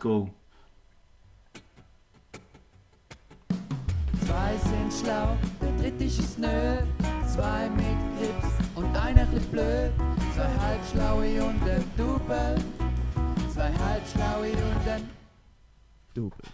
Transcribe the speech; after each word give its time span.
go. 0.00 0.28
Zwei 4.26 4.56
sind 4.56 4.92
schlau, 4.92 5.36
der 5.60 5.70
dritte 5.78 6.04
ist 6.04 6.18
es 6.18 6.38
nö. 6.38 6.78
Zwei 7.32 7.70
mit 7.70 7.84
Grips 8.18 8.48
und 8.74 8.96
einer 8.96 9.24
bisschen 9.26 9.48
blöd. 9.50 9.92
Zwei 10.34 10.48
halbschlaue 10.48 11.44
und 11.44 11.62
ein 11.68 11.84
Double. 11.96 12.56
Zwei 13.52 13.72
halbschlaue 13.72 14.50
und 14.50 14.88
ein 14.88 15.08
Double. 16.14 16.48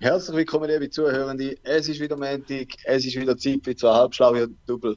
Herzlich 0.00 0.36
willkommen, 0.36 0.68
liebe 0.68 0.90
Zuhörende. 0.90 1.56
Es 1.62 1.88
ist 1.88 2.00
wieder 2.00 2.16
Montag, 2.16 2.68
es 2.84 3.04
ist 3.04 3.14
wieder 3.16 3.36
Zeit 3.36 3.60
für 3.62 3.76
zwei 3.76 3.92
halbschlaue 3.92 4.44
und 4.44 4.56
Double. 4.66 4.96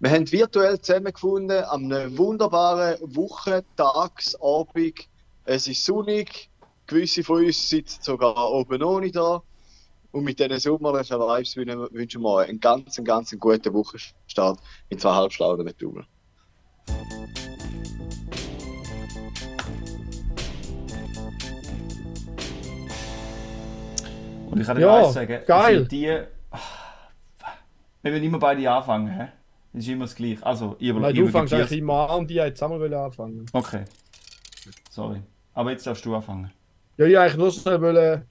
Wir 0.00 0.10
haben 0.10 0.30
virtuell 0.30 0.80
zusammengefunden 0.80 1.64
am 1.64 1.92
einem 1.92 2.16
wunderbaren 2.16 2.96
Wochentagsabend. 3.00 5.08
Es 5.44 5.66
ist 5.66 5.84
sonnig, 5.84 6.48
gewisse 6.88 7.22
von 7.22 7.44
uns 7.44 7.68
sitzen 7.68 8.02
sogar 8.02 8.50
oben 8.50 8.82
ohne 8.82 9.12
da. 9.12 9.42
Und 10.10 10.24
mit 10.24 10.40
diesen 10.40 10.58
sommerlichen 10.58 11.18
Vibes 11.18 11.56
wünschen 11.56 12.22
wir 12.22 12.30
euch 12.30 12.48
einen 12.48 12.58
ganz, 12.58 12.98
ganz 13.04 13.36
guten 13.38 13.72
Wochenstart 13.74 14.58
mit 14.90 15.00
zwei 15.00 15.12
halbschlauen 15.14 15.62
mit 15.62 15.80
Double. 15.80 16.04
Und 24.50 24.60
ich 24.60 24.66
kann 24.66 24.76
dir 24.76 24.82
Ja, 24.86 25.04
eins 25.04 25.12
sagen, 25.12 25.42
geil. 25.46 25.86
die. 25.86 26.22
Wir 28.00 28.12
wollen 28.12 28.22
immer 28.24 28.38
beide 28.38 28.70
anfangen, 28.70 29.08
hä? 29.08 29.28
Das 29.74 29.82
ist 29.82 29.88
immer 29.90 30.06
das 30.06 30.14
Gleiche. 30.14 30.44
Also, 30.46 30.76
ich 30.78 30.92
Nein, 30.94 31.14
ich 31.14 31.20
du 31.20 31.28
fängst 31.28 31.52
eigentlich 31.52 31.80
immer 31.80 32.08
an 32.08 32.20
und 32.20 32.30
ich 32.30 32.38
hätte 32.38 32.54
zusammen 32.54 32.94
anfangen. 32.94 33.44
Okay. 33.52 33.84
Sorry. 34.90 35.20
Aber 35.52 35.70
jetzt 35.70 35.86
darfst 35.86 36.04
du 36.06 36.14
anfangen. 36.14 36.50
Ja, 36.98 37.06
ich 37.06 37.18
eigentlich 37.18 37.36
nur 37.36 37.50
schnell 37.52 37.80
wollen 37.80 38.22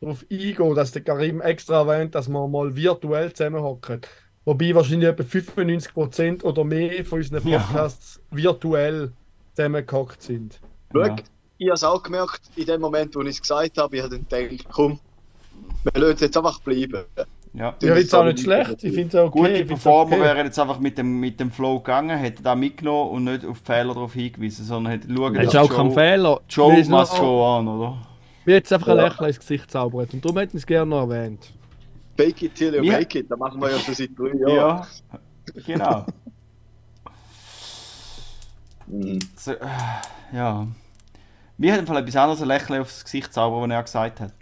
darauf 0.00 0.24
eingehen, 0.30 0.74
dass 0.74 0.92
der 0.92 1.02
Karim 1.02 1.40
extra 1.40 1.80
erwähnt, 1.80 2.14
dass 2.14 2.28
wir 2.28 2.46
mal 2.48 2.74
virtuell 2.76 3.32
zusammenhocken. 3.32 4.00
Wobei 4.44 4.74
wahrscheinlich 4.74 5.08
etwa 5.08 5.22
95% 5.22 6.42
oder 6.44 6.64
mehr 6.64 7.04
von 7.04 7.18
unseren 7.18 7.46
Ja. 7.48 7.58
Podcasts 7.58 8.20
virtuell 8.30 9.12
zusammengehockt 9.54 10.22
sind. 10.22 10.58
Schau, 10.92 11.00
Ja. 11.00 11.16
ich 11.58 11.66
habe 11.68 11.74
es 11.74 11.84
auch 11.84 12.02
gemerkt, 12.02 12.40
in 12.56 12.64
dem 12.66 12.80
Moment, 12.80 13.14
wo 13.14 13.20
ich 13.22 13.28
es 13.30 13.40
gesagt 13.42 13.76
habe, 13.78 13.96
ich 13.96 14.02
habe 14.02 14.18
dann 14.18 14.26
gedacht, 14.48 14.66
komm, 14.70 15.00
wir 15.84 16.00
lassen 16.00 16.14
es 16.14 16.20
jetzt 16.20 16.36
einfach 16.36 16.60
bleiben. 16.60 17.04
Ja. 17.52 17.74
Ja, 17.82 17.96
ich 17.96 18.14
auch 18.14 18.24
nicht 18.24 18.40
schlecht. 18.40 18.84
Ich 18.84 18.94
finde 18.94 19.08
es 19.08 19.14
auch 19.16 19.34
okay. 19.34 19.52
Gute 19.54 19.64
Performer 19.64 20.12
okay. 20.16 20.22
wären 20.22 20.46
jetzt 20.46 20.58
einfach 20.58 20.78
mit 20.78 20.96
dem, 20.96 21.18
mit 21.18 21.40
dem 21.40 21.50
Flow 21.50 21.78
gegangen, 21.80 22.16
hätten 22.16 22.44
da 22.44 22.54
mitgenommen 22.54 23.10
und 23.10 23.24
nicht 23.24 23.44
auf 23.44 23.58
die 23.58 23.64
Fehler 23.66 23.92
darauf 23.92 24.12
hingewiesen, 24.14 24.64
sondern 24.64 24.92
hätten 24.92 25.14
schauen, 25.16 25.34
Das 25.34 25.44
ist 25.46 25.52
die 25.52 25.58
auch 25.58 25.68
Show- 25.68 25.76
kein 25.76 25.90
Fehler. 25.90 26.40
Show 26.46 26.70
ist 26.70 26.88
must 26.88 27.16
go 27.18 27.44
on, 27.44 27.66
oder? 27.66 27.98
Mir 28.44 28.54
jetzt 28.54 28.72
einfach 28.72 28.88
ein 28.88 28.96
Ja. 28.96 29.04
Lächeln 29.04 29.28
ins 29.28 29.38
Gesicht 29.38 29.70
zaubert. 29.70 30.12
Und 30.14 30.24
darum 30.24 30.38
hätten 30.38 30.54
wir 30.54 30.58
es 30.58 30.66
gerne 30.66 30.88
noch 30.90 31.10
erwähnt. 31.10 31.52
Fake 32.16 32.42
it 32.42 32.54
till 32.54 32.74
you 32.74 32.82
Ja. 32.82 32.98
make 32.98 33.18
it, 33.18 33.30
das 33.30 33.38
machen 33.38 33.60
wir 33.60 33.70
ja 33.70 33.78
schon 33.78 33.94
seit 33.94 34.10
drei 34.18 34.34
Jahren. 34.36 34.56
Ja. 34.56 34.86
Genau. 35.66 36.06
Mhm. 38.86 39.18
So, 39.36 39.52
äh, 39.52 39.56
ja. 40.32 40.66
Mir 41.58 41.72
hat 41.72 41.80
im 41.80 41.86
Fall 41.86 41.98
etwas 41.98 42.16
anderes 42.16 42.42
ein 42.42 42.48
Lächeln 42.48 42.80
aufs 42.80 43.04
Gesicht 43.04 43.32
zaubern, 43.32 43.68
was 43.70 43.76
er 43.76 43.82
gesagt 43.82 44.20
hat. 44.20 44.32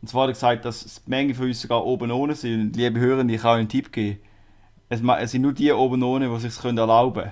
Und 0.00 0.08
zwar 0.08 0.22
hat 0.22 0.30
er 0.30 0.32
gesagt, 0.32 0.64
dass 0.64 1.02
die 1.04 1.10
Menge 1.10 1.34
von 1.34 1.46
uns 1.46 1.60
sogar 1.60 1.84
oben 1.84 2.10
ohne 2.10 2.34
sind. 2.34 2.60
Und 2.60 2.76
liebe 2.76 2.98
Hörende, 2.98 3.34
ich 3.34 3.42
kann 3.42 3.52
euch 3.52 3.58
einen 3.60 3.68
Tipp 3.68 3.92
geben. 3.92 4.18
Es, 4.88 5.00
sind 5.30 5.42
nur 5.42 5.52
die 5.52 5.72
oben 5.72 6.02
ohne, 6.02 6.28
die 6.28 6.38
sich 6.40 6.50
es 6.50 6.64
erlauben 6.64 7.30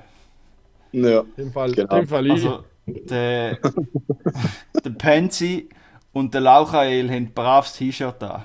können. 0.92 1.04
Ja. 1.04 1.20
In 1.20 1.26
dem 1.36 1.52
Fall, 1.52 1.72
Genau. 1.72 1.96
dem 1.96 2.06
Fall 2.06 2.26
ich. 2.26 2.32
Also, 2.32 2.64
der, 2.94 3.58
der 4.84 4.90
Pansy 4.90 5.68
und 6.12 6.34
der 6.34 6.40
Lauchael 6.40 7.08
haben 7.08 7.16
ein 7.16 7.34
braves 7.34 7.74
T-Shirt 7.74 8.22
an. 8.22 8.42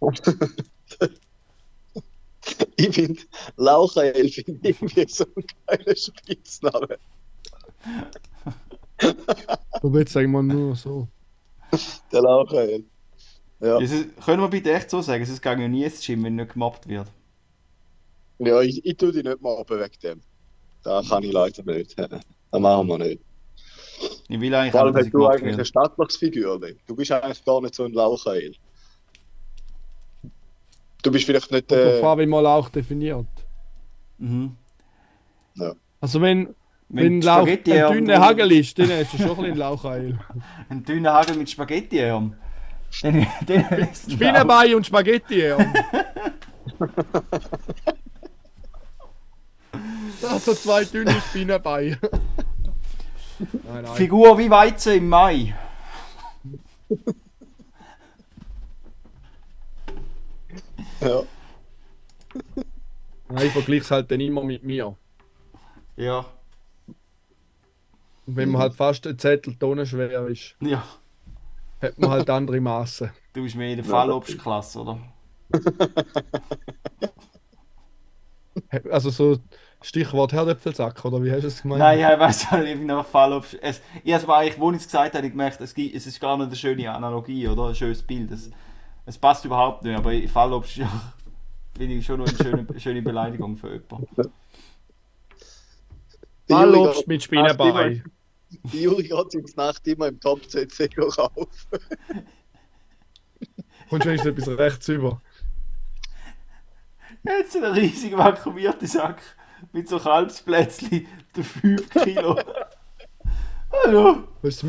Ich 2.76 2.94
finde, 2.94 3.22
Lauchael 3.56 4.28
finde 4.28 4.68
ich 4.68 4.82
irgendwie 4.82 5.06
so 5.08 5.24
ein 5.24 5.44
geiler 5.66 5.96
Spitzname. 5.96 6.98
Aber 9.72 9.98
jetzt 9.98 10.12
sagen 10.12 10.30
wir 10.32 10.42
nur 10.42 10.76
so. 10.76 11.08
Der 12.12 12.22
Lauchael. 12.22 12.84
Ja, 13.60 13.78
ist, 13.78 13.94
können 14.24 14.42
wir 14.42 14.48
bitte 14.48 14.72
echt 14.72 14.90
so 14.90 15.00
sagen, 15.00 15.22
es 15.22 15.40
geht 15.40 15.58
ja 15.58 15.68
nie 15.68 15.84
ins 15.84 16.04
Gym, 16.04 16.24
wenn 16.24 16.36
nicht 16.36 16.52
gemobbt 16.52 16.86
wird. 16.86 17.10
ja 18.38 18.60
ich, 18.60 18.84
ich 18.84 18.96
tue 18.96 19.12
dich 19.12 19.24
nicht 19.24 19.40
mal 19.40 19.64
wegen 19.66 20.00
dem. 20.02 20.20
Da 20.82 21.02
kann 21.08 21.22
ich 21.22 21.32
leider 21.32 21.62
nicht. 21.62 21.98
Das 21.98 22.60
machen 22.60 22.86
wir 22.88 22.98
nicht. 22.98 23.22
Ich 24.28 24.40
will 24.40 24.54
eigentlich 24.54 24.72
Vor 24.72 24.80
auch, 24.80 24.84
allem 24.86 24.94
dass 24.94 25.06
ich 25.06 25.12
du 25.12 25.26
eigentlich 25.26 25.42
eine 25.42 25.50
werde. 25.58 25.64
stattliches 25.66 26.16
Figur. 26.16 26.60
Du 26.86 26.96
bist 26.96 27.12
eigentlich 27.12 27.44
gar 27.44 27.60
nicht 27.60 27.74
so 27.74 27.84
ein 27.84 27.92
Lauchael. 27.92 28.54
Du 31.02 31.10
bist 31.12 31.26
vielleicht 31.26 31.50
nicht 31.52 31.70
Äh, 31.70 31.76
der. 31.76 32.00
Fabi 32.00 32.24
mal 32.26 32.46
auch 32.46 32.70
definiert. 32.70 33.26
Mhm. 34.18 34.56
Also 36.00 36.20
wenn, 36.22 36.54
wenn, 36.88 37.04
Wenn 37.04 37.20
Lauch, 37.22 37.36
Spaghetti 37.42 37.72
ein 37.74 37.84
am- 37.84 37.92
dünner 37.92 38.20
Hagel 38.20 38.52
ist, 38.52 38.78
dann 38.78 38.88
hast 38.90 39.12
du 39.12 39.18
schon 39.18 39.30
ein 39.30 39.36
bisschen 39.36 39.56
Laucheil. 39.56 40.18
Ein 40.70 40.84
dünner 40.84 41.12
Hagel 41.12 41.36
mit 41.36 41.50
Spaghetti. 41.50 41.96
Den, 41.98 42.36
den 43.48 43.60
ihn 43.60 43.88
Spinnenbein 44.10 44.74
und 44.74 44.86
Spaghetti. 44.86 45.40
Ja. 45.46 45.56
also 50.30 50.54
zwei 50.54 50.84
dünne 50.84 51.12
Spinnenbeine. 51.30 51.98
Nein, 53.38 53.82
nein. 53.84 53.94
Figur 53.94 54.38
wie 54.38 54.50
Weizen 54.50 54.94
im 54.94 55.08
Mai. 55.08 55.54
Ja. 61.00 61.22
Nein, 63.28 63.46
ich 63.46 63.52
vergleiche 63.52 63.82
es 63.82 63.90
halt 63.90 64.10
dann 64.10 64.20
immer 64.20 64.42
mit 64.44 64.62
mir. 64.64 64.96
Ja, 65.96 66.26
Und 68.26 68.36
wenn 68.36 68.50
man 68.50 68.62
halt 68.62 68.74
fast 68.74 69.06
ein 69.06 69.18
Zettel 69.18 69.54
tonnenschwer 69.56 70.26
ist, 70.26 70.56
ja. 70.60 70.82
hat 71.80 71.98
man 71.98 72.10
halt 72.10 72.30
andere 72.30 72.60
Massen. 72.60 73.10
Du 73.34 73.42
bist 73.42 73.56
mehr 73.56 73.70
in 73.70 73.78
der 73.78 73.84
Fallobstklasse, 73.84 74.80
oder? 74.80 75.00
Also 78.90 79.10
so 79.10 79.38
Stichwort 79.84 80.32
Herdöpfelsack, 80.32 81.04
oder 81.04 81.22
wie 81.22 81.30
hast 81.30 81.42
du 81.42 81.48
es 81.48 81.60
gemeint? 81.60 81.80
Nein, 81.80 81.98
ich 81.98 82.18
weiß 82.18 82.52
nicht, 82.52 82.64
ich 82.68 82.78
bin 82.78 82.86
noch 82.86 83.04
Fallobst. 83.04 83.58
Es, 83.60 83.82
ich 84.02 84.14
habe 84.14 84.34
eigentlich, 84.34 84.58
wo 84.58 84.70
ich 84.70 84.78
es 84.78 84.84
gesagt 84.84 85.14
habe, 85.14 85.26
ich 85.26 85.32
gemerkt, 85.32 85.60
es, 85.60 85.74
gibt, 85.74 85.94
es 85.94 86.06
ist 86.06 86.18
gar 86.18 86.38
nicht 86.38 86.46
eine 86.46 86.56
schöne 86.56 86.90
Analogie, 86.90 87.46
oder? 87.48 87.68
Ein 87.68 87.74
schönes 87.74 88.02
Bild. 88.02 88.30
Es, 88.30 88.50
es 89.04 89.18
passt 89.18 89.44
überhaupt 89.44 89.84
nicht, 89.84 89.94
aber 89.94 90.10
Fallobst 90.26 90.70
ist 90.70 90.76
ja, 90.78 90.90
finde 91.76 91.96
ich 91.96 92.06
schon 92.06 92.18
noch 92.18 92.26
eine 92.26 92.36
schöne, 92.38 92.80
schöne 92.80 93.02
Beleidigung 93.02 93.58
für 93.58 93.74
jemanden. 93.74 94.32
Juri 96.48 97.04
mit 97.06 97.22
Spinnenbein. 97.22 98.04
Die 98.72 98.82
Juri 98.84 99.02
geht 99.02 99.34
in 99.34 99.44
der 99.44 99.66
Nacht 99.66 99.86
immer 99.86 100.08
im 100.08 100.18
Top 100.18 100.48
CC 100.48 100.88
rauf. 100.96 101.66
Kommst 103.90 104.06
du 104.06 104.08
wenigstens 104.08 104.38
etwas 104.38 104.58
rechts 104.58 104.88
über? 104.88 105.20
Jetzt 107.22 107.54
ein 107.54 107.64
riesiger 107.64 108.16
vakuumierter 108.16 108.86
Sack 108.86 109.20
mit 109.72 109.88
so 109.88 109.98
Kalbsplätzchen, 109.98 111.06
der 111.36 111.44
5 111.44 111.90
Kilo. 111.90 112.38
Hallo! 113.84 114.18
Was 114.42 114.64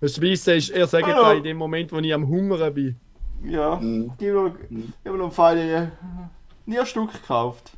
was 0.00 0.22
weiss 0.22 0.46
ist, 0.46 0.70
er 0.70 0.86
sagt 0.86 1.06
Hallo. 1.06 1.22
da 1.22 1.32
in 1.32 1.42
dem 1.42 1.56
Moment, 1.56 1.90
wo 1.90 1.98
ich 1.98 2.14
am 2.14 2.28
Hungern 2.28 2.72
bin. 2.72 2.96
Ja, 3.42 3.76
Mhm. 3.76 4.12
mir, 4.20 4.54
gib 4.70 5.04
mir 5.04 5.12
noch 5.18 5.26
ein 5.26 5.32
Feine. 5.32 5.92
Nie 6.66 6.78
ein 6.78 6.86
Stück 6.86 7.12
gekauft. 7.12 7.72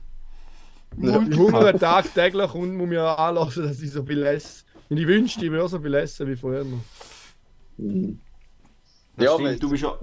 Ja. 0.98 1.22
Ich 1.22 1.38
hungere 1.38 1.78
tagtäglich 1.78 2.52
und 2.54 2.76
muss 2.76 2.88
mir 2.88 3.18
anlassen, 3.18 3.62
dass 3.62 3.80
ich 3.80 3.90
so 3.92 4.02
viel 4.04 4.22
esse. 4.24 4.64
Und 4.90 4.96
ich 4.98 5.06
wünschte, 5.06 5.44
ich 5.44 5.50
würde 5.50 5.68
so 5.68 5.78
viel 5.78 5.94
essen 5.94 6.26
wie 6.26 6.36
früher. 6.36 6.64
Das 7.78 9.24
Ja, 9.24 9.32
stimmt, 9.34 9.48
weil- 9.48 9.58
du 9.58 9.70
bist 9.70 9.82
ja, 9.82 9.94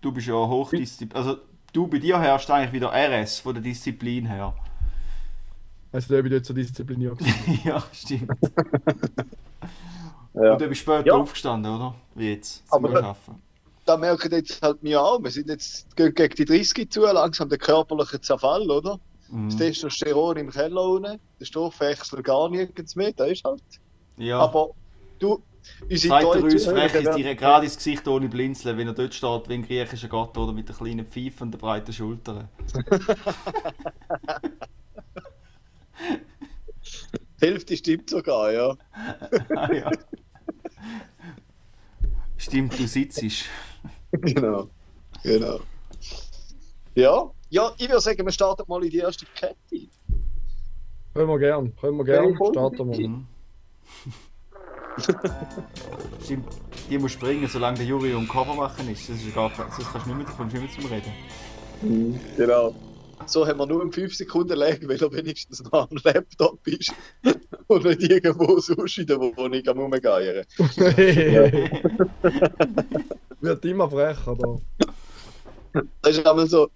du 0.00 0.12
bist 0.12 0.26
ja 0.26 0.34
hochdiszipliniert. 0.34 1.16
Also, 1.16 1.40
du 1.72 1.86
bei 1.86 1.98
dir 1.98 2.18
herrscht 2.20 2.50
eigentlich 2.50 2.72
wieder 2.72 2.92
RS 2.92 3.40
von 3.40 3.54
der 3.54 3.62
Disziplin 3.62 4.26
her. 4.26 4.54
Also 5.94 6.12
da 6.14 6.22
bin 6.22 6.32
ich 6.32 6.38
nicht 6.38 6.46
so 6.46 6.52
diszipliniert. 6.54 7.18
ja, 7.64 7.82
stimmt. 7.92 8.28
Ja. 10.34 10.52
Und 10.52 10.60
du 10.60 10.68
bist 10.68 10.80
später 10.80 11.06
Ja. 11.06 11.14
aufgestanden, 11.14 11.72
oder? 11.72 11.94
Wie 12.16 12.30
jetzt? 12.32 12.66
Zum 12.68 12.84
Aber- 12.84 12.98
Arbeiten. 12.98 13.40
Da 13.86 13.96
merken 13.98 14.32
jetzt 14.32 14.60
halt 14.62 14.78
wir 14.80 15.00
auch, 15.00 15.22
wir 15.22 15.30
sind 15.30 15.48
jetzt 15.50 15.94
gegen 15.94 16.34
die 16.34 16.44
30 16.46 16.90
zu, 16.90 17.02
langsam 17.02 17.48
der 17.48 17.58
körperliche 17.58 18.20
Zerfall, 18.20 18.68
oder? 18.70 18.98
Das 19.28 19.30
Mhm. 19.30 19.50
Testosteron 19.58 20.36
im 20.38 20.50
Keller 20.50 20.82
unten, 20.82 21.20
der 21.38 21.44
Stoffwechsel 21.44 22.22
gar 22.22 22.48
nirgends 22.48 22.96
mehr, 22.96 23.12
das 23.12 23.28
ist 23.30 23.44
halt. 23.44 23.62
Ja. 24.16 24.38
Aber 24.40 24.70
du, 25.18 25.42
unsere 25.82 26.08
Sagt 26.08 26.24
er 26.24 26.30
treuen 26.32 26.44
uns 26.44 26.64
frech 26.64 26.94
ist 26.94 27.14
direkt 27.14 27.40
gerade 27.40 27.66
ins 27.66 27.76
Gesicht 27.76 28.08
ohne 28.08 28.28
Blinzeln, 28.28 28.76
wenn 28.78 28.88
er 28.88 28.94
dort 28.94 29.14
steht 29.14 29.48
wie 29.48 29.54
ein 29.54 29.66
griechischer 29.66 30.08
Gott 30.08 30.36
oder 30.38 30.52
mit 30.52 30.68
der 30.68 30.74
kleinen 30.76 31.06
Pfeife 31.06 31.44
und 31.44 31.52
der 31.52 31.58
breiten 31.58 31.92
Schultern. 31.92 32.48
Hälfte 37.40 37.76
stimmt 37.76 38.10
sogar, 38.10 38.52
ja. 38.52 38.76
ah, 39.56 39.72
ja. 39.72 39.90
Stimmt, 42.36 42.78
du 42.78 42.86
sitzt. 42.86 43.22
genau. 44.12 44.68
Genau. 45.22 45.60
Ja, 46.94 47.30
ja, 47.50 47.72
ich 47.78 47.88
würde 47.88 48.00
sagen, 48.00 48.24
wir 48.24 48.32
starten 48.32 48.64
mal 48.68 48.84
in 48.84 48.90
die 48.90 48.98
erste 48.98 49.26
Kette. 49.34 49.56
Können 51.14 51.28
wir 51.28 51.38
gern, 51.38 51.76
können 51.76 51.96
wir 51.98 52.04
gern. 52.04 52.30
Ja. 52.30 52.50
Starten 52.50 52.90
wir. 52.90 53.08
Mhm. 53.08 53.26
Stimmt, 56.22 56.46
die 56.88 56.98
muss 56.98 57.12
springen, 57.12 57.48
solange 57.48 57.78
der 57.78 57.86
Juri 57.86 58.14
um 58.14 58.28
Cover 58.28 58.54
machen 58.54 58.88
ist. 58.90 59.08
Das 59.08 59.16
ist 59.16 59.34
gar 59.34 59.50
sonst 59.50 59.92
kannst 59.92 60.06
du 60.06 60.14
nicht 60.14 60.26
mehr, 60.26 60.36
kommst 60.36 60.56
du 60.56 60.60
nicht 60.60 60.78
mehr 60.78 60.88
zum 60.88 60.92
Reden. 60.92 62.24
Genau. 62.36 62.74
So 63.26 63.46
haben 63.46 63.58
wir 63.58 63.66
nur 63.66 63.82
um 63.82 63.92
5 63.92 64.14
Sekunden 64.14 64.56
Lag, 64.58 64.78
weil 64.82 65.00
er 65.02 65.12
wenigstens 65.12 65.62
noch 65.64 65.90
am 65.90 65.98
Laptop 66.04 66.66
ist. 66.66 66.92
Und 67.66 67.84
nicht 67.84 68.02
irgendwo 68.02 68.58
sonst 68.60 68.98
in 68.98 69.06
der 69.06 69.18
Wohnung 69.20 69.62
am 69.66 69.78
Rumgeiern. 69.78 70.44
Wird 73.40 73.64
immer 73.64 73.90
frecher 73.90 74.36
da. 74.36 74.56
Das 76.02 76.16
ist 76.16 76.26
einmal 76.26 76.46
so, 76.46 76.68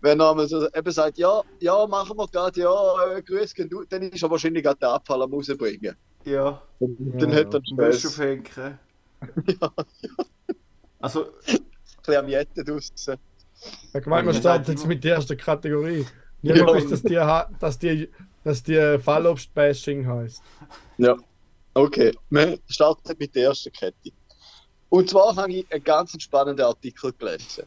wenn 0.00 0.20
er 0.20 0.30
einmal 0.30 0.46
so 0.48 0.66
eben 0.68 0.90
sagt, 0.92 1.18
ja, 1.18 1.42
ja, 1.60 1.86
machen 1.86 2.16
wir 2.16 2.26
gerade, 2.28 2.60
ja, 2.60 3.16
äh, 3.16 3.22
grüß 3.22 3.54
gehen, 3.54 3.68
du, 3.68 3.84
dann 3.84 4.02
ist 4.02 4.22
er 4.22 4.30
wahrscheinlich 4.30 4.62
gerade 4.62 4.78
den 4.78 4.88
Abfall 4.88 5.22
am 5.22 5.32
rausbringen. 5.32 5.96
Ja, 6.24 6.62
Dann 6.80 7.30
Ja, 7.30 7.36
hat 7.36 7.54
er 7.54 7.60
Wäsche 7.76 7.98
Stress. 7.98 8.06
aufhängen. 8.06 8.78
Also, 11.00 11.26
Ein 11.48 11.58
bisschen 12.04 12.16
am 12.16 12.28
Jetten 12.28 12.64
draussen. 12.64 13.16
Ich 13.94 14.06
meine, 14.06 14.26
wir 14.28 14.34
starten 14.34 14.64
sagt 14.64 14.68
jetzt 14.68 14.86
mit 14.86 15.04
der 15.04 15.16
ersten 15.16 15.36
Kategorie. 15.36 16.06
Niemand 16.42 16.60
Ja. 16.68 16.74
weiß, 16.74 16.88
dass 16.90 17.02
die, 17.02 17.18
ha- 17.18 17.50
dass 17.60 17.78
die, 17.78 18.08
dass 18.44 18.62
die 18.62 18.98
Fallobst-Bashing 18.98 20.06
heißt. 20.06 20.42
Ja. 20.98 21.16
Okay, 21.74 22.12
wir 22.30 22.58
starten 22.68 23.14
mit 23.18 23.34
der 23.34 23.44
ersten 23.48 23.72
Kette. 23.72 24.10
Und 24.88 25.08
zwar 25.08 25.34
habe 25.36 25.52
ich 25.52 25.72
einen 25.72 25.82
ganz 25.84 26.20
spannenden 26.22 26.66
Artikel 26.66 27.12
gelesen. 27.12 27.64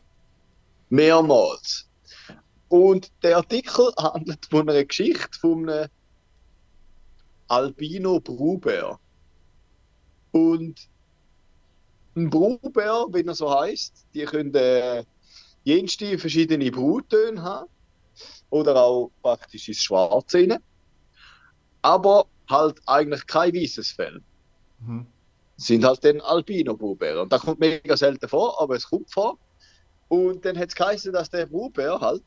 Mehrmals. 0.90 1.90
Und 2.70 3.12
der 3.24 3.38
Artikel 3.38 3.92
handelt 3.98 4.46
von 4.50 4.70
einer 4.70 4.84
Geschichte 4.86 5.40
von 5.40 5.68
einem 5.70 5.90
Albino 7.48 8.20
Brubär. 8.20 9.00
Und 10.32 10.88
ein 12.16 12.30
Brubär, 12.30 13.06
wie 13.12 13.26
er 13.26 13.36
so 13.36 13.50
heißt, 13.60 14.06
die 14.14 14.26
können 14.26 14.54
äh, 14.54 15.04
jenste 15.66 16.18
verschiedene 16.18 16.72
Bruttöne 16.72 17.42
haben. 17.42 17.70
Oder 18.50 18.82
auch 18.82 19.12
praktisch 19.22 19.68
ins 19.68 19.84
Schwarze 19.84 20.38
rein. 20.38 20.60
Aber 21.82 22.28
halt 22.50 22.80
eigentlich 22.86 23.28
kein 23.28 23.54
weißes 23.54 23.92
Fell. 23.92 24.22
mhm. 24.80 25.08
sind 25.58 25.84
halt 25.84 26.04
dann 26.06 26.22
Albino-Brubären. 26.22 27.20
Und 27.24 27.34
das 27.34 27.42
kommt 27.42 27.60
mega 27.60 27.98
selten 27.98 28.30
vor, 28.30 28.62
aber 28.62 28.76
es 28.76 28.88
kommt 28.88 29.12
vor. 29.12 29.38
Und 30.08 30.46
dann 30.46 30.58
hat 30.58 30.70
es 30.70 30.76
geheißen, 30.76 31.12
dass 31.12 31.30
der 31.30 31.48
Brubär 31.48 32.00
halt 32.00 32.24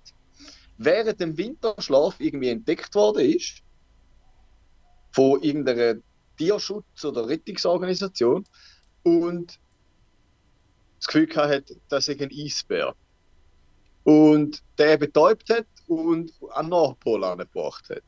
während 0.77 1.21
dem 1.21 1.37
Winterschlaf 1.37 2.17
irgendwie 2.19 2.51
entdeckt 2.51 2.95
worden 2.95 3.31
ist. 3.31 3.63
Von 5.13 5.43
irgendeiner 5.43 6.01
Tierschutz- 6.39 7.05
oder 7.05 7.29
Rettungsorganisation. 7.29 8.45
Und 9.05 9.59
das 10.99 11.07
Gefühl 11.07 11.27
gehabt 11.27 11.53
hat, 11.53 11.77
das 11.89 12.07
sei 12.07 12.17
ein 12.19 12.31
Eisbär. 12.33 12.95
Und 14.09 14.63
der 14.79 14.97
betäubt 14.97 15.51
hat 15.51 15.67
und 15.87 16.33
an 16.53 16.71
Nordpol 16.71 17.23
angebracht 17.25 17.91
hat. 17.91 18.03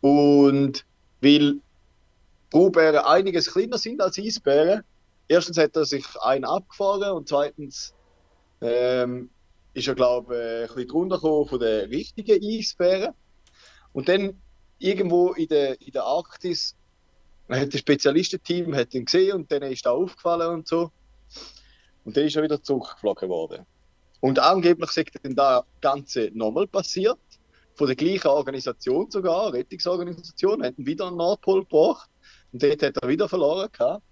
Und 0.00 0.86
weil 1.20 1.56
Brubären 2.48 3.04
einiges 3.04 3.52
kleiner 3.52 3.76
sind 3.76 4.00
als 4.00 4.18
Eisbären. 4.18 4.84
Erstens 5.28 5.58
hat 5.58 5.76
er 5.76 5.84
sich 5.84 6.06
einen 6.22 6.46
abgefahren 6.46 7.12
und 7.12 7.28
zweitens 7.28 7.92
ähm, 8.62 9.28
ist 9.74 9.86
er, 9.86 9.94
glaube 9.94 10.34
ich, 10.34 10.70
ein 10.70 10.76
bisschen 10.76 10.88
drunter 10.88 11.20
von 11.20 11.60
den 11.60 11.90
richtigen 11.90 12.42
Eisbären. 12.42 13.12
Und 13.92 14.08
dann 14.08 14.40
irgendwo 14.78 15.32
in 15.32 15.48
der, 15.48 15.78
in 15.82 15.92
der 15.92 16.04
Arktis 16.04 16.74
hat 17.50 17.74
das 17.74 17.80
Spezialistenteam 17.80 18.74
hat 18.74 18.94
ihn 18.94 19.04
gesehen 19.04 19.34
und 19.34 19.52
dann 19.52 19.62
ist 19.64 19.84
er 19.84 19.92
aufgefallen 19.92 20.54
und 20.54 20.68
so. 20.68 20.90
Und 22.06 22.16
dann 22.16 22.24
ist 22.24 22.34
er 22.34 22.42
wieder 22.42 22.62
zurückgeflogen 22.62 23.28
worden. 23.28 23.66
Und 24.22 24.38
angeblich 24.38 24.92
sagt 24.92 25.18
dann 25.24 25.34
das 25.34 25.64
Ganze 25.80 26.30
nochmal 26.32 26.68
passiert. 26.68 27.18
Von 27.74 27.88
der 27.88 27.96
gleichen 27.96 28.28
Organisation 28.28 29.10
sogar, 29.10 29.52
Rettungsorganisation, 29.52 30.62
hat 30.62 30.78
ihn 30.78 30.86
wieder 30.86 31.06
an 31.06 31.14
den 31.14 31.18
Nordpol 31.18 31.62
gebracht. 31.64 32.08
Und 32.52 32.62
dort 32.62 32.82
hat 32.84 32.96
er 32.98 33.08
wieder 33.08 33.28
verloren 33.28 33.68
gehabt. 33.72 34.04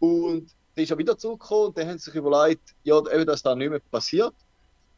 Und 0.00 0.50
dann 0.74 0.82
ist 0.82 0.90
er 0.90 0.98
wieder 0.98 1.16
zurückgekommen 1.16 1.66
und 1.68 1.78
dann 1.78 1.88
haben 1.88 1.98
sie 1.98 2.10
sich 2.10 2.14
überlegt, 2.16 2.74
ja, 2.82 2.98
eben, 2.98 3.26
dass 3.26 3.42
das 3.42 3.56
nicht 3.56 3.70
mehr 3.70 3.78
passiert, 3.78 4.34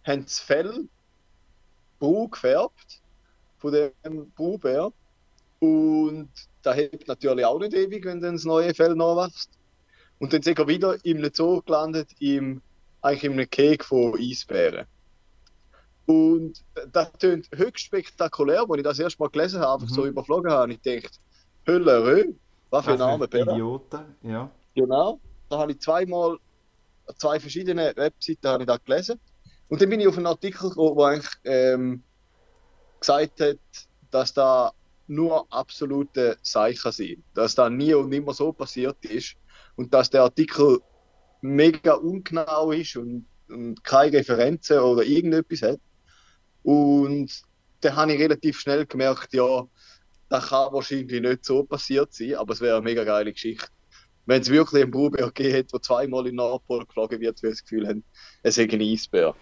haben 0.05 0.25
das 0.25 0.41
Fell 0.41 0.89
braun 1.99 2.31
gefärbt 2.31 3.03
von 3.59 3.73
dem 3.73 4.31
Braubär. 4.37 4.91
Und 5.59 6.31
da 6.63 6.73
hebt 6.73 7.09
natürlich 7.09 7.45
auch 7.45 7.59
nicht 7.59 7.75
ewig, 7.75 8.07
wenn 8.07 8.23
dann 8.23 8.37
das 8.37 8.45
neue 8.45 8.73
Fell 8.73 8.95
nachwächst. 8.95 9.51
Und 10.19 10.33
dann 10.33 10.41
sind 10.41 10.59
er 10.59 10.67
wieder 10.67 10.97
einem 11.05 11.31
Zoo 11.31 11.61
gelandet, 11.61 12.09
im, 12.21 12.63
eigentlich 13.03 13.25
in 13.25 13.33
einem 13.33 13.51
Keg 13.51 13.85
von 13.85 14.15
Eisbären. 14.19 14.87
Und 16.07 16.65
das 16.93 17.13
klingt 17.19 17.49
höchst 17.55 17.85
spektakulär, 17.85 18.65
als 18.69 18.79
ich 18.79 18.83
das 18.83 18.99
erste 18.99 19.23
Mal 19.23 19.29
gelesen 19.31 19.61
habe, 19.61 19.75
einfach 19.75 19.89
Mhm. 19.91 19.95
so 19.95 20.07
überflogen 20.07 20.51
habe. 20.51 20.65
Und 20.65 20.71
ich 20.73 21.03
dachte, 21.03 21.19
Hölle, 21.67 22.05
Rö, 22.05 22.33
was 22.71 22.85
für 22.85 22.93
ein 22.93 22.99
Name, 22.99 23.29
Bär. 23.29 23.43
Idioten, 23.47 24.17
ja. 24.23 24.51
Genau. 24.75 25.21
Da 25.49 25.59
habe 25.59 25.73
ich 25.73 25.81
zweimal 25.81 26.39
zwei 27.17 27.39
verschiedene 27.41 27.93
Webseiten 27.97 28.49
habe 28.49 28.63
ich 28.63 28.67
da 28.67 28.77
gelesen. 28.77 29.21
Und 29.69 29.81
dann 29.81 29.89
bin 29.89 30.01
ich 30.01 30.09
auf 30.09 30.17
einen 30.17 30.27
Artikel 30.27 30.69
gekommen, 30.71 30.97
der 30.97 31.07
eigentlich 31.07 31.31
ähm, 31.45 32.03
gesagt 33.01 33.41
hat, 33.41 33.59
dass 34.11 34.33
da 34.35 34.73
nur 35.07 35.47
absolute 35.53 36.39
Zeichen 36.43 36.93
sind. 36.93 37.25
Dass 37.35 37.55
da 37.55 37.69
nie 37.71 37.95
und 37.95 38.09
nimmer 38.09 38.33
so 38.33 38.53
passiert 38.53 38.97
ist. 39.05 39.35
Und 39.77 39.93
dass 39.95 40.11
der 40.11 40.23
Artikel 40.23 40.81
mega 41.41 41.95
ungenau 41.95 42.71
ist 42.73 42.97
und, 42.97 43.27
und 43.49 43.83
keine 43.85 44.19
Referenzen 44.19 44.79
oder 44.79 45.03
irgendetwas 45.05 45.63
hat. 45.63 45.81
Und 46.63 47.31
dann 47.81 47.97
habe 47.97 48.13
ich 48.13 48.21
relativ 48.21 48.61
schnell 48.61 48.87
gemerkt, 48.87 49.33
ja, 49.33 49.65
das 50.29 50.49
kann 50.49 50.73
wahrscheinlich 50.73 51.21
nicht 51.21 51.45
so 51.45 51.65
passiert 51.65 52.13
sein, 52.13 52.35
aber 52.37 52.53
es 52.53 52.61
wäre 52.61 52.77
eine 52.77 52.85
mega 52.85 53.05
geile 53.05 53.33
Geschichte 53.33 53.67
wenn 54.27 54.43
es 54.43 54.49
wirklich 54.51 54.83
einen 54.83 54.93
Brubär 54.93 55.27
gegeben 55.27 55.51
hätte, 55.55 55.69
der 55.73 55.83
zweimal 55.83 56.21
in 56.21 56.33
den 56.33 56.37
Nordpol 56.37 56.87
geflogen 56.87 57.21
wird, 57.21 57.43
weil 57.43 57.51
das 57.51 57.63
Gefühl 57.63 57.89
haben, 57.89 58.05
es 58.43 58.55
sei 58.55 58.69
ein 58.71 58.81
Eisbär. 58.81 59.35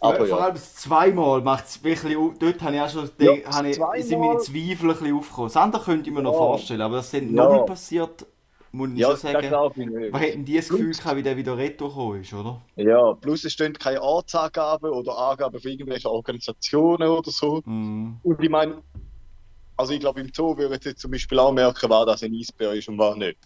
Aber 0.00 0.16
Vor 0.16 0.26
ja, 0.28 0.36
allem 0.38 0.54
das 0.54 0.76
zweimal 0.76 1.42
macht 1.42 1.66
es 1.66 1.84
wirklich. 1.84 2.16
Dort 2.38 2.62
habe 2.62 2.74
ich 2.74 2.80
auch 2.80 2.88
schon. 2.88 3.10
Ja, 3.18 3.34
die- 3.34 3.44
habe 3.44 3.68
ich, 3.68 4.06
sind 4.06 4.18
meine 4.18 4.38
Zweifel 4.38 4.90
ein 4.90 4.96
bisschen 4.96 5.14
aufgekommen. 5.14 5.48
Das 5.48 5.56
andere 5.56 5.82
könnte 5.84 6.08
ich 6.08 6.14
mir 6.16 6.22
noch 6.22 6.32
Ja. 6.32 6.38
vorstellen, 6.38 6.80
aber 6.80 6.96
das 6.96 7.10
sind 7.10 7.34
Ja. 7.34 7.44
noch 7.44 7.52
nicht 7.52 7.66
passiert, 7.66 8.24
muss 8.72 8.90
ich 8.92 8.98
ja 8.98 9.08
schon 9.08 9.32
sagen. 9.32 9.50
Was 10.12 10.20
hätten 10.20 10.44
die 10.44 10.56
das 10.56 10.68
Gefühl 10.68 10.92
gehabt, 10.92 11.16
wie 11.16 11.22
der 11.22 11.36
wieder 11.36 11.56
retour 11.56 11.88
gekommen 11.88 12.20
ist, 12.20 12.32
oder? 12.32 12.62
Ja, 12.76 13.14
plus 13.14 13.44
es 13.44 13.52
stehen 13.52 13.72
keine 13.72 14.02
Ortsangaben 14.02 14.90
oder 14.90 15.16
Angaben 15.16 15.60
für 15.60 15.70
irgendwelche 15.70 16.10
Organisationen 16.10 17.08
oder 17.08 17.30
so. 17.30 17.62
Mhm. 17.64 18.18
Und 18.22 18.42
ich 18.42 18.50
meine, 18.50 18.82
also 19.76 19.92
ich 19.92 20.00
glaube, 20.00 20.20
im 20.20 20.30
Zoo 20.32 20.56
würde 20.56 20.76
ich 20.76 20.84
jetzt 20.84 21.00
zum 21.00 21.10
Beispiel 21.10 21.38
auch 21.38 21.52
merken, 21.52 21.90
was 21.90 22.06
das 22.06 22.22
ein 22.22 22.34
Eisbär 22.34 22.72
ist 22.74 22.88
und 22.88 22.98
was 22.98 23.16
nicht. 23.16 23.38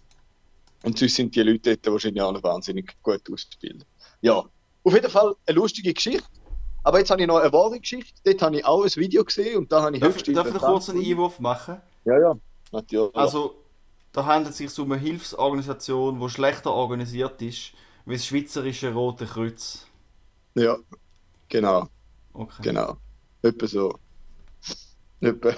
Und 0.82 0.98
sonst 0.98 1.14
sind 1.14 1.34
die 1.34 1.42
Leute 1.42 1.76
dort 1.76 1.94
wahrscheinlich 1.94 2.22
auch 2.22 2.32
noch 2.32 2.42
wahnsinnig 2.42 2.94
gut 3.02 3.22
ausgebildet. 3.32 3.86
Ja, 4.20 4.44
auf 4.82 4.92
jeden 4.92 5.10
Fall 5.10 5.34
eine 5.46 5.56
lustige 5.56 5.94
Geschichte. 5.94 6.24
Aber 6.82 6.98
jetzt 6.98 7.10
habe 7.10 7.22
ich 7.22 7.26
noch 7.26 7.38
eine 7.38 7.50
wahre 7.50 7.80
Geschichte. 7.80 8.12
Dort 8.24 8.42
habe 8.42 8.56
ich 8.58 8.64
auch 8.66 8.84
ein 8.84 8.90
Video 8.96 9.24
gesehen 9.24 9.56
und 9.56 9.72
da 9.72 9.82
habe 9.82 9.96
ich 9.96 10.02
Darf, 10.02 10.22
darf 10.22 10.54
ich 10.54 10.60
kurz 10.60 10.90
einen. 10.90 11.02
Einwurf 11.02 11.40
machen? 11.40 11.80
Ja, 12.04 12.18
ja, 12.18 12.34
natürlich. 12.72 13.16
Also, 13.16 13.54
da 14.14 14.24
handelt 14.24 14.52
es 14.52 14.56
sich 14.58 14.78
um 14.78 14.90
eine 14.92 15.00
Hilfsorganisation, 15.02 16.18
die 16.18 16.30
schlechter 16.30 16.72
organisiert 16.72 17.42
ist 17.42 17.72
wie 18.06 18.14
das 18.14 18.26
Schweizerische 18.26 18.94
Rote 18.94 19.26
Kreuz. 19.26 19.86
Ja, 20.54 20.76
genau, 21.48 21.88
Okay. 22.34 22.62
genau. 22.62 22.98
Etwa 23.42 23.66
so. 23.68 24.00
Etwa. 25.20 25.54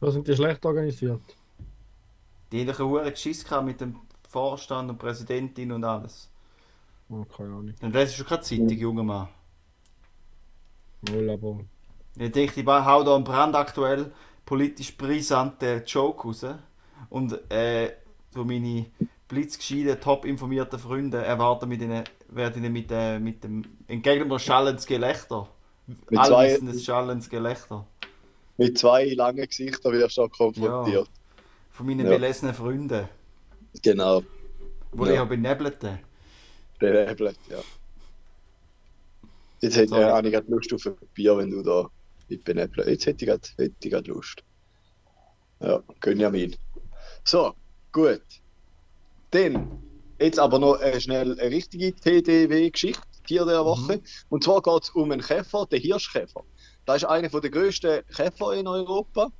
Da 0.00 0.12
sind 0.12 0.28
die 0.28 0.36
schlecht 0.36 0.64
organisiert. 0.66 1.36
Die 2.50 2.60
haben 2.60 2.68
doch 2.68 2.80
einen 2.80 2.88
hohen 2.88 3.10
Geschiss 3.10 3.44
gehabt 3.44 3.66
mit 3.66 3.82
dem 3.82 4.00
Vorstand 4.30 4.88
und 4.88 4.96
Präsidentin 4.98 5.72
und 5.72 5.84
alles. 5.84 6.30
Oh, 7.08 7.24
keine 7.24 7.54
Ahnung. 7.54 7.74
Dann 7.78 7.92
lesest 7.92 8.18
du 8.18 8.24
keine 8.24 8.40
Zeitung, 8.42 8.76
junger 8.76 9.04
Mann. 9.04 9.28
Wohl, 11.02 11.30
aber. 11.30 11.64
Ich 12.16 12.32
denke, 12.32 12.60
ich 12.60 12.66
hau 12.66 13.04
da 13.04 13.14
einen 13.14 13.22
brandaktuell 13.22 14.12
politisch 14.44 14.96
brisanten 14.96 15.84
Joke 15.86 16.26
raus. 16.26 16.44
Und 17.10 17.50
äh, 17.50 17.92
so 18.32 18.44
meine 18.44 18.86
blitzgescheiten, 19.28 20.00
top 20.00 20.24
informierten 20.24 20.78
Freunde 20.78 21.18
erwarten 21.18 21.68
mit 21.68 21.80
ihnen, 21.82 22.04
werden 22.28 22.62
ihnen 22.62 22.72
mit, 22.72 22.90
äh, 22.90 23.18
mit 23.18 23.42
dem 23.44 23.64
entgegen 23.86 24.28
mir 24.28 24.38
schallendes 24.38 24.86
Gelächter. 24.86 25.48
Mit 25.86 25.98
zwei- 26.24 26.58
schallendes 26.78 27.28
Gelächter. 27.30 27.86
Mit 28.56 28.78
zwei 28.78 29.06
langen 29.14 29.46
Gesichtern 29.46 29.92
wirst 29.92 30.16
du 30.16 30.22
auch 30.22 30.30
konfrontiert. 30.30 31.08
Von 31.70 31.86
meinen 31.86 32.06
Ja. 32.06 32.12
belesenen 32.12 32.54
Freunden. 32.54 33.08
Genau. 33.82 34.22
Wo 34.92 35.06
Ja. 35.06 35.12
ich 35.12 35.18
habe 35.18 35.30
benebelt. 35.36 35.78
Benebelt, 36.78 37.38
ja. 37.50 37.58
Jetzt 39.60 39.76
hätte 39.76 39.88
Sorry. 39.88 40.02
ich 40.02 40.12
eigentlich 40.12 40.32
gerade 40.34 40.50
Lust 40.50 40.72
auf 40.74 40.86
ein 40.86 40.94
Bier, 41.14 41.36
wenn 41.38 41.50
du 41.50 41.62
da 41.62 41.88
mit 42.28 42.44
benebeln. 42.44 42.88
Jetzt 42.88 43.06
hätte 43.06 43.24
ich 43.24 43.28
gerade, 43.30 43.48
hätte 43.56 43.74
ich 43.82 43.90
gerade 43.90 44.10
Lust. 44.10 44.42
Ja, 45.60 45.82
Gönjamin. 46.00 46.54
So, 47.24 47.54
gut. 47.90 48.22
Dann, 49.30 49.82
jetzt 50.20 50.38
aber 50.38 50.58
noch 50.58 50.78
äh, 50.80 51.00
schnell 51.00 51.38
eine 51.40 51.50
richtige 51.50 51.94
TDW-Geschichte, 51.94 53.02
Tier 53.26 53.46
der 53.46 53.64
Woche. 53.64 54.02
Und 54.28 54.44
zwar 54.44 54.60
geht 54.60 54.82
es 54.82 54.90
um 54.90 55.10
einen 55.10 55.22
Käfer, 55.22 55.64
den 55.66 55.80
Hirschkäfer. 55.80 56.44
Das 56.84 56.96
ist 56.98 57.04
einer 57.04 57.28
der 57.28 57.50
grössten 57.50 58.04
Käfer 58.14 58.52
in 58.52 58.68
Europa. 58.68 59.32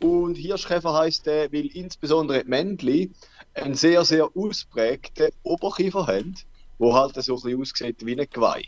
Und 0.00 0.36
Hirschkäfer 0.36 0.94
heißt 0.94 1.26
der, 1.26 1.52
weil 1.52 1.66
insbesondere 1.66 2.44
die 2.44 2.48
Männchen 2.48 3.14
einen 3.52 3.74
sehr, 3.74 4.04
sehr 4.06 4.30
ausprägten 4.34 5.28
Oberkiefer 5.42 6.06
haben, 6.06 6.34
wo 6.78 6.94
halt 6.94 7.22
so 7.22 7.34
ein 7.34 7.42
bisschen 7.42 7.60
aussieht 7.60 8.06
wie 8.06 8.18
ein 8.18 8.26
Geweih. 8.30 8.64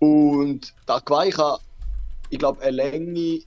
Und 0.00 0.74
der 0.86 1.00
Geweih 1.00 1.30
kann, 1.30 1.58
ich 2.28 2.38
glaube, 2.38 2.60
eine 2.60 2.72
Länge 2.72 3.40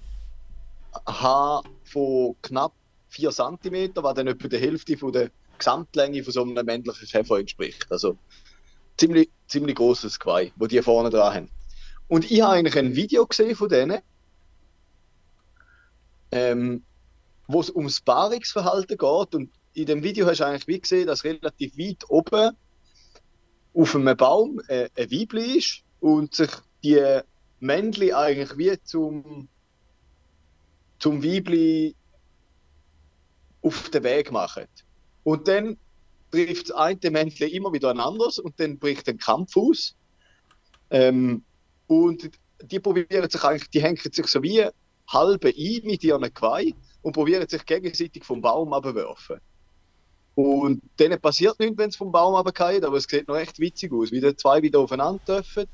haben 1.06 1.70
von 1.84 2.36
knapp 2.42 2.74
4 3.10 3.32
cm, 3.32 3.92
was 3.96 4.14
dann 4.16 4.28
etwa 4.28 4.48
der 4.48 4.60
Hälfte 4.60 4.98
von 4.98 5.12
der 5.12 5.32
Gesamtlänge 5.58 6.24
von 6.24 6.34
so 6.34 6.44
einem 6.44 6.66
männlichen 6.66 7.08
Käfer 7.08 7.40
entspricht. 7.40 7.92
Also 7.92 8.18
ziemlich, 8.98 9.30
ziemlich 9.48 9.76
großes 9.76 10.20
Geweih, 10.20 10.52
wo 10.56 10.68
die 10.68 10.82
vorne 10.82 11.10
dran 11.10 11.34
haben. 11.34 11.50
Und 12.08 12.30
ich 12.30 12.42
habe 12.42 12.54
eigentlich 12.54 12.78
ein 12.78 12.96
Video 12.96 13.26
gesehen 13.26 13.56
von 13.56 13.70
denen, 13.70 14.00
ähm, 16.32 16.84
wo 17.48 17.60
es 17.60 17.70
ums 17.70 18.02
Paarungsverhalten 18.02 18.98
geht. 18.98 19.36
Und 19.36 19.52
in 19.74 19.86
dem 19.86 20.04
Video 20.04 20.26
hast 20.26 20.40
du 20.40 20.46
eigentlich 20.46 20.68
wie 20.68 20.80
gesehen, 20.80 21.08
dass 21.08 21.24
relativ 21.24 21.78
weit 21.78 22.10
oben 22.10 22.56
auf 23.74 23.96
einem 23.96 24.18
Baum 24.18 24.62
äh, 24.68 24.90
ein 24.98 25.12
Weibli 25.12 25.58
ist 25.58 25.84
und 26.00 26.36
sich 26.36 26.50
die 26.84 27.22
Männchen 27.60 28.14
eigentlich 28.14 28.58
wie 28.58 28.82
zum, 28.84 29.48
zum 30.98 31.24
Weibli 31.24 31.96
auf 33.62 33.90
den 33.90 34.04
Weg 34.04 34.32
machen. 34.32 34.66
Und 35.24 35.48
dann 35.48 35.78
trifft 36.32 36.70
das 36.70 36.76
eine 36.76 37.12
Männchen 37.12 37.50
immer 37.50 37.74
wieder 37.74 37.90
ein 37.90 38.00
anderes 38.00 38.40
und 38.40 38.60
dann 38.60 38.78
bricht 38.78 39.08
ein 39.10 39.18
Kampf 39.18 39.56
aus. 39.58 39.96
Ähm, 40.90 41.44
und 41.88 42.30
die 42.62 42.80
probieren 42.80 43.30
sich 43.30 43.44
eigentlich, 43.44 43.70
die 43.70 43.82
hängen 43.82 43.98
sich 43.98 44.28
so 44.28 44.44
wie 44.44 44.66
halbe 45.08 45.50
ein 45.50 45.82
mit 45.84 46.04
ihren 46.04 46.34
Geweih 46.34 46.74
und 47.02 47.14
probieren 47.14 47.48
sich 47.48 47.66
gegenseitig 47.66 48.24
vom 48.24 48.42
Baum 48.42 48.74
abzuwerfen. 48.74 49.40
Und 50.36 50.82
denen 51.00 51.20
passiert 51.20 51.60
nichts, 51.60 51.78
wenn 51.78 51.90
es 51.90 51.96
vom 51.96 52.12
Baum 52.12 52.36
runterfällt, 52.36 52.86
aber 52.86 52.98
es 52.98 53.06
sieht 53.06 53.28
noch 53.28 53.36
echt 53.36 53.60
witzig 53.60 53.92
aus, 53.92 54.12
wie 54.12 54.22
die 54.22 54.36
zwei 54.36 54.62
wieder 54.62 54.80
aufeinander 54.80 55.20
treffen. 55.26 55.66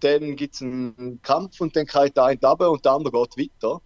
Dann 0.00 0.36
gibt 0.36 0.54
es 0.54 0.62
einen 0.62 1.20
Kampf 1.22 1.60
und 1.60 1.76
dann 1.76 1.86
fällt 1.86 2.16
der 2.16 2.24
eine 2.24 2.40
runter 2.40 2.70
und 2.70 2.84
der 2.84 2.92
andere 2.92 3.26
geht 3.28 3.50
weiter. 3.62 3.80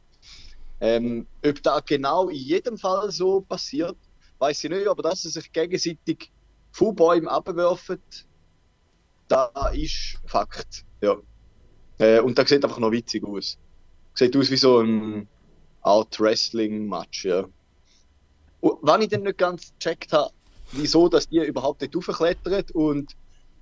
Ähm, 0.81 1.27
ob 1.45 1.63
das 1.63 1.85
genau 1.85 2.29
in 2.29 2.37
jedem 2.37 2.79
Fall 2.79 3.11
so 3.11 3.43
passiert, 3.43 3.97
weiß 4.39 4.65
ich 4.65 4.71
nicht, 4.71 4.87
aber 4.87 5.03
dass 5.03 5.23
sie 5.23 5.29
sich 5.29 5.53
gegenseitig 5.53 6.33
von 6.73 6.95
Bäumen 6.95 7.29
abwerfen, 7.29 8.01
da 9.29 9.51
ist 9.75 10.19
Fakt. 10.27 10.85
Ja. 11.03 11.17
Äh, 11.99 12.21
und 12.21 12.39
das 12.39 12.49
sieht 12.49 12.65
einfach 12.65 12.79
noch 12.79 12.91
witzig 12.91 13.25
aus. 13.25 13.59
Sieht 14.15 14.35
aus 14.37 14.51
wie 14.51 14.57
so 14.57 14.81
ein 14.81 15.29
Art 15.83 16.19
Wrestling-Match, 16.19 17.27
ja. 17.27 17.45
Wenn 18.63 19.03
ich 19.03 19.09
dann 19.09 19.23
nicht 19.23 19.39
ganz 19.39 19.73
gecheckt 19.79 20.13
habe, 20.13 20.33
wieso 20.73 21.09
dass 21.09 21.29
die 21.29 21.39
überhaupt 21.39 21.83
nicht 21.83 21.95
raufklettern 21.95 22.65
und 22.75 23.17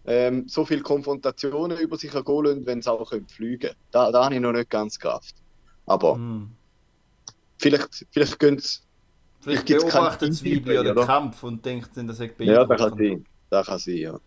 ähm, 0.07 0.49
so 0.49 0.65
viele 0.65 0.83
Konfrontationen 0.83 1.79
über 1.79 1.97
sich 1.97 2.15
ergehen 2.15 2.65
wenn 2.65 2.83
sie 2.83 2.91
auch 2.91 3.13
fliegen 3.29 3.61
können. 3.61 3.77
Da, 3.91 4.11
da 4.11 4.25
habe 4.25 4.35
ich 4.35 4.41
noch 4.41 4.53
nicht 4.53 4.71
ganz 4.71 4.99
Kraft. 4.99 5.35
Aber 5.87 6.15
Hm. 6.15 6.58
Vielleicht, 7.59 8.07
vielleicht 8.11 8.39
gehen 8.39 8.59
sie. 8.59 8.79
Vielleicht 9.41 9.67
beobachtet 9.67 10.31
das 10.31 10.43
Gameplay, 10.43 10.77
Weibli 10.79 10.91
oder 10.91 10.91
oder? 10.93 11.07
Kampf 11.07 11.43
und 11.43 11.65
denkt, 11.65 11.91
dann, 11.95 12.07
das 12.09 12.17
sei 12.19 12.33
Ja, 12.39 12.65
das 12.65 12.79
kann 12.81 12.99
sein. 12.99 13.25
Das 13.51 13.67
kann 13.67 13.79
sein, 13.79 13.97
ja. 13.97 14.21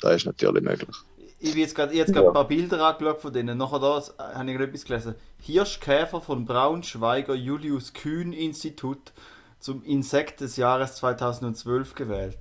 Das 0.00 0.16
ist 0.16 0.26
natürlich 0.26 0.62
möglich. 0.62 0.96
Ich 1.38 1.50
habe 1.50 1.60
jetzt 1.60 1.74
gerade 1.74 1.94
Ja. 1.94 2.04
ein 2.06 2.32
paar 2.32 2.48
Bilder 2.48 2.82
angeschaut 2.86 3.20
von 3.20 3.32
denen. 3.32 3.58
Nachher 3.58 3.78
da 3.78 4.02
habe 4.34 4.50
ich 4.50 4.58
etwas 4.58 4.84
gelesen. 4.84 5.14
Hirschkäfer 5.42 6.20
vom 6.20 6.46
Braunschweiger 6.46 7.34
Julius 7.34 7.92
Kühn 7.92 8.32
Institut 8.32 9.12
zum 9.60 9.82
Insekt 9.84 10.40
des 10.40 10.56
Jahres 10.56 10.96
2012 10.96 11.94
gewählt. 11.94 12.38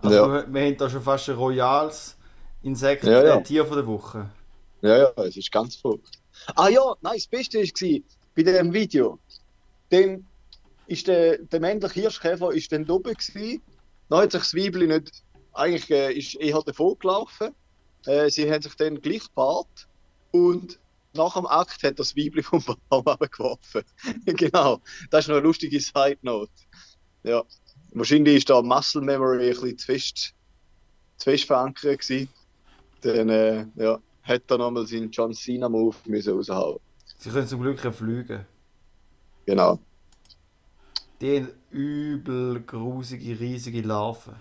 Also 0.00 0.16
Ja. 0.16 0.52
wir 0.52 0.60
haben 0.66 0.76
da 0.76 0.90
schon 0.90 1.02
fast 1.02 1.28
ein 1.28 1.36
royales 1.36 2.16
Insekt, 2.62 3.04
Ja, 3.04 3.24
ja. 3.24 3.40
Tier 3.40 3.64
von 3.64 3.76
der 3.76 3.86
Woche. 3.86 4.30
Ja, 4.82 4.96
ja, 4.96 5.12
es 5.24 5.36
ist 5.36 5.50
ganz 5.52 5.76
verrückt. 5.76 6.18
Ah 6.54 6.68
ja, 6.68 6.82
nein, 7.00 7.14
das 7.16 7.26
Beste 7.26 7.58
war 7.58 8.00
bei 8.34 8.42
dem 8.42 8.72
Video. 8.72 9.18
Dann 9.90 10.26
ist 10.86 11.06
der, 11.06 11.38
der 11.38 11.60
männliche 11.60 12.00
Hirschkäfer 12.00 12.52
ist 12.52 12.72
dann 12.72 12.88
oben 12.90 13.14
gewesen. 13.14 13.62
Dann 14.08 14.20
hat 14.20 14.32
sich 14.32 14.40
das 14.40 14.54
Weibli 14.54 14.86
nicht, 14.86 15.22
eigentlich 15.52 15.90
äh, 15.90 16.12
ist 16.12 16.34
eher 16.36 16.62
davon 16.62 16.98
gelaufen. 16.98 17.54
Äh, 18.06 18.30
sie 18.30 18.50
haben 18.50 18.62
sich 18.62 18.74
dann 18.76 19.00
gleich 19.00 19.24
gepaart 19.24 19.88
und 20.30 20.78
nach 21.14 21.34
dem 21.34 21.46
Akt 21.46 21.82
hat 21.82 21.98
das 21.98 22.16
Weibli 22.16 22.42
vom 22.42 22.62
Baum 22.88 23.06
abgeworfen. 23.06 23.82
genau, 24.24 24.80
das 25.10 25.24
ist 25.24 25.28
noch 25.28 25.36
eine 25.36 25.44
lustige 25.46 25.80
Side 25.80 26.18
Note. 26.22 26.52
Ja, 27.22 27.44
wahrscheinlich 27.92 28.36
ist 28.36 28.50
da 28.50 28.62
Muscle 28.62 29.02
Memory 29.02 29.48
ein 29.48 29.50
bisschen 29.50 29.78
zu 29.78 29.86
fest, 29.86 30.34
zu 31.16 31.24
fest 31.30 31.44
verankert 31.44 32.00
gewesen. 32.00 32.28
Dann, 33.02 33.28
äh, 33.28 33.66
ja, 33.76 33.98
hat 34.22 34.42
er 34.48 34.58
nochmal 34.58 34.86
seinen 34.86 35.10
John 35.10 35.34
Cena 35.34 35.68
Move 35.68 35.96
müssen 36.06 36.34
raushauen. 36.34 36.78
Sie 37.18 37.30
können 37.30 37.46
zum 37.46 37.60
Glück 37.60 37.80
fliegen. 37.94 38.46
Genau. 39.48 39.78
Die 41.22 41.38
haben 41.38 41.48
übel 41.70 42.60
grusige, 42.60 43.40
riesige 43.40 43.80
Larven. 43.80 44.34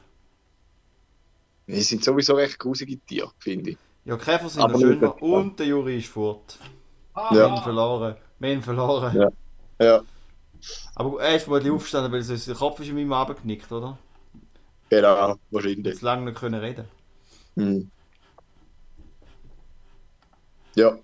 Die 1.65 1.81
sind 1.81 2.03
sowieso 2.03 2.33
recht 2.33 2.59
grusige 2.59 2.97
Tiere, 2.99 3.31
finde 3.39 3.69
ich. 3.71 3.77
Ja, 4.03 4.17
Käfer 4.17 4.49
sind 4.49 4.63
Aber 4.63 4.73
nicht 4.73 4.81
schöner 4.81 5.21
und 5.23 5.57
der 5.59 5.67
Juri 5.67 5.99
ist 5.99 6.09
fort. 6.09 6.59
Ah, 7.13 7.33
Wir 7.33 7.39
Ja. 7.39 7.51
haben 7.51 7.63
verloren. 7.63 8.17
Wir 8.39 8.51
haben 8.53 8.61
verloren. 8.61 9.15
Ja. 9.15 9.29
Ja, 9.79 10.01
Aber 10.95 11.21
er 11.21 11.37
ist 11.37 11.43
vermutlich 11.43 11.71
aufgestanden, 11.71 12.11
weil 12.11 12.21
sein 12.23 12.55
Kopf 12.57 12.81
ist 12.81 12.89
in 12.89 12.95
meinem 12.95 13.13
abgeknickt, 13.13 13.71
oder? 13.71 13.97
genau, 14.89 15.37
wahrscheinlich. 15.51 15.85
Jetzt 15.85 16.01
lange 16.01 16.25
nicht 16.25 16.37
können 16.37 16.59
reden. 16.59 16.85
Hm. 17.55 17.89
Ja. 20.75 20.97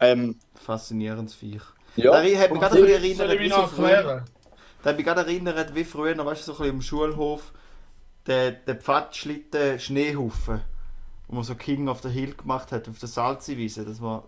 Ähm, 0.00 0.36
Faszinierendes 0.54 1.34
Viech. 1.34 1.62
Ja. 1.96 2.10
Da 2.12 2.18
hat 2.18 2.50
mich 2.52 2.60
gerade 2.60 2.76
ein 2.78 2.84
bisschen 2.86 3.16
Soll 3.16 3.30
erinnert, 3.30 3.32
ich 3.34 3.40
wie 3.40 3.48
so 3.48 3.66
früher. 3.66 4.24
Da 4.82 4.90
hat 4.90 4.96
mich 4.96 5.06
gerade 5.06 5.20
erinnert, 5.20 5.74
wie 5.74 5.84
früher, 5.84 6.14
noch, 6.14 6.26
weißt 6.26 6.46
du, 6.48 6.52
so 6.52 6.52
ein 6.52 6.58
bisschen 6.58 6.74
im 6.76 6.82
Schulhof, 6.82 7.52
der, 8.26 8.52
der 8.52 8.76
Pfadschlitten 8.76 9.78
Schneehaufen, 9.78 10.60
wo 11.28 11.34
man 11.36 11.44
so 11.44 11.54
King 11.54 11.88
of 11.88 12.02
the 12.02 12.08
Hill 12.08 12.34
gemacht 12.34 12.72
hat, 12.72 12.88
auf 12.88 12.98
der 12.98 13.08
Salziwiese, 13.08 13.84
dass 13.84 14.00
man 14.00 14.22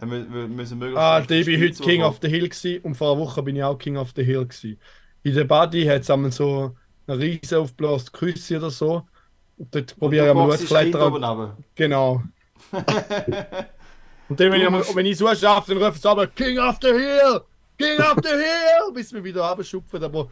mü- 0.00 0.48
müssen 0.48 0.78
möglichst 0.78 1.00
Ah, 1.02 1.20
ich 1.20 1.26
bin 1.26 1.42
Spiel 1.42 1.68
heute 1.68 1.82
King 1.82 2.02
of 2.02 2.18
the 2.22 2.28
Hill 2.28 2.48
gewesen, 2.48 2.80
und 2.82 2.94
vor 2.96 3.12
einer 3.12 3.20
Woche 3.20 3.42
bin 3.42 3.56
ich 3.56 3.62
auch 3.64 3.78
King 3.78 3.96
of 3.96 4.12
the 4.16 4.24
Hill 4.24 4.46
gewesen. 4.46 4.78
In 5.22 5.34
der 5.34 5.44
Body 5.44 5.84
hat 5.86 6.02
es 6.02 6.10
einmal 6.10 6.32
so 6.32 6.76
eine 7.06 7.18
riesen 7.18 7.58
aufgeblasene 7.58 8.10
Küsse 8.12 8.56
oder 8.58 8.70
so. 8.70 9.06
Und 9.56 9.74
dort 9.74 9.96
probiere 9.98 10.26
ich 10.26 10.30
einmal 10.30 10.46
boxst 10.48 10.68
zu 10.68 10.74
das 10.74 10.82
Kind 10.82 10.92
klettern. 10.92 11.12
oben 11.14 11.24
runter. 11.24 11.56
Genau. 11.74 12.22
Und 14.28 14.40
dann, 14.40 14.50
wenn, 14.52 14.60
ich, 14.62 14.70
musst- 14.70 14.96
wenn 14.96 15.06
ich 15.06 15.16
so 15.18 15.32
schaffe, 15.34 15.74
dann 15.74 15.82
rufe 15.82 15.98
ich 15.98 16.06
aber 16.06 16.26
King 16.28 16.58
of 16.58 16.76
the 16.82 16.88
Hill! 16.88 17.40
King 17.78 17.98
of 18.00 18.16
the 18.22 18.28
Hill! 18.30 18.92
Bis 18.94 19.12
wir 19.12 19.22
wieder 19.22 19.44
abschupfen. 19.44 20.02
Aber 20.02 20.28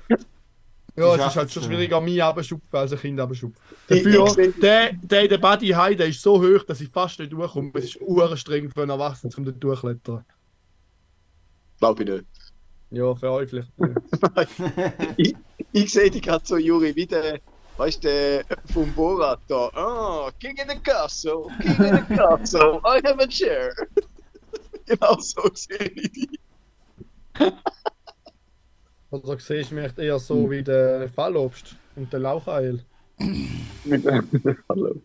ja, 0.97 1.15
es 1.15 1.27
ist 1.27 1.37
halt 1.37 1.53
schon 1.53 1.63
schon. 1.63 1.73
schwieriger, 1.73 2.01
mich 2.01 2.23
abschupfen 2.23 2.79
als 2.79 2.93
ein 2.93 2.99
Kind 2.99 3.21
abschupfen. 3.21 3.61
Ich- 3.89 4.03
Dafür, 4.03 4.25
ich 4.27 4.33
seh- 4.33 4.53
der, 4.61 4.93
der 4.95 5.29
der 5.29 5.39
Body 5.39 5.69
High, 5.69 5.97
der 5.97 6.07
ist 6.09 6.23
so 6.23 6.41
hoch, 6.43 6.65
dass 6.65 6.81
ich 6.81 6.89
fast 6.89 7.19
nicht 7.19 7.33
durchkomme. 7.33 7.71
Es 7.75 7.85
ist 7.85 8.01
urstreng 8.01 8.71
für 8.71 8.83
einen 8.83 8.91
Erwachsenen, 8.91 9.33
um 9.37 9.45
dort 9.45 9.63
durchklettern. 9.63 10.25
Glaube 11.81 12.03
ich 12.05 12.09
nicht. 12.11 12.25
Ja, 12.91 13.15
für 13.15 13.31
euch 13.31 13.51
vielleicht. 13.51 13.73
ich, 15.17 15.35
ich 15.73 15.93
sehe 15.93 16.11
dich 16.11 16.23
gerade 16.23 16.45
so, 16.47 16.57
Juri, 16.57 16.95
wie 16.95 17.07
der, 17.07 17.41
weißt 17.77 18.05
du, 18.05 18.09
der 18.09 18.45
vom 18.73 18.93
Borat 18.93 19.41
da. 19.49 19.69
Ah, 19.75 20.31
King 20.41 20.57
in 20.59 20.69
the 20.69 20.77
Castle, 20.79 21.47
King 21.61 21.77
in 21.87 21.97
the 22.09 22.15
Castle, 22.15 22.81
I 22.85 23.01
have 23.07 23.21
a 23.23 23.27
chair. 23.27 23.75
genau 24.87 25.19
so 25.19 25.43
sehe 25.55 25.79
ich 25.95 26.13
dich. 26.13 26.41
Oder 29.11 29.39
siehst 29.39 29.71
du 29.71 29.75
mich 29.77 29.97
eher 29.99 30.19
so 30.19 30.51
wie 30.51 30.63
der 30.63 31.09
Fallobst 31.09 31.77
und 31.97 32.13
der 32.13 32.21
Laucheil. 32.21 32.85
Mit 33.85 34.05
dem 34.05 34.59
Hallo. 34.69 35.01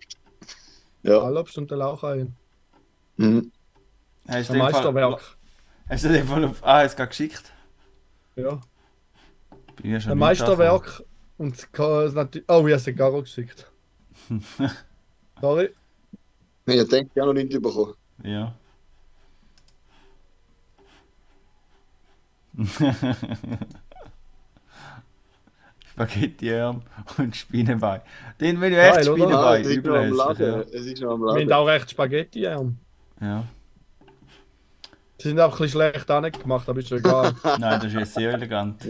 Ja. 1.04 1.22
Fallobst 1.22 1.58
und 1.58 1.70
der 1.70 1.78
Laucheil. 1.78 2.28
Mhm. 3.18 3.52
Hast 4.28 4.48
Fall- 4.48 4.58
Meisterwerk. 4.58 5.22
Hast 5.90 6.06
du 6.06 6.10
den 6.10 6.28
Fall 6.28 6.46
auf. 6.46 6.64
Ah, 6.64 6.86
gerade 6.86 7.08
geschickt? 7.08 7.52
Ja. 8.36 8.62
Ein 9.84 10.18
Meisterwerk 10.18 11.04
Und 11.40 11.56
es 11.56 11.72
kann 11.72 12.14
natürlich. 12.14 12.48
Oh, 12.50 12.68
ich 12.68 12.74
habe 12.74 12.92
es 12.92 12.96
Garo 12.96 13.22
geschickt. 13.22 13.72
Sorry. 15.42 15.70
Ich 16.66 16.88
denke, 16.90 17.10
ich 17.16 17.22
habe 17.22 17.34
noch 17.34 17.42
nicht 17.42 17.50
bekommen. 17.62 17.94
Ja. 18.24 18.54
Spaghetti-Arm 25.92 26.82
und 27.18 27.36
Spinnenbein. 27.36 28.02
Den 28.42 28.60
will 28.60 28.74
ich 28.74 28.78
echt? 28.78 29.06
Spinnenbein. 29.06 29.62
es 29.62 29.68
ist 29.70 29.78
noch 29.78 29.84
Übel 29.84 29.96
am 29.96 30.12
Laden. 30.12 30.64
Es 30.74 30.86
ist 30.86 31.02
noch 31.02 31.12
am 31.14 31.22
Wir 31.22 31.30
haben 31.30 31.38
Laden. 31.38 31.54
auch 31.54 31.68
recht 31.68 31.90
Spaghetti. 31.90 32.42
Ja. 32.42 32.62
ja. 33.22 33.46
Sie 35.18 35.30
sind 35.30 35.40
auch 35.40 35.54
ein 35.54 35.58
bisschen 35.58 35.70
schlecht 35.70 36.12
angemacht, 36.12 36.68
aber 36.68 36.80
ist 36.80 36.90
schon 36.90 36.98
egal. 37.00 37.34
Nein, 37.60 37.80
das 37.82 37.94
ist 37.94 38.14
sehr 38.14 38.34
elegant. 38.34 38.90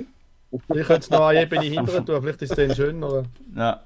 Ich 0.51 0.67
könnte 0.67 0.93
es 0.95 1.09
noch 1.09 1.27
eine 1.27 1.43
Ebene 1.43 1.61
hinterher 1.61 2.05
tun, 2.05 2.21
vielleicht 2.21 2.41
ist 2.41 2.51
es 2.51 2.55
dann 2.55 2.75
schöner. 2.75 3.23
Ja. 3.55 3.83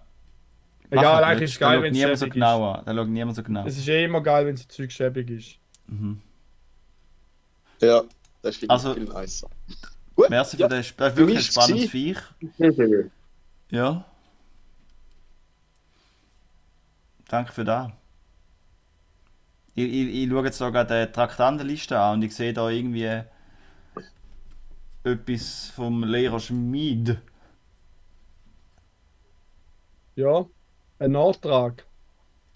Egal, 0.90 1.24
eigentlich 1.24 1.44
ist 1.44 1.54
es 1.54 1.60
geil, 1.60 1.82
wenn 1.82 1.92
es 1.92 1.98
niemand 1.98 2.18
so 2.18 2.26
schäbig 2.26 2.34
genau 2.34 2.72
an. 2.72 2.86
Da 2.86 2.94
schaut 2.94 3.08
niemand 3.08 3.36
so 3.36 3.44
genau. 3.44 3.66
ist. 3.66 3.74
Es 3.74 3.80
ist 3.80 3.88
eh 3.88 4.04
immer 4.06 4.22
geil, 4.22 4.46
wenn 4.46 4.54
es 4.56 4.68
Zeug 4.68 4.92
schäbig 4.92 5.30
ist. 5.30 5.58
Mhm. 5.88 6.22
Ja, 7.82 8.04
das 8.42 8.58
finde 8.58 8.74
Also- 8.74 8.96
ich 8.96 9.04
viel 9.04 9.14
nicer. 9.14 9.50
Gut. 10.16 10.30
Merci 10.30 10.58
ja. 10.58 10.70
für 10.70 10.76
das. 10.76 10.96
Das 10.96 11.14
ist 11.14 11.18
wirklich 11.18 11.38
ein 11.38 11.44
spannendes. 11.44 11.90
Viech. 11.90 12.18
Ja. 13.72 14.06
Danke 17.28 17.52
für 17.52 17.64
das. 17.64 17.90
Ich, 19.74 19.86
ich, 19.86 20.24
ich 20.24 20.30
schaue 20.30 20.46
jetzt 20.46 20.60
sogar 20.60 20.86
die 20.86 21.12
Traktandenliste 21.12 22.00
an 22.00 22.16
und 22.16 22.22
ich 22.22 22.36
sehe 22.36 22.54
da 22.54 22.70
irgendwie 22.70 23.24
etwas 25.04 25.70
vom 25.76 26.04
Lehrer 26.04 26.40
Schmid. 26.40 27.18
Ja, 30.16 30.46
ein 31.00 31.12
Nachtrag. 31.12 31.86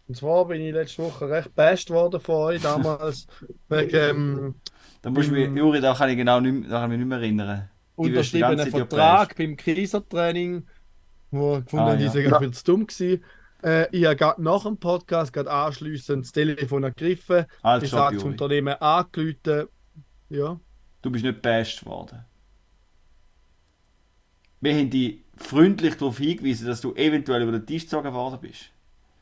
Und 0.07 0.15
zwar 0.15 0.45
bin 0.47 0.61
ich 0.61 0.73
letzte 0.73 1.03
Woche 1.03 1.29
recht 1.29 1.53
bashed 1.55 1.89
worden 1.89 2.21
von 2.21 2.35
euch 2.35 2.61
damals 2.61 3.27
wegen 3.67 3.95
ähm, 3.95 4.55
Da 5.01 5.09
musst 5.09 5.29
du 5.29 5.33
mich. 5.33 5.49
Juri, 5.49 5.81
da 5.81 5.93
kann 5.93 6.09
ich 6.09 6.17
genau 6.17 6.39
nicht, 6.39 6.69
da 6.71 6.81
kann 6.81 6.91
ich 6.91 6.97
mich 6.97 6.99
nicht 6.99 7.09
mehr 7.09 7.17
erinnern. 7.19 7.69
Die 7.97 8.03
die 8.03 8.09
unterschriebenen 8.09 8.67
Vertrag 8.69 9.35
beim 9.35 9.57
Kaisertraining, 9.57 10.65
wo 11.31 11.57
ich 11.57 11.65
gefunden 11.65 11.85
Ah, 11.85 11.89
habe, 11.89 11.97
die 11.97 12.03
ja. 12.05 12.11
sind 12.11 12.29
ja. 12.29 12.39
viel 12.39 12.51
zu 12.51 12.63
dumm 12.63 12.87
gewesen. 12.87 13.23
Äh, 13.63 13.87
ich 13.91 14.05
habe 14.05 14.15
gerade 14.15 14.41
nach 14.41 14.63
dem 14.63 14.77
Podcast 14.77 15.33
gerade 15.33 15.51
anschliessend 15.51 16.25
das 16.25 16.31
Telefon 16.31 16.83
ergriffen, 16.83 17.45
Alt 17.63 17.83
das 17.83 17.91
Job, 17.91 18.11
Juri. 18.13 18.23
Unternehmen 18.23 18.75
angerufen. 18.75 19.67
Ja, 20.29 20.59
Du 21.01 21.09
bist 21.11 21.25
nicht 21.25 21.41
bashed 21.41 21.85
worden. 21.85 22.23
Wir 24.61 24.73
haben 24.73 24.89
dich 24.89 25.19
freundlich 25.35 25.95
darauf 25.95 26.17
hingewiesen, 26.17 26.67
dass 26.67 26.81
du 26.81 26.93
eventuell 26.95 27.43
über 27.43 27.51
den 27.51 27.65
Tisch 27.65 27.83
gezogen 27.83 28.13
worden 28.13 28.39
bist. 28.41 28.71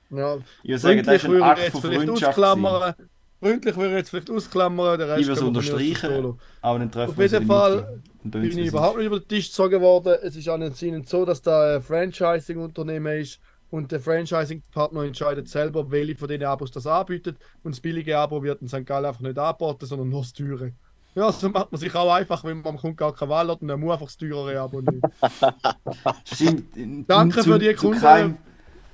ja. 0.09 0.37
Ich 0.63 0.69
würde 0.69 0.79
sagen, 0.79 1.03
das 1.03 1.21
Freundlich 1.21 1.23
ist 1.23 1.25
ein 1.25 1.41
Akt 1.43 1.59
jetzt 1.59 1.71
von 1.71 1.81
vielleicht 1.81 2.05
Freundschaft. 2.05 2.97
Freundlich 3.41 3.75
würde 3.75 3.89
ich 3.91 3.97
jetzt 3.97 4.09
vielleicht 4.09 4.31
ausklammern, 4.31 4.97
der 4.97 5.09
Rest 5.09 5.21
Ich 5.21 5.27
würde 5.27 5.39
es 5.39 5.45
unterstreichen, 5.45 6.39
aber 6.61 6.79
dann 6.79 6.91
treffen 6.91 7.11
Auf 7.11 7.19
jeden 7.19 7.45
Fall 7.45 8.01
bin 8.23 8.57
ich 8.57 8.67
überhaupt 8.67 8.97
nicht 8.97 9.07
über 9.07 9.19
den 9.19 9.27
Tisch 9.27 9.47
gezogen 9.49 9.81
worden. 9.81 10.15
Es 10.23 10.35
ist 10.35 10.47
anscheinend 10.47 11.07
so, 11.07 11.25
dass 11.25 11.41
da 11.41 11.75
ein 11.75 11.81
Franchising-Unternehmen 11.81 13.19
ist 13.19 13.39
und 13.69 13.91
der 13.91 13.99
Franchising-Partner 13.99 15.03
entscheidet 15.03 15.49
selber, 15.49 15.91
welche 15.91 16.15
von 16.15 16.29
den 16.29 16.43
Abos 16.43 16.71
das 16.71 16.87
anbietet. 16.87 17.37
Und 17.61 17.75
das 17.75 17.81
billige 17.81 18.17
Abo 18.17 18.41
wird 18.41 18.61
in 18.61 18.67
St. 18.67 18.85
Gallen 18.85 19.05
einfach 19.05 19.21
nicht 19.21 19.37
angeboten, 19.37 19.85
sondern 19.85 20.09
nur 20.09 20.21
das 20.21 20.33
teure. 20.33 20.71
Ja, 21.15 21.31
so 21.31 21.49
macht 21.49 21.71
man 21.71 21.79
sich 21.79 21.95
auch 21.95 22.13
einfach, 22.13 22.43
wenn 22.43 22.61
man 22.61 22.75
kommt 22.75 22.97
gar 22.97 23.13
keine 23.13 23.31
Wahl 23.31 23.49
hat 23.49 23.61
und 23.61 23.69
dann 23.69 23.79
muss 23.79 23.93
einfach 23.93 24.07
das 24.07 24.17
teurere 24.17 24.59
Abo 24.59 24.81
nehmen. 24.81 25.01
Stimmt. 26.25 27.09
Danke 27.09 27.41
zu, 27.41 27.53
für 27.53 27.59
die 27.59 27.73
zu 27.73 27.87
Kunde. 27.87 27.99
keinem, 28.01 28.37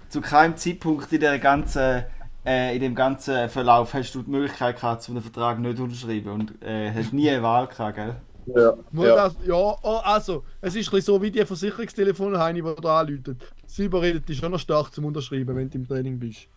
zu 0.08 0.22
keinem 0.22 0.56
Zeitpunkt 0.56 1.12
in, 1.12 1.20
der 1.20 1.40
ganzen, 1.40 2.04
äh, 2.46 2.76
in 2.76 2.82
dem 2.82 2.94
ganzen 2.94 3.50
Verlauf 3.50 3.96
hast 3.96 4.14
du 4.14 4.22
die 4.22 4.30
Möglichkeit 4.30 4.76
gehabt, 4.76 5.02
so 5.02 5.12
einen 5.12 5.24
Vertrag 5.24 5.58
nicht 5.58 5.78
zu 5.78 5.84
unterschreiben 5.84 6.30
und 6.30 6.62
äh, 6.62 6.92
hast 6.94 7.12
nie 7.12 7.28
eine 7.28 7.42
Wahl 7.42 7.66
gehabt, 7.66 7.96
gell? 7.96 8.16
Ja. 8.46 8.74
Nur 8.92 9.08
ja. 9.08 9.16
Das, 9.16 9.36
ja, 9.46 9.56
oh, 9.56 10.02
also, 10.04 10.44
es 10.62 10.76
ist 10.76 10.88
ein 10.88 10.92
bisschen 10.92 11.02
so 11.02 11.22
wie 11.22 11.32
die 11.32 11.46
Versicherungstelefone, 11.46 12.38
Heini, 12.40 12.62
die 12.62 12.82
da 12.82 13.00
anrufen. 13.00 13.40
Sie 13.66 13.86
überredet 13.86 14.30
dich 14.30 14.38
schon 14.38 14.52
noch 14.52 14.60
stark 14.60 14.94
zum 14.94 15.06
Unterschreiben, 15.06 15.56
wenn 15.56 15.70
du 15.70 15.78
im 15.78 15.88
Training 15.88 16.20
bist. 16.20 16.48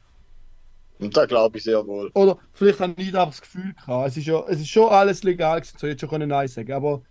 Und 0.99 1.17
da 1.17 1.27
glaube 1.27 1.59
ich 1.59 1.65
sehr 1.65 1.87
wohl. 1.87 2.11
Oder 2.15 2.39
vielleicht 2.53 2.81
habe 2.81 2.95
ich 3.03 3.11
da 3.13 3.27
das 3.27 3.41
Gefühl 3.41 3.75
gehabt. 3.75 4.09
Es 4.09 4.17
ist, 4.17 4.27
ja, 4.27 4.45
es 4.49 4.61
ist 4.61 4.69
schon 4.69 4.91
alles 4.91 5.23
legal, 5.25 5.61
gewesen, 5.61 5.77
so 5.79 5.87
hätte 5.87 6.01
schon 6.01 6.09
können 6.11 6.29
Nein 6.29 6.49
sagen 6.49 6.73
Aber 6.73 7.03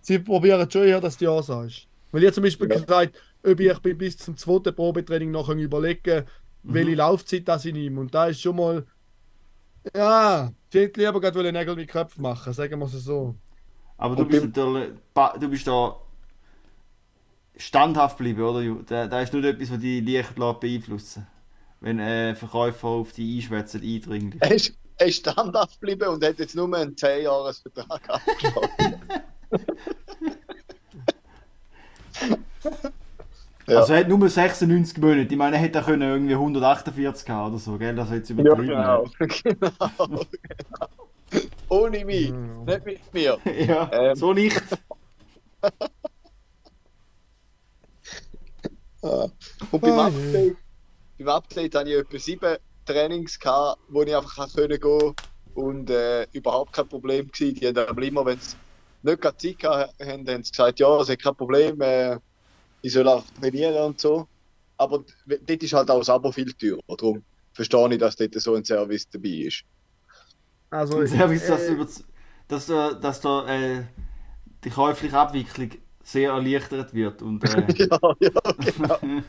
sie 0.00 0.18
probieren 0.20 0.70
schon 0.70 0.84
eher, 0.84 1.00
dass 1.00 1.18
du 1.18 1.26
Ja 1.26 1.42
sagst. 1.42 1.88
Weil 2.12 2.24
ich 2.24 2.32
zum 2.34 2.44
Beispiel 2.44 2.68
Ja. 2.68 2.76
gesagt 2.86 3.16
ob 3.44 3.60
ich 3.60 3.78
bin 3.80 3.98
bis 3.98 4.18
zum 4.18 4.36
zweiten 4.36 4.74
Probetraining 4.74 5.30
noch 5.32 5.48
überlegen, 5.50 6.26
welche 6.62 6.94
Laufzeit 6.96 7.48
das 7.48 7.64
ich 7.64 7.72
nehme. 7.74 8.00
Und 8.00 8.14
da 8.14 8.26
ist 8.28 8.40
schon 8.42 8.56
mal. 8.56 8.86
Ja, 9.94 10.52
ich 10.70 10.80
hätte 10.80 11.00
lieber 11.00 11.20
gerade 11.20 11.38
wollen 11.38 11.52
Nägel 11.54 11.74
mit 11.76 11.88
Köpfen 11.90 12.22
machen, 12.22 12.52
sagen 12.52 12.78
wir 12.78 12.86
es 12.86 12.92
so. 12.92 13.36
Aber 13.96 14.16
du 14.16 14.24
Und 14.24 14.28
bist 14.28 14.42
natürlich, 14.44 14.90
du 15.40 15.48
bist 15.48 15.66
da 15.66 15.96
standhaft 17.56 18.18
geblieben, 18.18 18.42
oder? 18.42 18.60
Ju? 18.62 18.82
Da, 18.82 19.06
da 19.06 19.20
ist 19.20 19.32
nicht 19.32 19.44
etwas, 19.44 19.70
was 19.70 19.80
dich 19.80 20.06
leicht 20.06 20.34
beeinflussen 20.60 21.26
Wenn 21.82 21.98
äh, 21.98 22.34
Verkäufer 22.36 22.86
auf 22.88 23.12
dich 23.12 23.36
einschwätzen, 23.44 23.82
eindringlich. 23.82 24.40
Er 24.40 24.52
ist, 24.54 24.72
er 24.98 25.06
ist 25.08 25.16
standhaft 25.16 25.80
geblieben 25.80 26.08
und 26.08 26.24
hat 26.24 26.38
jetzt 26.38 26.54
nur 26.54 26.72
einen 26.76 26.94
10-Jahres-Vertrag 26.94 28.08
abgeschlossen. 28.08 28.94
Ja. 33.68 33.78
Also 33.78 33.92
er 33.92 34.00
hat 34.00 34.08
nur 34.08 34.28
96 34.28 34.98
Monate. 34.98 35.20
Ich 35.30 35.36
meine, 35.36 35.54
er 35.56 35.62
hätte 35.62 35.80
können 35.82 36.02
irgendwie 36.02 36.34
148 36.34 37.28
haben 37.30 37.52
oder 37.52 37.58
so, 37.60 37.78
gell? 37.78 37.94
Das 37.94 38.08
hat 38.08 38.16
jetzt 38.16 38.30
Ja, 38.30 38.34
übertrieben. 38.34 38.66
genau. 38.68 39.04
genau. 39.20 39.92
genau. 40.18 40.26
Ohne 41.68 42.04
mich, 42.04 42.32
Mhm. 42.32 42.64
nicht 42.64 42.84
mit 42.84 43.14
mir. 43.14 43.38
ja, 43.66 43.88
Ähm. 43.92 44.16
so 44.16 44.32
nicht. 44.32 44.60
Ah. 49.02 49.28
Und 49.70 49.80
beim 49.80 49.92
Ah, 49.92 50.06
Update, 50.08 50.56
beim 51.24 51.36
Update 51.36 51.74
hatte 51.74 51.90
ich 51.90 51.96
etwa 51.96 52.18
sieben 52.18 52.56
Trainings, 52.84 53.38
gehabt, 53.38 53.80
wo 53.88 54.02
ich 54.02 54.14
einfach 54.14 54.48
gehen 54.54 54.80
konnte 54.80 55.14
und 55.54 55.90
äh, 55.90 56.26
überhaupt 56.32 56.72
kein 56.72 56.88
Problem 56.88 57.26
war. 57.26 57.32
Die 57.52 57.66
haben 57.66 57.78
aber 57.78 58.02
immer, 58.02 58.24
wenn 58.26 58.38
sie 58.40 58.56
nicht 59.02 59.20
gerade 59.20 59.36
Zeit 59.36 59.58
gehabt 59.58 59.94
haben, 60.00 60.26
sie 60.44 60.50
gesagt, 60.50 60.80
ja, 60.80 61.00
es 61.00 61.08
ist 61.08 61.22
kein 61.22 61.34
Problem, 61.36 61.80
äh, 61.80 62.18
ich 62.82 62.92
soll 62.92 63.08
auch 63.08 63.24
trainieren 63.40 63.76
und 63.84 64.00
so. 64.00 64.26
Aber 64.76 65.04
dort 65.26 65.62
ist 65.62 65.72
halt 65.72 65.90
auch 65.90 65.98
das 65.98 66.08
Abo 66.10 66.32
viel 66.32 66.52
teurer. 66.54 66.80
Darum 66.88 67.24
verstehe 67.52 67.92
ich, 67.92 67.98
dass 67.98 68.16
dort 68.16 68.34
so 68.40 68.54
ein 68.54 68.64
Service 68.64 69.08
dabei 69.08 69.28
ist. 69.28 69.62
Also, 70.70 70.96
Und 70.98 71.08
Service, 71.08 71.46
dass, 71.46 71.60
äh, 71.62 71.72
über, 71.72 71.86
dass, 72.48 72.66
da- 72.66 72.94
dass 72.94 73.20
da 73.20 73.46
äh, 73.46 73.84
die 74.64 74.70
käufliche 74.70 75.18
Abwicklung 75.18 75.70
sehr 76.02 76.32
erleichtert 76.32 76.92
wird. 76.94 77.22
Und, 77.22 77.42
äh, 77.44 77.64
ja, 77.76 77.98
ja, 78.20 78.30
genau. 78.58 78.98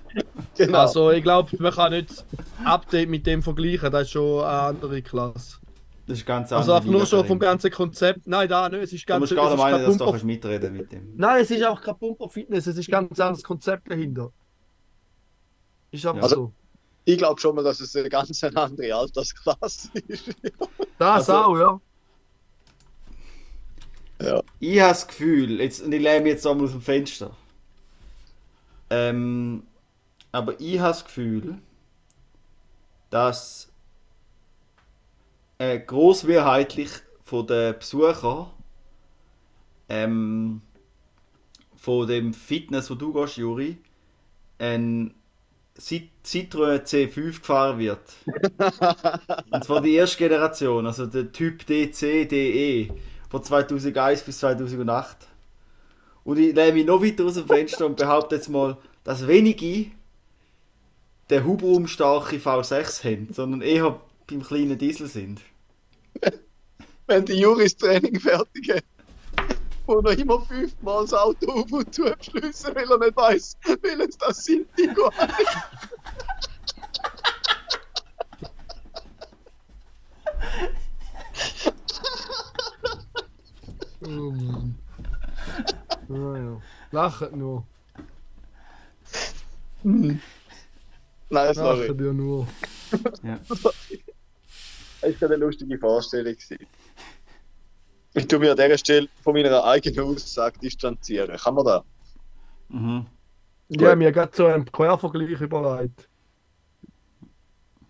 genau. 0.58 0.78
Also 0.80 1.12
ich 1.12 1.24
glaube, 1.24 1.56
man 1.60 1.72
kann 1.72 1.92
nicht 1.92 2.26
Update 2.66 3.10
mit 3.10 3.26
dem 3.28 3.42
vergleichen, 3.44 3.92
das 3.92 4.04
ist 4.04 4.12
schon 4.12 4.40
eine 4.44 4.50
andere 4.50 5.02
Klasse. 5.02 5.58
das 6.08 6.18
ist 6.20 6.26
ganz 6.26 6.52
Also 6.52 6.74
einfach 6.74 6.90
nur 6.90 7.06
schon 7.06 7.26
vom 7.26 7.40
ganzen 7.40 7.72
Konzept. 7.72 8.26
Nein, 8.28 8.50
da 8.50 8.68
nicht, 8.70 8.82
es 8.84 8.94
ist 8.94 9.04
Du 9.04 9.08
ganz 9.08 9.20
musst 9.22 9.32
es 9.32 9.36
gar 9.38 9.50
nicht 9.50 9.58
meinen, 9.58 9.86
dass 9.86 9.98
du 9.98 10.06
kannst 10.06 10.26
mitreden 10.26 10.74
mit 10.74 10.92
dem. 10.92 11.14
Nein, 11.16 11.42
es 11.44 11.52
ist 11.52 11.64
auch 11.64 11.80
kein 11.82 11.98
Pumper 11.98 12.28
Fitness, 12.30 12.68
es 12.68 12.78
ist 12.78 12.90
ganz 12.90 13.20
ein 13.20 13.28
anderes 13.28 13.44
Konzept 13.44 13.90
dahinter. 13.90 14.32
Ist 15.92 16.06
aber 16.06 16.22
Ja. 16.22 16.28
so. 16.28 16.52
ich 17.06 17.18
glaube 17.18 17.40
schon 17.40 17.56
mal, 17.56 17.64
dass 17.64 17.80
es 17.82 17.96
eine 17.96 18.10
ganz 18.10 18.44
andere 18.44 18.96
Altersklasse 18.96 19.90
ist. 20.08 20.34
Das 20.98 21.30
Also- 21.30 21.34
auch, 21.36 21.58
ja. 21.58 21.82
Ja. 24.24 24.42
Ich 24.60 24.80
habe 24.80 24.90
das 24.90 25.08
Gefühl, 25.08 25.60
jetzt, 25.62 25.82
und 25.84 25.92
ich 25.94 26.02
lehne 26.02 26.22
mich 26.22 26.34
jetzt 26.34 26.48
einmal 26.48 26.66
aus 26.66 26.72
dem 26.72 26.82
Fenster. 26.82 27.36
Ähm, 28.90 29.64
aber 30.32 30.60
ich 30.60 30.80
habe 30.80 30.90
das 30.94 31.06
Gefühl, 31.06 31.58
dass 33.10 33.70
äh, 35.58 35.80
grossmehrheitlich 35.80 36.90
von 37.24 37.48
den 37.48 37.78
Besuchern 37.80 38.48
ähm, 39.90 40.62
von 41.76 42.08
dem 42.08 42.34
Fitness, 42.34 42.90
wo 42.90 42.96
du 42.96 43.14
gehst, 43.14 43.38
Juri, 43.38 43.78
ein 44.60 45.14
Cit- 45.80 46.10
Citroën 46.26 46.84
C5 46.86 47.40
gefahren 47.40 47.80
wird. 47.80 48.02
Und 49.52 49.64
zwar 49.64 49.82
die 49.82 49.94
erste 49.96 50.18
Generation, 50.18 50.86
also 50.86 51.06
der 51.06 51.32
Typ 51.32 51.66
DC, 51.68 52.28
DE 52.30 52.92
von 53.34 53.44
2001 53.44 54.22
bis 54.22 54.38
2008. 54.38 55.18
Und 56.24 56.38
ich 56.38 56.54
lehne 56.54 56.74
mich 56.74 56.86
noch 56.86 57.02
weiter 57.02 57.26
aus 57.26 57.34
dem 57.34 57.48
Fenster 57.48 57.88
und 57.88 57.98
behaupte 57.98 58.36
jetzt 58.36 58.48
mal, 58.48 58.78
dass 59.04 59.26
wenige 59.26 59.90
den 61.32 61.44
hubraumstarke 61.44 62.36
V6 62.36 63.04
haben, 63.04 63.34
sondern 63.34 63.62
eher 63.62 64.00
beim 64.28 64.44
kleinen 64.44 64.78
Diesel 64.78 65.08
sind. 65.08 65.42
Wenn 67.08 67.26
die 67.26 67.34
Juris 67.34 67.76
Training 67.76 68.20
fertig 68.20 68.72
hat. 68.72 68.84
wo 69.88 70.00
noch 70.00 70.12
immer 70.12 70.40
fünfmal 70.42 71.02
das 71.02 71.16
Auto 71.16 71.52
auf 71.54 71.72
und 71.72 71.92
zu 71.92 72.04
beschließen, 72.04 72.76
weil 72.76 72.92
er 72.92 73.00
nicht 73.00 73.18
weiß, 73.18 73.58
welches 73.82 74.18
das 74.20 74.46
sind, 74.46 74.68
die 74.78 74.90
Oh 84.06 84.32
Mann. 84.32 84.76
Lacht 86.94 87.36
nur. 87.36 87.66
Nein, 89.82 90.22
sorry. 91.30 91.88
Lacht 91.88 92.00
ja 92.00 92.14
nur. 92.14 92.48
Ja. 93.24 93.40
Das 95.02 95.22
war 95.22 95.32
eine 95.32 95.36
lustige 95.36 95.78
Vorstellung. 95.78 96.34
Ich 98.14 98.28
tue 98.28 98.40
mir 98.40 98.52
an 98.52 98.58
dieser 98.58 98.78
Stelle 98.78 99.10
von 99.22 99.34
meiner 99.34 99.62
eigenen 99.66 100.00
Aussage 100.00 100.58
distanzieren. 100.60 101.36
Kann 101.36 101.56
man 101.56 101.66
da? 101.66 101.84
Mhm. 102.70 103.06
Ja, 103.68 103.96
mir 103.98 104.14
gerade 104.14 104.34
so 104.34 104.46
einen 104.46 104.64
Quervergleich 104.72 105.42
überlegt. 105.42 106.08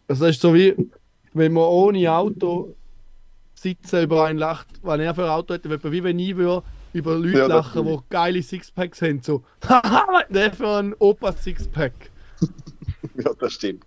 Das 0.07 0.21
ist 0.21 0.41
so 0.41 0.55
wie, 0.55 0.75
wenn 1.33 1.53
man 1.53 1.65
ohne 1.65 2.11
Auto 2.11 2.73
sitzen 3.53 4.05
über 4.05 4.25
einen 4.25 4.39
lacht, 4.39 4.69
was 4.81 4.99
er 4.99 5.13
für 5.13 5.25
ein 5.25 5.29
Auto 5.29 5.53
hätte, 5.53 5.91
wie 5.91 6.03
wenn 6.03 6.17
ich 6.17 6.35
würde 6.35 6.65
über 6.93 7.15
Leute 7.15 7.39
Ja, 7.39 7.47
lachen, 7.47 7.85
die 7.85 7.99
geile 8.09 8.41
Sixpacks 8.41 9.01
haben. 9.01 9.21
So, 9.21 9.43
haha, 9.67 10.23
der 10.29 10.53
für 10.53 10.77
ein 10.77 10.93
Opa-Sixpack? 10.97 11.93
Ja, 13.15 13.31
das 13.37 13.53
stimmt. 13.53 13.85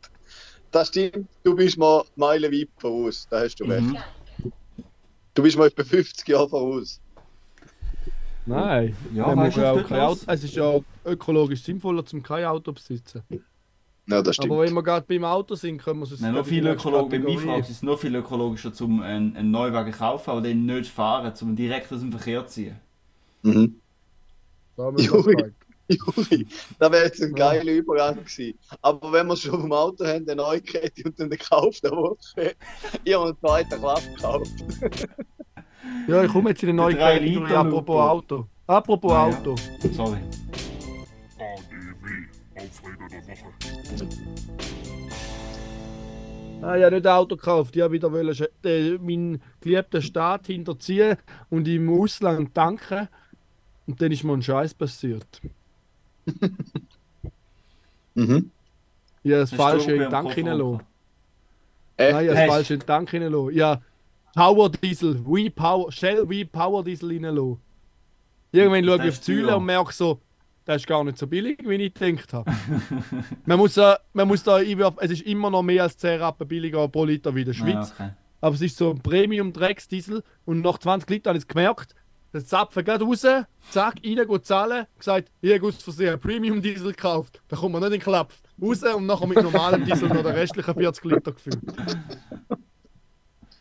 Das 0.70 0.88
stimmt. 0.88 1.26
Du 1.42 1.56
bist 1.56 1.76
mal 1.78 2.04
meilenweit 2.16 2.68
voraus. 2.78 3.26
Da 3.28 3.40
hast 3.40 3.56
du 3.56 3.64
recht. 3.64 3.82
Mhm. 3.82 3.96
Du 5.34 5.42
bist 5.42 5.56
mal 5.58 5.66
etwa 5.66 5.82
50 5.82 6.28
Jahre 6.28 6.48
voraus. 6.48 7.00
Nein, 8.44 8.96
Ja, 9.12 9.26
man 9.26 9.38
weißt 9.38 9.56
muss 9.56 9.62
ja 9.64 9.72
auch 9.72 9.84
kein 9.88 10.00
Auto, 10.00 10.20
es 10.28 10.44
ist 10.44 10.54
ja 10.54 10.78
ökologisch 11.04 11.62
sinnvoller, 11.64 12.04
zum 12.06 12.22
kein 12.22 12.44
Auto 12.44 12.70
zu 12.70 12.74
besitzen. 12.74 13.22
Ja, 14.06 14.22
das 14.22 14.36
stimmt. 14.36 14.52
Aber 14.52 14.62
wenn 14.62 14.72
wir 14.74 14.82
gerade 14.84 15.04
beim 15.08 15.24
Auto 15.24 15.56
sind, 15.56 15.82
können 15.82 15.98
wir 16.00 16.04
es 16.12 16.20
Nein, 16.20 16.32
noch 16.34 16.46
viel 16.46 16.62
mich 16.62 16.80
Kategorie- 16.80 17.38
fragst, 17.38 17.70
ist 17.70 17.76
es 17.78 17.82
noch 17.82 17.98
viel 17.98 18.14
ökologischer, 18.14 18.72
zum 18.72 19.02
einen, 19.02 19.36
einen 19.36 19.50
Neuwagen 19.50 19.90
kaufen, 19.90 20.30
aber 20.30 20.42
den 20.42 20.64
nicht 20.64 20.88
fahren, 20.92 21.34
zum 21.34 21.56
direkt 21.56 21.92
aus 21.92 21.98
dem 22.00 22.12
Verkehr 22.12 22.46
ziehen. 22.46 22.76
Mhm. 23.42 23.80
Juri. 24.98 25.52
Juri, 25.88 26.46
das 26.78 26.90
wäre 26.92 27.04
jetzt 27.04 27.22
ein 27.22 27.30
Ja. 27.36 27.52
geiler 27.52 27.72
Übergang 27.72 28.16
gewesen. 28.16 28.58
Aber 28.82 29.12
wenn 29.12 29.26
wir 29.28 29.36
schon 29.36 29.60
vom 29.60 29.72
Auto 29.72 30.04
haben, 30.04 30.24
eine 30.28 30.36
neue 30.36 30.60
Kette 30.60 31.04
und 31.04 31.18
dann 31.20 31.30
den 31.30 31.38
Kauf 31.38 31.80
der 31.80 31.92
Woche, 31.92 32.54
ich 33.04 33.14
habe 33.14 33.26
einen 33.26 33.38
zweiten 33.38 33.78
Klasse 33.80 34.10
gekauft. 34.12 34.52
Ja, 36.08 36.24
ich 36.24 36.32
komme 36.32 36.50
jetzt 36.50 36.62
in 36.64 36.70
eine 36.70 36.76
neue 36.78 37.18
Liter 37.20 37.58
apropos. 37.58 38.00
Auto. 38.00 38.46
Apropos 38.66 39.12
Ah, 39.12 39.30
ja. 39.30 39.36
Auto. 39.38 39.54
Sorry. 39.92 40.18
ADW, 41.38 42.26
Aufreger 42.56 43.08
der 43.08 43.36
Woche. 43.38 44.08
Ah, 46.62 46.76
ich 46.76 46.82
habe 46.84 46.94
nicht 46.96 47.06
ein 47.06 47.12
Auto 47.12 47.36
gekauft. 47.36 47.76
Ich 47.76 47.82
wollte 47.82 47.92
wieder 47.92 48.10
wollen, 48.12 48.36
äh, 48.64 48.98
meinen 48.98 49.40
geliebten 49.60 50.02
Staat 50.02 50.46
hinterziehen 50.48 51.16
und 51.50 51.68
im 51.68 51.88
Ausland 51.88 52.52
tanken. 52.54 53.08
Und 53.86 54.00
dann 54.00 54.12
ist 54.12 54.24
mir 54.24 54.32
ein 54.32 54.42
Scheiß 54.42 54.74
passiert. 54.74 55.40
Mhm. 58.18 58.50
Habe 59.24 59.40
das 59.40 59.52
Falsche 59.52 59.92
in 59.92 60.00
den 60.00 60.08
Tank 60.08 60.32
hineingelassen. 60.32 60.86
Nein, 61.98 62.26
das 62.28 62.48
Falsche 62.48 62.74
in 62.74 62.80
den 62.80 62.86
Tank 62.86 63.10
hineingelassen. 63.10 63.54
Ja, 63.54 63.82
Power 64.34 64.70
Diesel, 64.70 65.22
We 65.26 65.50
Power, 65.50 65.92
Shell 65.92 66.26
We 66.26 66.46
Power 66.46 66.82
Diesel 66.82 67.10
reingelassen. 67.10 67.58
Irgendwann 68.52 68.84
schaue 68.84 68.96
ich 68.96 69.12
auf 69.12 69.20
die 69.20 69.34
Säule 69.34 69.56
und 69.56 69.64
merke 69.66 69.92
so, 69.92 70.18
das 70.64 70.76
ist 70.76 70.86
gar 70.86 71.04
nicht 71.04 71.18
so 71.18 71.26
billig, 71.26 71.58
wie 71.64 71.74
ich 71.74 71.94
gedacht 71.94 72.32
habe. 72.32 72.52
man, 73.44 73.58
muss, 73.58 73.76
äh, 73.76 73.94
man 74.12 74.28
muss 74.28 74.42
da 74.42 74.56
einwerfen, 74.56 74.98
es 75.00 75.10
ist 75.10 75.22
immer 75.22 75.50
noch 75.50 75.62
mehr 75.62 75.84
als 75.84 75.96
10 75.98 76.20
Rappen 76.20 76.48
billiger 76.48 76.88
pro 76.88 77.04
Liter 77.04 77.34
wie 77.34 77.40
in 77.40 77.46
der 77.46 77.52
Schweiz. 77.54 77.94
Ja, 77.98 78.06
okay. 78.06 78.10
Aber 78.40 78.54
es 78.54 78.62
ist 78.62 78.76
so 78.76 78.90
ein 78.90 79.00
Premium-Drecksdiesel 79.00 80.22
und 80.44 80.62
nach 80.62 80.78
20 80.78 81.08
Litern 81.08 81.30
habe 81.30 81.38
ich 81.38 81.44
es 81.44 81.48
gemerkt, 81.48 81.94
der 82.36 82.46
Zapfen 82.46 82.84
geht 82.84 83.00
raus, 83.00 83.20
zack, 83.70 83.94
rein, 84.04 84.26
geht 84.28 84.46
zahlen, 84.46 84.86
gesagt, 84.98 85.30
ich 85.40 85.52
habe 85.54 85.66
aus 85.66 85.82
Versehen 85.82 86.10
einen 86.10 86.20
Premium-Diesel 86.20 86.92
gekauft. 86.92 87.40
Da 87.48 87.56
kommt 87.56 87.72
man 87.72 87.80
nicht 87.82 87.88
in 87.92 87.98
den 87.98 88.02
Klapp. 88.02 88.32
Raus 88.60 88.82
und 88.82 89.06
nachher 89.06 89.26
mit 89.26 89.42
normalem 89.42 89.84
Diesel 89.84 90.08
noch 90.08 90.16
den 90.22 90.26
restlichen 90.26 90.74
40 90.74 91.04
Liter 91.04 91.32
gefüllt. 91.32 91.58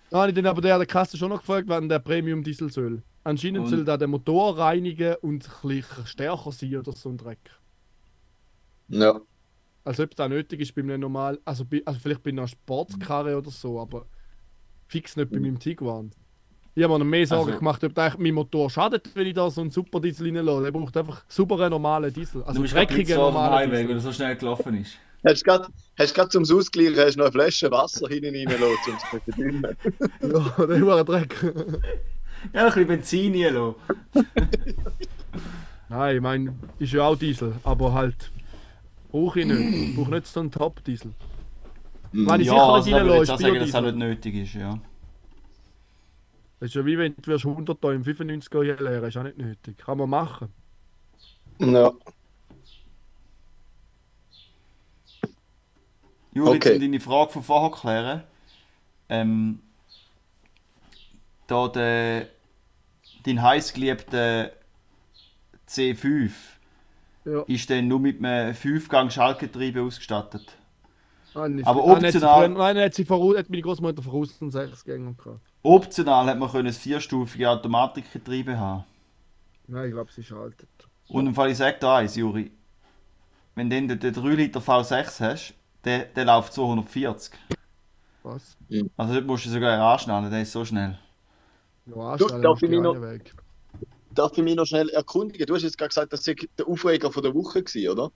Dann 0.10 0.20
habe 0.22 0.30
ich 0.30 0.36
dann 0.36 0.46
aber 0.46 0.62
der 0.62 0.76
an 0.76 0.80
der 0.80 0.88
Kasse 0.88 1.18
schon 1.18 1.30
noch 1.30 1.40
gefragt, 1.40 1.68
wann 1.68 1.90
der 1.90 2.00
Premium-Diesel 2.00 2.72
soll. 2.72 3.02
Anscheinend 3.24 3.60
Und- 3.62 3.68
soll 3.70 3.84
der 3.86 3.98
den 3.98 4.12
Motor 4.12 4.58
reinigen 4.58 5.16
und 5.22 5.50
ein 5.64 5.68
bisschen 5.68 6.06
stärker 6.06 6.52
sein 6.52 6.76
oder 6.78 6.92
so 6.94 7.10
ein 7.10 7.18
Dreck. 7.18 7.40
Ja. 8.88 9.20
Als 9.84 10.00
ob 10.00 10.16
das 10.16 10.30
nötig 10.30 10.62
ist 10.62 10.74
bei 10.76 10.82
einem 10.82 11.00
normalen, 11.02 11.38
also, 11.46 11.66
bei, 11.66 11.82
also 11.86 12.00
vielleicht 12.00 12.24
bei 12.24 12.30
einer 12.32 12.48
Sportskarre 12.48 13.38
oder 13.38 13.52
so, 13.52 13.80
aber 13.80 14.06
fix 14.88 15.16
nicht 15.16 15.32
bei 15.32 15.40
meinem 15.40 15.60
Tiguan. 15.60 16.12
Ich 16.78 16.84
habe 16.84 16.94
mir 16.94 17.00
noch 17.00 17.06
mehr 17.06 17.26
Sorgen 17.26 17.48
Also- 17.48 17.60
gemacht, 17.60 17.84
ob 17.86 17.96
der 17.96 18.14
mein 18.18 18.34
Motor 18.34 18.70
schadet, 18.70 19.10
wenn 19.16 19.28
ich 19.28 19.34
da 19.34 19.50
so 19.50 19.62
einen 19.62 19.72
super 19.72 20.02
Diesel 20.02 20.28
reinlasse. 20.36 20.64
Der 20.64 20.72
braucht 20.72 20.98
einfach 20.98 21.24
sauberen 21.30 21.70
normalen 21.70 22.14
Diesel. 22.14 22.42
du 22.42 22.48
Also 22.48 22.62
bist 22.62 22.74
gerade 22.74 22.88
dreckigen 22.88 23.16
normalen 23.18 23.54
Highway, 23.54 23.72
weil 23.72 23.82
Diesel. 23.84 23.96
er 23.96 24.00
so 24.02 24.12
schnell 24.12 24.36
gelaufen 24.36 24.76
ist. 24.82 24.98
Hast 25.26 25.42
du 25.42 25.46
gerade 25.46 25.68
hast 25.98 26.32
zum 26.32 26.44
Ausgleichen 26.44 26.98
hast 26.98 27.16
du 27.16 27.20
noch 27.20 27.26
eine 27.28 27.32
Flasche 27.32 27.72
Wasser 27.72 28.08
hinten 28.10 28.36
reingelassen, 28.36 28.68
um 28.88 28.96
es 28.96 29.02
zu 29.02 29.08
verdünnen. 29.32 29.78
Ja, 30.60 30.66
der 30.66 30.86
war 30.86 31.00
ein 31.00 31.06
Dreck. 31.06 31.36
Ja, 32.54 32.60
ein 32.62 32.66
bisschen 32.68 32.88
Benzin 32.88 33.34
reinlassen. 33.44 33.76
Nein, 35.90 36.16
ich 36.18 36.22
meine, 36.22 36.54
ist 36.80 36.94
ja 36.94 37.04
auch 37.08 37.16
Diesel, 37.16 37.54
aber 37.64 37.94
halt 37.94 38.32
brauche 39.12 39.40
ich 39.40 39.46
nicht. 39.46 39.90
Ich 39.92 39.96
brauche 39.96 40.12
nicht 40.12 40.28
so 40.28 40.40
einen 40.42 40.52
Top-Diesel. 40.52 41.12
Wenn 42.12 42.42
ich 42.42 42.48
Ja, 42.48 42.54
sicher 42.54 42.64
also 42.64 42.76
nicht 42.78 42.88
ich 42.88 42.94
reinlasse, 42.96 43.22
ist 43.34 43.40
sagen, 43.40 43.56
dass 43.60 43.70
es 43.70 43.76
auch 43.76 43.82
nicht 43.82 43.96
nötig 43.98 44.36
ist, 44.36 44.54
ja. 44.56 44.78
Das 46.60 46.70
ist 46.70 46.76
ja 46.76 46.86
wie 46.86 46.98
wenn 46.98 47.16
du 47.16 47.28
wirst 47.28 47.46
100 47.46 47.84
da 47.84 47.92
im 47.92 48.04
95er 48.04 48.64
Jahr 48.64 48.82
leeren, 48.82 49.04
ist 49.10 49.18
auch 49.18 49.24
nicht 49.24 49.38
nötig. 49.38 49.78
Kann 49.78 49.98
man 49.98 50.10
machen. 50.10 50.50
Ja. 51.60 51.92
Juri, 56.34 56.58
Okay. 56.58 56.76
um 56.76 56.82
deine 56.82 57.00
Frage 57.00 57.32
von 57.32 57.44
vorher 57.44 57.72
zu 57.72 57.82
klären. 57.82 58.24
Ähm, 59.08 59.60
da 61.48 61.68
der, 61.68 62.28
dein 63.24 63.42
heißgeliebter 63.42 64.52
C5 65.68 66.32
Ja. 67.26 67.42
ist 67.48 67.70
dann 67.70 67.88
nur 67.88 68.00
mit 68.00 68.24
einem 68.24 68.54
5-Gang-Schaltgetriebe 68.54 69.82
ausgestattet. 69.82 70.58
Ah, 71.34 71.48
nicht- 71.48 71.68
Aber 71.68 71.84
ah, 71.84 71.96
dann 71.96 72.06
hat 72.06 72.12
sie 72.12 72.18
optional- 72.18 72.50
Nein, 72.50 72.78
hat 72.78 72.94
sie 72.94 73.06
voraus, 73.06 73.38
hat 73.38 73.50
meine 73.50 73.62
Großmutter 73.62 74.02
voraus 74.02 74.42
einen 74.42 74.52
6-Gänger 74.52 75.14
gehabt. 75.14 75.40
Optional 75.66 76.28
hat 76.28 76.38
man 76.38 76.50
können 76.50 76.68
ein 76.68 76.74
vierstufige 76.74 77.50
Automatikgetriebe 77.50 78.58
haben. 78.60 78.84
Nein, 79.68 79.88
ich 79.88 79.94
glaube, 79.94 80.12
sie 80.12 80.24
schaltet. 80.24 80.70
Und 81.08 81.28
im 81.28 81.34
Fall 81.36 81.52
ich 81.52 81.58
sage 81.58 81.80
dir 81.80 81.90
eins, 81.92 82.16
Juri. 82.16 82.52
Wenn 83.56 83.70
du 83.70 83.76
den, 83.88 84.00
den 84.00 84.14
3 84.14 84.30
Liter 84.36 84.60
V6 84.60 85.20
hast, 85.22 85.54
der, 85.84 86.06
der 86.06 86.26
läuft 86.26 86.54
240. 86.54 87.34
Was? 88.24 88.58
Also 88.98 89.14
dort 89.14 89.26
musst 89.26 89.46
du 89.46 89.50
sogar 89.50 89.80
anschnallen, 89.80 90.30
der 90.32 90.42
ist 90.42 90.52
so 90.52 90.66
schnell. 90.66 90.98
Ja, 91.86 92.16
Du, 92.18 92.28
darf 92.28 92.62
ich 92.62 92.70
noch- 92.70 93.00
Weg. 93.02 93.34
Darf 94.12 94.32
ich 94.38 94.44
mich 94.44 94.56
noch 94.56 94.66
schnell 94.66 94.90
erkundigen? 94.90 95.46
Du 95.46 95.56
hast 95.56 95.64
jetzt 95.64 95.78
gerade 95.78 95.90
gesagt, 95.90 96.14
das 96.14 96.24
sei 96.24 96.36
der 96.58 96.68
Aufreger 96.68 97.12
von 97.12 97.22
der 97.22 97.34
Woche 97.36 97.62
gewesen, 97.62 97.90
oder? 97.90 98.12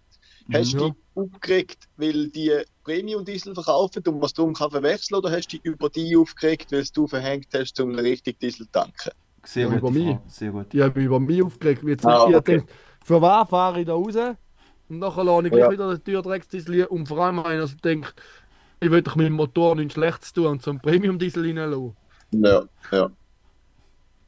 Hast 0.52 0.74
Ja. 0.74 0.80
du 0.80 0.90
dich 0.90 0.98
aufgeregt, 1.16 1.88
weil 1.98 2.30
die 2.30 2.64
Premium-Diesel 2.84 3.54
verkaufen 3.54 4.02
und 4.08 4.16
man 4.16 4.24
es 4.26 4.34
darum 4.34 4.54
kann 4.54 4.72
verwechseln 4.72 5.18
oder 5.18 5.32
hast 5.32 5.48
du 5.54 5.58
dich 5.58 5.66
über 5.66 5.90
die 5.90 6.16
aufgeregt, 6.18 6.72
weil 6.72 6.80
es 6.82 6.92
du 6.92 7.08
verhängt 7.08 7.48
hast, 7.54 7.80
um 7.80 7.90
einen 7.90 8.00
richtigen 8.00 8.40
Diesel 8.40 8.66
zu 8.66 8.72
tanken? 8.72 9.12
Sehr 9.46 9.64
Ja, 9.64 9.70
gut. 9.70 9.78
über 9.80 9.92
mich. 9.92 10.18
Sehr 10.28 10.52
gut. 10.52 10.74
Die 10.74 10.82
haben 10.84 10.94
mich 10.96 11.06
über 11.06 11.20
mich 11.20 11.42
aufgeregt. 11.44 11.84
Jetzt 11.84 12.06
Ah, 12.06 12.26
ich 12.28 12.36
okay. 12.36 12.62
gedacht, 12.62 12.70
für 13.04 13.22
was 13.22 13.50
fahre 13.50 13.80
ich 13.82 13.86
da 13.88 13.94
raus? 13.94 14.16
Und 14.90 15.00
nachher 15.00 15.24
lasse 15.24 15.48
ich 15.48 15.54
gleich 15.54 15.62
Ja. 15.62 15.70
wieder 15.70 15.90
den 15.96 16.04
Türdrecksdiesel 16.04 16.86
und 16.86 17.08
vor 17.08 17.20
allem 17.20 17.40
einer, 17.40 17.68
der 17.68 17.76
denkt, 17.78 18.16
ich 18.82 18.92
will 18.92 19.02
doch 19.02 19.16
mit 19.16 19.28
dem 19.28 19.34
Motor 19.34 19.76
nichts 19.76 19.94
Schlechtes 19.94 20.34
tun 20.34 20.48
und 20.48 20.62
so 20.64 20.72
einen 20.72 20.82
Premium-Diesel 20.82 21.44
reinlassen. 21.46 21.96
Ja, 22.32 22.68
ja. 22.92 23.12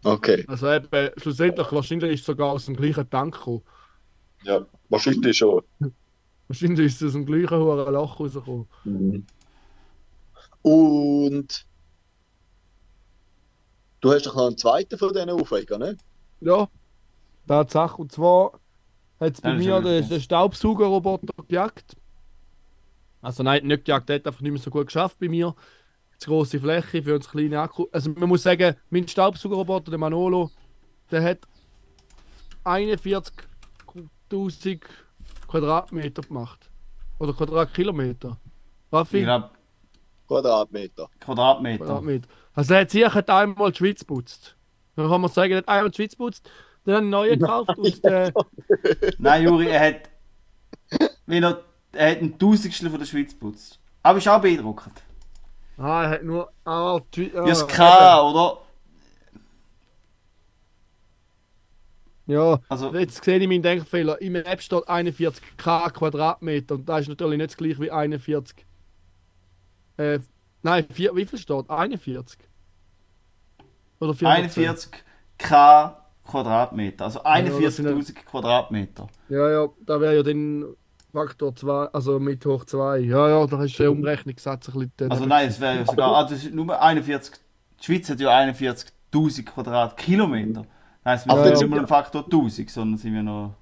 Okay, 0.04 0.46
Also 0.46 0.68
eben, 0.72 0.88
schlussendlich, 1.18 1.72
wahrscheinlich 1.72 2.12
ist 2.14 2.20
es 2.22 2.26
sogar 2.28 2.52
aus 2.52 2.66
dem 2.66 2.76
gleichen 2.76 3.10
Tank 3.10 3.36
gekommen. 3.36 3.64
ja, 4.44 4.66
wahrscheinlich 4.90 5.38
schon. 5.38 5.62
Wahrscheinlich 6.52 6.88
ist 6.88 7.02
es 7.02 7.08
aus 7.08 7.14
dem 7.14 7.26
gleichen 7.26 7.58
hohen 7.58 7.94
Loch 7.94 8.20
rausgekommen. 8.20 8.68
Mhm. 8.84 9.26
Und 10.64 11.66
du 14.02 14.12
hast 14.12 14.26
doch 14.26 14.36
noch 14.36 14.48
einen 14.48 14.58
zweiten 14.58 14.98
von 14.98 15.14
diesen 15.14 15.30
Aufregern, 15.30 15.80
ne? 15.80 15.96
Ja, 16.42 16.68
Tatsache. 17.48 18.02
Und 18.02 18.12
zwar 18.12 18.60
hat 19.22 19.36
es 19.36 19.40
bei 19.40 19.54
mir 19.54 19.80
den, 19.80 20.10
den 20.10 20.20
Staubsaugerroboter 20.20 21.34
gejagt. 21.48 21.96
Also 23.22 23.44
nein, 23.44 23.66
nicht 23.66 23.86
gejagt, 23.86 24.10
der 24.10 24.18
hat 24.18 24.28
einfach 24.28 24.42
nicht 24.42 24.52
mehr 24.52 24.60
so 24.60 24.72
gut 24.72 24.88
geschafft 24.88 25.20
bei 25.20 25.30
mir. 25.30 25.56
Zu 26.18 26.32
grosse 26.32 26.60
Fläche 26.60 27.02
für 27.02 27.16
uns 27.16 27.30
kleine 27.30 27.62
Akku. 27.62 27.88
Also 27.94 28.10
man 28.10 28.28
muss 28.28 28.44
sagen, 28.44 28.76
mein 28.90 29.08
Staubsaugerroboter, 29.08 29.90
der 29.90 30.00
Manolo, 30.00 30.52
der 31.12 31.24
hat 31.24 31.48
41.000 32.66 34.82
Quadratmeter 35.52 36.22
gemacht. 36.22 36.70
Oder 37.20 37.34
Quadratkilometer. 37.34 38.38
Raffi? 38.92 39.18
Ich 39.18 39.24
glaube, 39.24 39.50
Quadratmeter. 40.28 41.10
Quadratmeter. 41.20 41.86
Quadratmeter. 41.86 42.28
Also 42.54 42.74
er 42.74 42.82
hat 42.82 42.92
sicher 42.92 43.30
einmal 43.30 43.72
die 43.72 43.78
Schweiz 43.78 44.00
geputzt. 44.00 44.56
Dann 44.96 45.10
kann 45.10 45.22
man 45.22 45.30
sagen, 45.30 45.52
er 45.52 45.58
hat 45.58 45.68
einmal 45.68 45.92
die 45.92 45.96
Schweiz 45.98 46.12
geputzt, 46.12 46.50
dann 46.86 46.96
hat 46.96 47.02
einen 47.02 47.10
neuen 47.10 47.40
gekauft 47.40 47.78
und 47.78 48.04
äh, 48.06 48.32
Nein, 49.20 49.44
Juri, 49.44 49.68
er 49.68 49.88
hat. 49.88 50.10
Wenn 51.26 51.44
er, 51.44 51.64
er 51.92 52.12
hat 52.12 52.22
ein 52.22 52.40
Tausendstel 52.40 52.90
von 52.90 53.00
der 53.00 53.06
Schweiz 53.06 53.32
geputzt. 53.32 53.80
Aber 54.04 54.18
ist 54.18 54.28
auch 54.28 54.42
beeindruckend. 54.42 55.02
ah, 55.78 56.04
er 56.04 56.10
hat 56.12 56.24
nur 56.24 56.52
ah, 56.66 57.00
die. 57.14 57.30
Ja, 57.34 57.46
das 57.46 57.68
K, 57.68 58.22
oder? 58.22 58.61
Ja, 62.32 62.60
Also, 62.70 62.94
jetzt 62.96 63.24
sehe 63.24 63.40
ich 63.40 63.48
meinen 63.48 63.62
Denkfehler. 63.62 64.22
Im 64.22 64.36
App 64.36 64.62
steht 64.62 64.88
41k 64.88 65.92
Quadratmeter 65.92 66.76
und 66.76 66.88
das 66.88 67.02
ist 67.02 67.08
natürlich 67.10 67.38
nicht 67.38 67.52
das 67.52 67.58
gleiche 67.58 67.80
wie 67.82 67.92
41. 67.92 68.66
Äh, 69.98 70.20
nein, 70.64 70.86
vier, 70.92 71.16
wie 71.16 71.26
viel 71.26 71.40
steht? 71.40 71.70
41? 71.70 72.40
Oder 74.00 74.14
410? 74.14 74.76
41k 75.38 75.94
Quadratmeter. 76.26 77.06
Also 77.06 77.20
das 77.24 77.76
sind 77.76 77.88
41.000 77.88 78.14
Quadratmeter. 78.26 79.08
Ja, 79.30 79.50
ja, 79.50 79.68
da 79.86 80.00
wäre 80.00 80.16
ja 80.16 80.24
dann 80.24 80.66
Faktor 81.12 81.54
2, 81.54 81.88
also 81.88 82.20
mit 82.20 82.46
hoch 82.46 82.64
2. 82.64 83.00
Ja, 83.00 83.28
ja, 83.28 83.46
da 83.46 83.64
ist 83.64 83.78
der 83.78 83.92
Umrechnungssatz 83.92 84.70
ein 84.70 84.90
bisschen. 84.90 85.12
Also 85.12 85.26
nein, 85.26 85.50
es 85.50 85.60
wäre 85.60 85.80
ja 85.80 85.86
sogar. 85.86 86.16
Ah, 86.16 86.24
das 86.24 86.44
ist 86.46 86.54
nur 86.54 86.82
41. 86.82 87.36
Die 87.80 87.84
Schweiz 87.86 88.10
hat 88.10 88.20
ja 88.22 88.30
41.000 88.30 89.44
Quadratkilometer. 89.44 90.62
Das 90.62 90.68
Aber 91.04 91.18
sind 91.18 91.32
das 91.32 91.46
nicht 91.46 91.58
sind 91.58 91.70
nur 91.70 91.80
ein 91.80 91.88
Faktor 91.88 92.24
1000, 92.24 92.70
sondern 92.70 92.98
sind 92.98 93.14
wir 93.14 93.24
noch. 93.24 93.56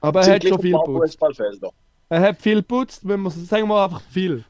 Aber 0.00 0.20
er 0.20 0.24
Sind 0.24 0.34
hat 0.34 0.48
schon 0.48 0.60
viel 0.60 0.72
geputzt. 0.72 1.12
Fußballfelder. 1.12 1.70
Er 2.08 2.20
hat 2.20 2.42
viel 2.42 2.56
geputzt, 2.56 3.06
wenn 3.06 3.20
man 3.20 3.32
sagen 3.32 3.68
wir 3.68 3.84
einfach 3.84 4.00
viel. 4.02 4.44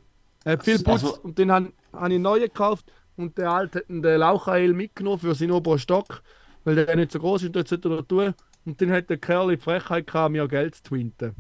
Er 0.45 0.53
hat 0.53 0.65
viel 0.65 0.79
geputzt 0.79 1.05
Also- 1.05 1.21
und 1.23 1.39
dann 1.39 1.53
habe 1.53 1.73
hab 1.93 2.01
ich 2.01 2.05
einen 2.05 2.23
neuen 2.23 2.43
gekauft 2.43 2.91
und 3.17 3.37
der 3.37 3.51
alte 3.51 3.81
hat 3.81 3.89
den 3.89 4.03
Lauchael 4.03 4.73
mitgenommen 4.73 5.19
für 5.19 5.35
seinen 5.35 5.53
oberen 5.53 5.79
Stock, 5.79 6.23
weil 6.65 6.75
der 6.75 6.97
nicht 6.97 7.13
so 7.13 7.19
groß 7.19 7.43
ist 7.43 7.49
und 7.49 7.57
dort 7.57 7.69
sollte 7.69 7.91
er 7.91 8.07
tun. 8.07 8.35
Und 8.65 8.81
dann 8.81 8.91
hat 8.93 9.11
der 9.11 9.19
Kerl 9.19 9.49
die 9.49 9.63
Frechheit 9.63 10.07
gehabt, 10.07 10.33
mir 10.33 10.49
Geld 10.49 10.75
zu 10.77 10.85
twinten. 10.85 11.35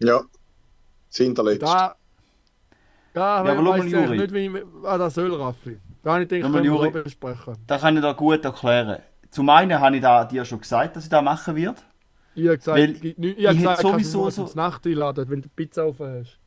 Ja. 0.00 0.22
Das 1.08 1.16
Hinterletzte. 1.16 1.64
Da. 1.64 1.96
Ja, 3.14 3.36
aber 3.36 3.52
aber 3.52 3.64
schau 3.64 3.76
ich 3.76 3.92
mal, 3.92 4.04
Juri. 4.04 4.18
nicht, 4.18 4.32
wie 4.34 4.46
ich 4.46 4.64
ah, 4.84 4.98
das 4.98 5.14
soll, 5.14 5.32
Raffi. 5.34 5.78
Da 6.02 6.12
habe 6.12 6.24
ich 6.24 6.28
gedacht, 6.28 6.52
können 6.52 6.64
wir 6.64 7.02
besprechen. 7.02 7.56
Das 7.66 7.80
kann 7.80 7.96
ich 7.96 8.02
da 8.02 8.12
gut 8.12 8.44
erklären. 8.44 9.00
Zum 9.36 9.50
einen 9.50 9.78
habe 9.78 9.96
ich 9.96 10.00
da 10.00 10.24
dir 10.24 10.46
schon 10.46 10.60
gesagt, 10.62 10.96
dass 10.96 11.04
ich 11.04 11.10
das 11.10 11.22
machen 11.22 11.54
werde. 11.56 11.78
Ich 12.34 12.46
habe 12.46 12.56
gesagt, 12.56 12.78
Weil 12.78 12.90
ich, 12.92 13.04
ich, 13.18 13.38
ich 13.38 13.46
habe 13.46 13.56
gesagt, 13.58 13.82
sowieso 13.82 14.30
so- 14.30 14.50
Nacht 14.54 14.86
einladen, 14.86 15.28
wenn 15.28 15.42
du 15.42 15.50
Pizzaofen 15.50 16.20
hast. 16.20 16.38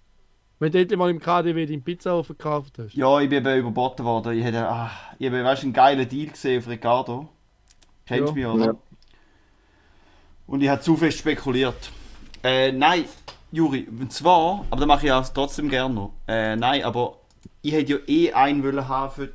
Wenn 0.57 0.71
du 0.87 0.97
mal 0.97 1.11
im 1.11 1.19
KDW 1.19 1.67
deinen 1.67 1.83
Pizzaofen 1.83 2.35
gekauft 2.35 2.79
hast. 2.79 2.95
Ja, 2.95 3.19
ich 3.19 3.29
bin 3.29 3.45
eben 3.45 3.59
überboten 3.59 4.03
worden. 4.03 4.35
Ich 4.35 4.43
hätte, 4.43 4.67
ah, 4.67 4.89
ich 5.19 5.27
habe, 5.27 5.43
weißt, 5.43 5.61
einen 5.65 5.73
geilen 5.73 6.09
Deal 6.09 6.31
gesehen 6.31 6.63
auf 6.63 6.67
Ricardo. 6.67 7.29
Kennst 8.07 8.33
du 8.35 8.39
Ja. 8.39 8.47
mich, 8.53 8.55
oder? 8.63 8.65
Ja. 8.73 8.79
Und 10.47 10.61
ich 10.63 10.69
habe 10.69 10.81
zu 10.81 10.97
fest 10.97 11.19
spekuliert. 11.19 11.91
Äh, 12.43 12.71
nein, 12.71 13.05
Juri, 13.51 13.87
und 13.87 14.11
zwar, 14.11 14.65
aber 14.71 14.77
das 14.79 14.87
mache 14.87 15.01
ich 15.01 15.09
ja 15.09 15.21
trotzdem 15.21 15.69
gerne 15.69 15.93
noch. 15.93 16.13
Äh, 16.27 16.55
nein, 16.55 16.83
aber 16.83 17.17
ich 17.61 17.71
hätte 17.71 17.91
ja 17.93 17.99
eh 18.07 18.33
einen 18.33 18.63
wollen 18.63 18.87
haben 18.87 19.11
für, 19.13 19.29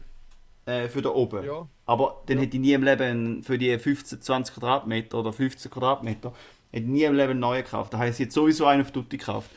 äh, 0.68 0.88
für 0.88 1.02
da 1.02 1.10
oben. 1.10 1.44
Ja. 1.44 1.68
Aber 1.86 2.22
dann 2.26 2.38
hätte 2.38 2.56
ich 2.56 2.62
nie 2.62 2.72
im 2.72 2.82
Leben 2.82 3.42
für 3.42 3.58
die 3.58 3.78
15, 3.78 4.22
20 4.22 4.54
Quadratmeter 4.54 5.18
oder 5.18 5.32
15 5.32 5.70
Quadratmeter, 5.70 6.32
hätte 6.70 6.86
nie 6.86 7.04
im 7.04 7.14
Leben 7.14 7.32
einen 7.32 7.40
neuen 7.40 7.62
gekauft. 7.62 7.92
Da 7.92 7.98
heißt 7.98 8.20
jetzt 8.20 8.34
sowieso 8.34 8.66
einen 8.66 8.82
auf 8.82 8.90
Tutti 8.90 9.18
gekauft. 9.18 9.50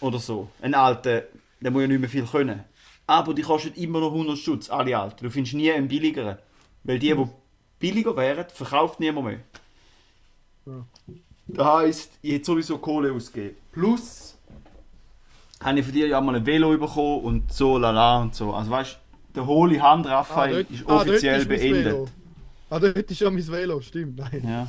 Oder 0.00 0.18
so. 0.18 0.48
Einen 0.60 0.74
alten, 0.74 1.22
der 1.60 1.70
muss 1.70 1.82
ja 1.82 1.88
nicht 1.88 2.00
mehr 2.00 2.08
viel 2.08 2.26
können. 2.26 2.64
Aber 3.06 3.34
die 3.34 3.42
kosten 3.42 3.74
immer 3.74 4.00
noch 4.00 4.12
100 4.12 4.36
Stutz, 4.36 4.70
alle 4.70 4.98
alten. 4.98 5.24
Du 5.24 5.30
findest 5.30 5.54
nie 5.54 5.70
einen 5.70 5.88
billigeren. 5.88 6.38
Weil 6.82 6.98
die, 6.98 7.14
die 7.14 7.26
billiger 7.78 8.16
wären, 8.16 8.46
verkauft 8.48 9.00
niemand 9.00 9.26
mehr. 9.26 9.40
Das 11.46 11.66
heisst, 11.66 12.18
ich 12.22 12.32
hätte 12.32 12.44
sowieso 12.46 12.78
Kohle 12.78 13.12
ausgegeben. 13.12 13.56
Plus, 13.72 14.36
habe 15.60 15.78
ich 15.78 15.84
von 15.84 15.94
dir 15.94 16.06
ja 16.08 16.20
mal 16.20 16.34
ein 16.34 16.46
Velo 16.46 16.76
bekommen 16.76 17.20
und 17.22 17.52
so, 17.52 17.78
lala 17.78 18.22
und 18.22 18.34
so. 18.34 18.52
Also 18.52 18.70
weißt 18.70 18.94
du, 18.94 18.96
der 19.34 19.46
hohle 19.46 19.80
Hand 19.82 20.06
Raphael 20.06 20.64
dort- 20.64 20.70
ist 20.70 20.88
ah, 20.88 20.96
offiziell 20.96 21.40
ist 21.40 21.48
mein 21.48 21.58
beendet. 21.58 21.84
Velo. 21.86 22.08
Ah, 22.70 22.78
dort 22.78 22.96
ist 23.10 23.18
schon 23.18 23.34
mein 23.34 23.46
Velo, 23.46 23.80
stimmt. 23.80 24.16
Nein. 24.18 24.42
Ja. 24.44 24.68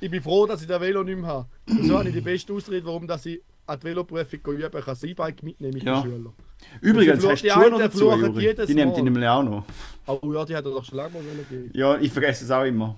Ich 0.00 0.10
bin 0.10 0.20
froh, 0.22 0.46
dass 0.46 0.62
ich 0.62 0.68
das 0.68 0.80
Velo 0.80 1.02
nicht 1.04 1.16
mehr 1.18 1.26
habe. 1.28 1.46
Und 1.68 1.84
so 1.86 1.98
habe 1.98 2.08
ich 2.08 2.14
die 2.14 2.20
beste 2.20 2.52
Ausrede, 2.52 2.84
warum 2.86 3.06
dass 3.06 3.24
ich 3.26 3.40
an 3.66 3.78
die 3.78 3.84
Veloprüfung 3.86 4.40
üben 4.46 4.70
kann, 4.70 4.82
das 4.84 5.04
E-Bike 5.04 5.42
mitnehmen 5.42 5.74
mit 5.74 5.84
Ja. 5.84 6.00
den 6.00 6.10
Schülern. 6.10 6.32
Übrigens, 6.80 7.24
hast 7.26 7.42
du 7.42 7.46
die 7.46 7.52
Schuhe 7.52 7.70
noch 7.70 7.78
dazu, 7.78 7.98
fluchen 8.10 8.34
Juri? 8.40 8.66
Die 8.66 8.74
nimmt 8.74 8.96
die 8.96 9.02
nämlich 9.02 9.28
auch 9.28 9.42
noch. 9.44 9.64
Oh 10.06 10.32
ja, 10.32 10.44
die 10.44 10.56
hat 10.56 10.64
er 10.64 10.72
doch 10.72 10.84
schon 10.84 10.98
lange 10.98 11.10
mal 11.14 11.22
gegeben. 11.48 11.70
Ja, 11.72 11.96
ich 11.98 12.10
vergesse 12.12 12.44
es 12.44 12.50
auch 12.50 12.64
immer. 12.64 12.96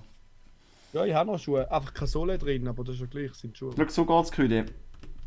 Ja, 0.93 1.05
ich 1.05 1.13
habe 1.13 1.31
noch 1.31 1.37
Schuhe. 1.39 1.69
Einfach 1.71 1.93
keine 1.93 2.07
Sohle 2.07 2.37
drin, 2.39 2.67
aber 2.67 2.83
das 2.83 2.95
ist 2.95 3.01
ja 3.01 3.07
gleich, 3.07 3.33
sind 3.35 3.55
Schuhe. 3.57 3.73
Schau, 3.77 3.87
so 3.87 4.05
geht's, 4.05 4.31
Küde. 4.31 4.63
Du 4.65 4.71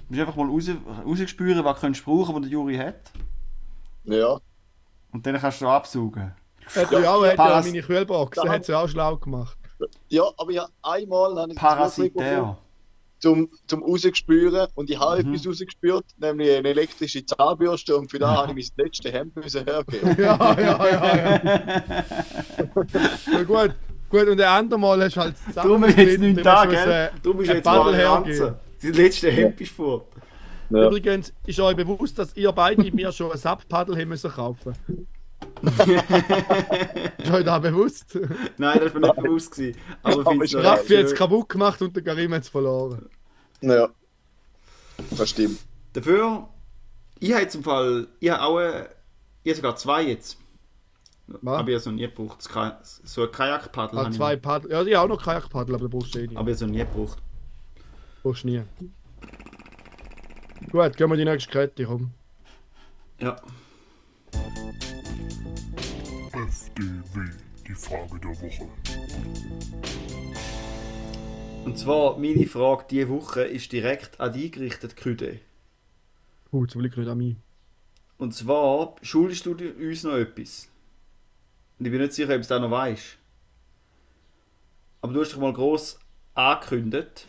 musst 0.09 0.21
einfach 0.21 0.37
mal 0.37 0.49
raus, 0.49 0.69
rausspüren, 1.07 1.65
was 1.65 1.75
du 1.77 1.81
könntest 1.83 2.05
brauchen, 2.05 2.35
was 2.35 2.43
der 2.43 2.51
Juri 2.51 2.77
hat. 2.77 3.13
Ja. 4.05 4.41
Und 5.13 5.27
dann 5.27 5.39
kannst 5.41 5.61
du 5.61 5.69
absaugen. 5.69 6.33
Hat 6.75 6.91
ja 6.93 7.11
auch 7.15 7.23
er 7.25 7.37
hat 7.37 7.39
ja 7.39 7.61
meine 7.63 7.83
Kühlbox, 7.83 8.37
Da 8.37 8.43
er 8.45 8.51
hat- 8.53 8.65
sie 8.65 8.75
auch 8.75 8.89
schlau 8.89 9.17
gemacht. 9.17 9.57
Ja, 10.09 10.25
aber 10.37 10.51
ja, 10.53 10.67
einmal 10.83 11.37
habe 11.37 11.53
ich 11.53 11.55
das 11.59 11.63
Parasitär. 11.63 12.59
zum, 13.21 13.49
zum 13.67 13.83
rausgespüren 13.83 14.67
und 14.75 14.91
ich 14.91 14.99
habe 14.99 15.23
Mhm. 15.25 15.35
etwas 15.35 15.47
rausgespürt, 15.49 16.05
nämlich 16.19 16.57
eine 16.57 16.69
elektrische 16.69 17.25
Zahnbürste 17.25 17.97
und 17.97 18.11
für 18.11 18.19
da 18.19 18.37
habe 18.47 18.59
ich 18.61 18.71
mein 18.77 18.87
letztes 18.87 19.13
Hemd 19.13 19.35
müssen 19.37 19.65
hergeben. 19.65 20.17
Ja, 20.19 20.37
ja, 20.37 20.91
ja, 20.91 21.07
ja. 21.15 22.05
ja 23.33 23.43
gut, 23.45 23.75
gut, 24.11 24.29
und 24.29 24.37
der 24.37 24.51
andere 24.51 24.79
Mal 24.81 25.03
hast 25.05 25.17
du 25.17 25.21
halt 25.21 25.35
das 25.47 25.55
Darum 25.55 25.85
ist 25.85 25.97
jetzt 25.97 26.11
hast 26.11 26.65
du 26.67 26.71
gell? 26.71 27.11
müssen, 27.13 27.23
Du 27.23 27.35
bist 27.35 27.51
ein 27.51 27.57
jetzt 27.57 27.65
mal 27.67 27.95
hergeben. 27.97 28.55
Dein 28.83 28.93
letzte 28.93 29.31
Hemd 29.31 29.61
ist 29.61 29.73
fort. 29.73 30.07
Ja. 30.71 30.87
Übrigens 30.87 31.33
ist 31.47 31.59
euch 31.61 31.77
bewusst, 31.77 32.19
dass 32.19 32.37
ihr 32.37 32.53
beide 32.53 32.91
mir 32.93 33.11
schon 33.13 33.33
ein 33.33 33.39
Sub-Paddel 33.39 33.97
haben 33.97 34.09
müssen 34.09 34.31
kaufen. 34.31 34.75
ist 35.63 37.31
euch 37.31 37.45
das 37.45 37.63
bewusst? 37.63 38.19
Nein, 38.59 38.81
das 38.81 38.95
war 38.95 39.01
nicht 39.01 39.17
bewusst. 39.17 39.53
gewesen. 39.53 39.79
Aber 40.03 40.33
ich 40.45 40.55
es 40.55 40.65
Raffi 40.65 40.97
hat 40.97 41.05
es 41.05 41.11
schön. 41.11 41.19
kaputt 41.19 41.49
gemacht 41.49 41.81
und 41.83 41.95
der 41.97 42.03
Karim 42.03 42.35
hat 42.35 42.43
es 42.43 42.49
verloren. 42.49 43.09
Ja. 43.61 43.89
Das 45.17 45.31
stimmt. 45.31 45.59
Dafür, 45.93 46.49
ich 47.19 47.33
habe 47.33 47.49
zum 47.49 47.63
Fall, 47.63 48.09
ich 48.21 48.31
habe 48.31 48.43
auch, 48.43 48.59
äh, 48.61 48.85
ich 49.45 49.53
habe 49.53 49.57
sogar 49.57 49.77
zwei 49.77 50.03
jetzt. 50.03 50.39
Was? 51.29 51.59
Aber 51.59 51.69
ich 51.69 51.75
habe 51.75 51.81
so 51.81 51.91
nie 51.91 52.03
gebraucht. 52.03 52.43
So 53.05 53.23
ein 53.23 53.33
Kajakpaddel 53.33 53.99
Ah, 53.99 54.03
habe 54.03 54.11
ich 54.11 54.17
zwei. 54.17 54.37
Paddel. 54.37 54.71
Ja, 54.71 54.83
ich 54.83 54.95
habe 54.95 55.05
auch 55.13 55.17
noch 55.17 55.23
Kajakpaddel, 55.25 55.75
aber 55.75 55.89
den 55.89 55.91
brauchst 55.91 56.15
du 56.15 56.19
eh 56.21 56.27
nicht. 56.27 56.37
Aber 56.37 56.49
ich 56.51 56.57
habe 56.57 56.59
so 56.59 56.67
nie 56.67 56.79
gebraucht. 56.79 57.19
brauchst 58.23 58.45
du 58.45 58.49
nie. 58.49 58.63
Gut, 60.71 60.99
gehen 60.99 61.09
wir 61.09 61.15
in 61.15 61.21
die 61.21 61.25
nächste 61.25 61.51
Kette, 61.51 61.87
komm. 61.87 62.11
Ja. 63.21 63.41
FDW, 66.35 67.31
die 67.67 67.75
Frage 67.75 68.21
der 68.21 68.31
Woche. 68.31 68.69
Und 71.65 71.79
zwar, 71.79 72.19
meine 72.19 72.47
Frage 72.47 72.85
diese 72.91 73.09
Woche 73.09 73.45
ist 73.45 73.73
direkt 73.73 74.21
an 74.21 74.35
dich 74.35 74.53
gerichtet, 74.53 74.95
Küde. 74.97 75.41
Uh, 76.53 76.67
zum 76.67 76.83
Glück 76.83 76.99
nicht 76.99 77.09
an 77.09 77.17
mich. 77.17 77.37
Und 78.19 78.35
zwar, 78.35 78.97
schuldest 79.01 79.47
du 79.47 79.53
uns 79.53 80.03
noch 80.03 80.17
etwas? 80.17 80.69
Und 81.79 81.87
ich 81.87 81.93
bin 81.93 82.03
nicht 82.03 82.13
sicher, 82.13 82.35
ob 82.35 82.43
du 82.43 82.49
das 82.49 82.61
noch 82.61 82.71
weißt. 82.71 83.17
Aber 85.01 85.13
du 85.15 85.21
hast 85.23 85.33
doch 85.33 85.41
mal 85.41 85.55
gross 85.55 85.99
angekündigt, 86.35 87.27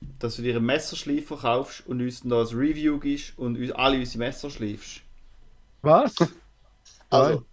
dass 0.00 0.36
du 0.36 0.42
dir 0.42 0.56
einen 0.56 0.66
Messerschleifer 0.66 1.36
kaufst 1.36 1.86
und 1.86 2.00
uns 2.00 2.20
dann 2.20 2.30
da 2.30 2.40
ein 2.40 2.46
Review 2.56 2.98
gibst 2.98 3.36
und 3.38 3.56
uns 3.56 3.72
alle 3.72 3.98
unsere 3.98 4.18
Messer 4.18 4.50
schleifst. 4.50 5.00
Was? 5.82 6.14
Also, 7.10 7.44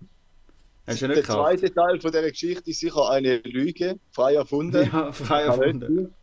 Hast 0.87 1.01
du 1.01 1.05
ja 1.05 1.13
der 1.13 1.21
gekauft? 1.21 1.59
zweite 1.59 1.73
Teil 1.73 1.99
von 2.01 2.11
dieser 2.11 2.29
Geschichte 2.29 2.69
ist 2.69 2.79
sicher 2.79 3.09
eine 3.09 3.37
Lüge, 3.37 3.99
frei 4.11 4.35
erfunden. 4.35 4.89
Ja, 4.91 5.11
frei 5.11 5.43
erfunden. 5.43 6.13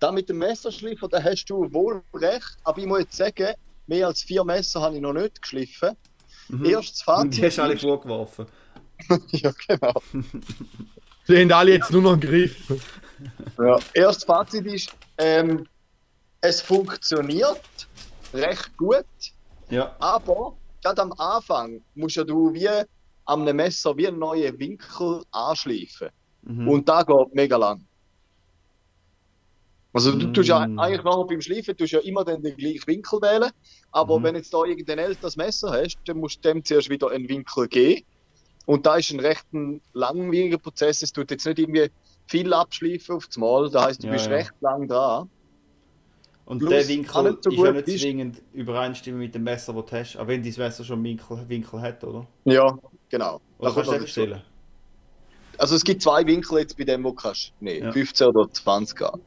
Da 0.00 0.12
mit 0.12 0.28
dem 0.28 0.38
Messerschleifer, 0.38 1.08
da 1.08 1.22
hast 1.22 1.46
du 1.46 1.72
wohl 1.72 2.02
recht, 2.14 2.56
aber 2.64 2.78
ich 2.78 2.86
muss 2.86 3.00
jetzt 3.00 3.16
sagen, 3.16 3.54
mehr 3.86 4.08
als 4.08 4.22
vier 4.22 4.44
Messer 4.44 4.80
habe 4.80 4.96
ich 4.96 5.00
noch 5.00 5.12
nicht 5.12 5.40
geschliffen. 5.40 5.96
Mhm. 6.48 6.64
Erstes 6.64 7.06
Und 7.06 7.34
die 7.34 7.40
Fazit. 7.40 7.44
hast 7.44 7.58
du 7.58 7.62
alle 7.62 7.78
vorgeworfen. 7.78 8.46
ja, 9.30 9.52
genau. 9.68 9.94
Sie 11.24 11.36
haben 11.38 11.52
alle 11.52 11.72
jetzt 11.72 11.90
nur 11.90 12.02
noch 12.02 12.12
einen 12.12 12.20
Griff. 12.20 12.56
Ja. 13.58 13.78
Erstes 13.94 14.24
Fazit 14.24 14.66
ist, 14.66 14.90
ähm, 15.18 15.66
es 16.40 16.60
funktioniert 16.60 17.60
recht 18.34 18.76
gut, 18.76 19.04
Ja. 19.70 19.96
aber 19.98 20.56
gerade 20.82 21.02
am 21.02 21.12
Anfang 21.12 21.82
musst 21.94 22.16
ja 22.16 22.24
du 22.24 22.52
wie 22.52 22.68
am 23.24 23.44
Messer 23.44 23.96
wie 23.96 24.06
einen 24.06 24.18
neuen 24.18 24.58
Winkel 24.58 25.22
anschleifen. 25.32 26.10
Mhm. 26.42 26.68
Und 26.68 26.88
da 26.88 27.02
geht 27.02 27.34
mega 27.34 27.56
lang. 27.56 27.84
Also 29.92 30.12
du 30.12 30.30
tust 30.32 30.48
ja 30.48 30.66
Mm. 30.66 30.78
eigentlich 30.78 31.02
nachher 31.04 31.24
beim 31.24 31.40
Schleifen 31.40 31.74
tust 31.76 31.92
ja 31.92 32.00
immer 32.00 32.22
den 32.24 32.42
gleichen 32.42 32.86
Winkel 32.86 33.20
wählen, 33.22 33.50
aber 33.92 34.18
Mhm. 34.18 34.24
wenn 34.24 34.34
jetzt 34.36 34.52
da 34.52 34.62
irgendein 34.64 34.98
älteres 34.98 35.36
Messer 35.36 35.72
hast, 35.72 35.96
dann 36.04 36.18
musst 36.18 36.44
du 36.44 36.48
dem 36.52 36.62
zuerst 36.64 36.90
wieder 36.90 37.10
einen 37.10 37.28
Winkel 37.28 37.66
geben. 37.66 38.04
Und 38.66 38.84
da 38.84 38.96
ist 38.96 39.10
ein 39.10 39.20
recht 39.20 39.46
langwieriger 39.94 40.58
Prozess. 40.58 41.02
Es 41.02 41.12
tut 41.12 41.30
jetzt 41.30 41.46
nicht 41.46 41.58
irgendwie 41.58 41.88
viel 42.26 42.52
abschleifen 42.52 43.16
auf 43.16 43.26
das 43.26 43.36
Mal. 43.36 43.70
Das 43.70 43.82
heißt, 43.84 44.02
du 44.02 44.06
Ja, 44.08 44.12
bist 44.12 44.26
ja. 44.26 44.32
recht 44.32 44.52
lang 44.60 44.88
dran. 44.88 45.30
Und 46.44 46.58
Plus, 46.60 46.70
der 46.70 46.88
Winkel 46.88 47.22
nicht 47.24 47.42
so 47.42 47.50
ist 47.50 47.58
ja 47.58 47.72
nicht 47.72 47.98
zwingend 48.00 48.42
übereinstimmen 48.52 49.18
mit 49.20 49.34
dem 49.34 49.42
Messer, 49.42 49.72
das 49.72 49.86
du 49.86 49.96
hast. 49.96 50.16
Auch 50.16 50.26
wenn 50.28 50.42
dein 50.42 50.54
Messer 50.56 50.84
schon 50.84 50.96
einen 50.98 51.04
Winkel, 51.04 51.48
Winkel 51.48 51.80
hat, 51.80 52.04
oder? 52.04 52.26
Ja, 52.44 52.78
genau. 53.08 53.40
Oder 53.58 53.68
Da 53.70 53.70
kommt 53.70 53.74
kannst 53.74 53.90
du 53.90 53.94
dazu. 53.94 54.06
stellen? 54.06 54.42
Also 55.58 55.74
es 55.74 55.82
gibt 55.84 56.02
zwei 56.02 56.24
Winkel 56.26 56.58
jetzt 56.58 56.76
bei 56.76 56.84
dem, 56.84 57.02
wo 57.02 57.08
du 57.10 57.14
kannst. 57.16 57.52
Nee, 57.60 57.80
Ja. 57.80 57.90
15 57.90 58.28
oder 58.28 58.50
20 58.52 59.00
haben. 59.00 59.22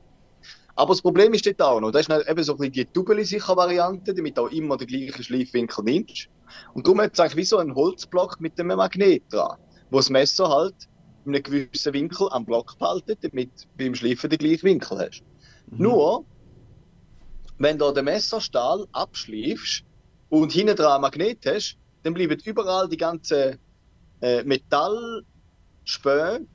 Aber 0.75 0.93
das 0.93 1.01
Problem 1.01 1.33
ist 1.33 1.45
dort 1.45 1.61
auch 1.61 1.81
noch, 1.81 1.91
das 1.91 2.07
ist 2.07 2.29
eben 2.29 2.43
so 2.43 2.53
ein 2.53 2.57
bisschen 2.57 2.71
die 2.71 2.85
double 2.93 3.17
Variante, 3.17 4.13
damit 4.13 4.37
du 4.37 4.43
auch 4.45 4.51
immer 4.51 4.77
den 4.77 4.87
gleichen 4.87 5.21
Schleifwinkel 5.23 5.83
nimmst. 5.83 6.29
Und 6.73 6.87
darum 6.87 7.01
hat 7.01 7.13
es 7.13 7.19
eigentlich 7.19 7.35
wie 7.35 7.43
so 7.43 7.57
einen 7.57 7.75
Holzblock 7.75 8.39
mit 8.39 8.57
einem 8.57 8.77
Magnet 8.77 9.23
dran, 9.29 9.57
wo 9.89 9.97
das 9.97 10.09
Messer 10.09 10.47
halt 10.47 10.75
in 11.25 11.33
einem 11.35 11.43
gewissen 11.43 11.93
Winkel 11.93 12.29
am 12.31 12.45
Block 12.45 12.75
behaltet, 12.79 13.23
damit 13.23 13.53
du 13.57 13.65
beim 13.85 13.95
Schleifen 13.95 14.29
den 14.29 14.39
gleichen 14.39 14.63
Winkel 14.63 14.99
hast. 14.99 15.23
Mhm. 15.71 15.95
Nur, 15.95 16.27
wenn 17.57 17.77
du 17.77 17.91
den 17.91 18.05
Messerstahl 18.05 18.85
abschleifst 18.91 19.83
und 20.29 20.51
hinten 20.51 20.75
dran 20.75 20.93
ein 20.93 21.01
Magnet 21.01 21.45
hast, 21.45 21.77
dann 22.03 22.13
bleiben 22.13 22.39
überall 22.45 22.87
die 22.89 22.97
ganzen 22.97 23.57
äh, 24.21 24.43
Metallspäne 24.43 25.25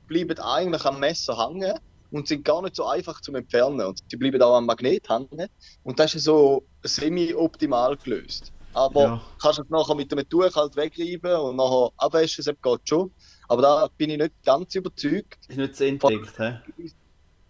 bleiben 0.07 0.39
eigentlich 0.39 0.85
am 0.85 0.99
Messer 0.99 1.37
hängen 1.37 1.77
und 2.09 2.27
sind 2.27 2.45
gar 2.45 2.61
nicht 2.61 2.75
so 2.75 2.85
einfach 2.87 3.21
zum 3.21 3.35
Entfernen. 3.35 3.81
Und 3.85 3.99
sie 4.09 4.17
bleiben 4.17 4.41
auch 4.41 4.55
am 4.55 4.65
Magnet 4.65 5.09
hängen. 5.09 5.47
Und 5.83 5.99
das 5.99 6.15
ist 6.15 6.23
so 6.25 6.67
semi-optimal 6.83 7.97
gelöst. 7.97 8.51
Aber 8.73 9.13
Ja. 9.15 9.21
kannst 9.41 9.59
du 9.59 9.63
es 9.63 9.69
nachher 9.69 9.95
mit 9.95 10.11
einem 10.11 10.27
Tuch 10.27 10.53
halt 10.55 10.75
wegreiben 10.75 11.35
und 11.39 11.55
nachher 11.57 11.89
abwaschen, 11.97 12.43
das 12.45 12.55
geht 12.61 12.81
schon. 12.89 13.13
Aber 13.47 13.61
da 13.61 13.87
bin 13.97 14.09
ich 14.09 14.17
nicht 14.17 14.33
ganz 14.43 14.73
überzeugt. 14.75 15.37
Ist 15.47 15.57
nicht 15.57 15.75
zu 15.75 15.85
entdeckt, 15.87 16.39
hä? 16.39 16.59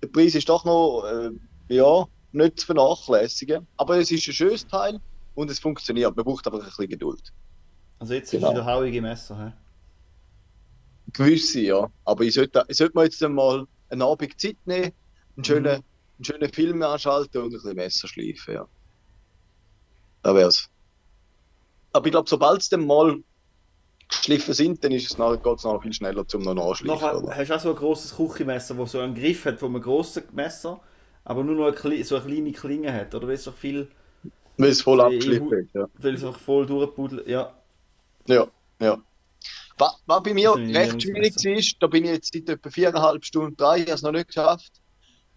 Der 0.02 0.08
Preis 0.08 0.36
ist 0.36 0.50
doch 0.50 0.66
noch 0.66 1.04
äh, 1.06 1.32
ja, 1.74 2.06
nicht 2.32 2.60
zu 2.60 2.66
vernachlässigen. 2.68 3.66
Aber 3.78 3.98
es 3.98 4.12
ist 4.12 4.28
ein 4.28 4.34
schönes 4.34 4.68
Teil 4.68 5.00
und 5.36 5.50
es 5.50 5.60
funktioniert. 5.60 6.16
Man 6.16 6.26
braucht 6.26 6.46
aber 6.48 6.60
ein 6.60 6.66
bisschen 6.66 6.90
Geduld. 6.90 7.32
Also 8.00 8.14
jetzt 8.14 8.32
Genau. 8.32 8.48
ist 8.50 8.54
wieder 8.56 8.66
hauige 8.66 9.02
Messer, 9.02 9.38
hä? 9.48 9.54
Gewisse, 11.14 11.62
ja. 11.62 11.90
Aber 12.04 12.24
ich 12.24 12.34
sollte, 12.34 12.66
ich 12.68 12.78
sollte 12.78 12.98
mir 12.98 13.06
jetzt 13.06 13.22
mal 13.22 13.66
einen 13.90 14.02
Abend 14.02 14.40
Zeit 14.40 14.58
nehmen, 14.66 14.92
einen 15.38 15.44
schönen, 15.46 15.64
Mhm. 15.78 15.84
einen 16.18 16.24
schönen 16.26 16.54
Film 16.54 16.82
anschalten 16.82 17.42
und 17.42 17.48
ein 17.48 17.52
bisschen 17.52 17.76
Messer 17.76 18.08
schleifen, 18.08 18.54
ja. 18.56 18.68
Da 20.24 20.36
wär's. 20.36 20.70
Aber 21.94 22.06
ich 22.08 22.12
glaube, 22.12 22.28
sobald 22.30 22.62
es 22.62 22.70
dann 22.70 22.86
mal 22.86 23.24
geschliffen 24.08 24.54
sind, 24.54 24.84
dann 24.84 24.92
ist 24.92 25.12
es 25.12 25.18
nachher, 25.18 25.38
geht's 25.38 25.64
nachher 25.64 25.82
viel 25.82 25.94
schneller 25.94 26.28
zum 26.28 26.44
noch 26.44 26.54
nachschleifen. 26.54 27.02
Nachher 27.02 27.24
oder? 27.24 27.36
hast 27.36 27.50
du 27.50 27.56
auch 27.56 27.60
so 27.60 27.70
ein 27.70 27.76
grosses 27.76 28.16
Küchenmesser, 28.16 28.76
das 28.76 28.92
so 28.92 29.00
einen 29.00 29.16
Griff 29.16 29.46
hat 29.46 29.60
von 29.60 29.74
einem 29.74 29.82
grossen 29.82 30.24
Messer, 30.34 30.80
aber 31.24 31.44
nur 31.44 31.56
noch 31.56 31.84
eine, 31.84 32.04
so 32.04 32.16
eine 32.16 32.26
kleine 32.26 32.52
Klinge 32.52 32.94
hat, 32.94 33.14
oder? 33.16 33.28
Weil 33.28 33.36
es 33.36 33.44
doch 33.46 33.56
viel, 33.56 33.88
Weil 34.58 34.70
es 34.70 34.82
voll 34.82 35.02
abgeschliffen 35.02 35.52
ist, 35.54 35.74
ja. 35.74 35.88
weil 35.98 36.16
es 36.16 36.24
auch 36.24 36.38
voll 36.38 36.66
durchpudelt. 36.66 37.28
Ja, 37.28 37.54
Ja, 38.28 38.48
ja. 38.80 39.02
Was, 39.78 40.02
was 40.06 40.24
bei 40.24 40.34
mir 40.34 40.54
ein 40.54 40.76
recht 40.76 41.02
schwierig 41.02 41.44
ist, 41.44 41.76
da 41.82 41.88
bin 41.88 42.06
ich 42.06 42.12
jetzt 42.12 42.34
seit 42.34 42.48
etwa 42.48 42.70
viereinhalb 42.70 43.26
Stunden 43.26 43.58
dran, 43.58 43.78
ich 43.80 43.86
habe 43.86 43.96
es 43.96 44.02
noch 44.02 44.12
nicht 44.12 44.28
geschafft. 44.28 44.82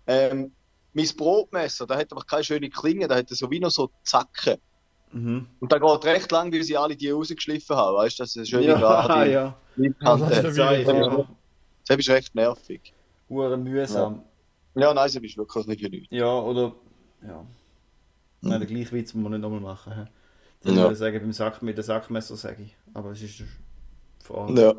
Ähm, 0.06 0.52
mein 0.92 1.08
Brotmesser, 1.16 1.86
da 1.86 1.96
hat 1.96 2.12
einfach 2.12 2.26
keine 2.26 2.44
schöne 2.44 2.70
Klinge, 2.70 3.08
da 3.08 3.16
hat 3.16 3.28
so 3.30 3.50
wie 3.50 3.60
noch 3.60 3.70
so 3.70 3.90
Zacken. 4.04 4.58
Mhm. 5.12 5.46
Und 5.60 5.72
da 5.72 5.78
geht 5.78 6.04
recht 6.04 6.30
lang, 6.30 6.50
bis 6.50 6.68
ich 6.70 6.78
alle 6.78 6.96
die 6.96 7.10
rausgeschliffen 7.10 7.76
habe. 7.76 7.98
Weißt 7.98 8.18
du, 8.18 8.22
dass 8.22 8.30
es 8.30 8.36
eine 8.36 8.46
schöne 8.46 8.66
ja, 8.66 8.78
gerade 8.78 9.32
ja. 9.32 9.56
Kante 10.00 10.26
das 10.28 10.44
ist 10.44 10.56
ja. 10.56 11.26
Das 11.88 11.96
ist 11.96 12.10
recht 12.10 12.34
nervig. 12.34 12.92
Hure 13.30 13.56
mühsam. 13.56 14.22
Ja, 14.74 14.92
nein, 14.92 15.06
das 15.06 15.14
ist 15.16 15.36
wirklich 15.36 15.66
nicht 15.66 15.80
genügend. 15.80 16.08
Ja, 16.10 16.38
oder. 16.38 16.74
Ja. 17.26 17.44
Nein, 18.42 18.60
den 18.60 18.68
gleichen 18.68 18.92
Witz 18.92 19.14
muss 19.14 19.22
man 19.22 19.32
nicht 19.32 19.40
nochmal 19.40 19.60
machen. 19.60 19.94
hä? 19.94 20.04
Das 20.62 20.72
Ja. 20.74 20.80
würde 20.82 20.92
ich 20.92 20.98
sagen, 20.98 21.20
beim 21.20 21.32
Sack, 21.32 21.62
mit 21.62 21.78
dem 21.78 21.82
Sackmesser 21.82 22.36
sage 22.36 22.62
ich. 22.64 22.76
Aber 22.94 23.10
es 23.12 23.22
ist 23.22 23.42
vor 24.22 24.44
allem. 24.46 24.56
Ja. 24.56 24.74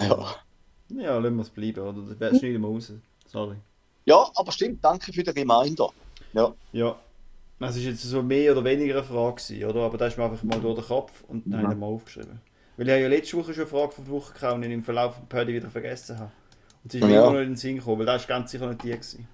Ja. 0.00 0.34
Ja, 0.88 1.18
lassen 1.18 1.36
wir 1.36 1.42
es 1.42 1.50
bleiben, 1.50 1.80
oder? 1.80 2.14
Das 2.18 2.38
schneiden 2.38 2.60
wir 2.60 2.68
raus. 2.68 2.92
Sorry. 3.26 3.56
ja, 4.04 4.26
aber 4.34 4.52
stimmt, 4.52 4.84
danke 4.84 5.12
für 5.12 5.22
den 5.22 5.34
Reminder. 5.34 5.88
Ja. 6.32 6.52
Ja. 6.72 6.96
Es 7.64 7.76
war 7.76 7.82
jetzt 7.82 8.02
so 8.02 8.22
mehr 8.22 8.52
oder 8.52 8.64
weniger 8.64 8.94
eine 8.94 9.04
Frage, 9.04 9.36
gewesen, 9.42 9.64
oder? 9.64 9.80
Aber 9.82 9.98
da 9.98 10.06
ist 10.06 10.18
mir 10.18 10.24
einfach 10.24 10.42
mal 10.42 10.60
durch 10.60 10.78
den 10.78 10.84
Kopf 10.86 11.24
und 11.28 11.44
dann 11.46 11.62
habe 11.62 11.72
ich 11.74 11.78
mal 11.78 11.86
aufgeschrieben. 11.86 12.40
Weil 12.76 12.86
ich 12.86 12.92
habe 12.92 13.02
ja 13.02 13.08
letzte 13.08 13.36
Woche 13.36 13.52
schon 13.54 13.62
eine 13.62 13.70
Frage 13.70 13.92
von 13.92 14.04
der 14.04 14.12
Woche 14.14 14.32
gehabt 14.34 14.54
und 14.54 14.62
ich 14.62 14.70
im 14.72 14.82
Verlauf 14.84 15.14
von 15.16 15.26
Pödi 15.26 15.54
wieder 15.54 15.68
vergessen 15.70 16.18
habe. 16.18 16.30
Und 16.84 16.92
sie 16.92 16.98
ist 16.98 17.04
mir 17.06 17.14
Ja. 17.14 17.22
immer 17.22 17.32
noch 17.34 17.40
in 17.40 17.48
den 17.50 17.56
Sinn 17.56 17.76
gekommen, 17.76 17.98
weil 18.00 18.06
das 18.06 18.22
ist 18.22 18.28
ganz 18.28 18.50
sicher 18.50 18.66
nicht 18.66 18.82
die 18.82 18.90
gewesen. 18.90 19.28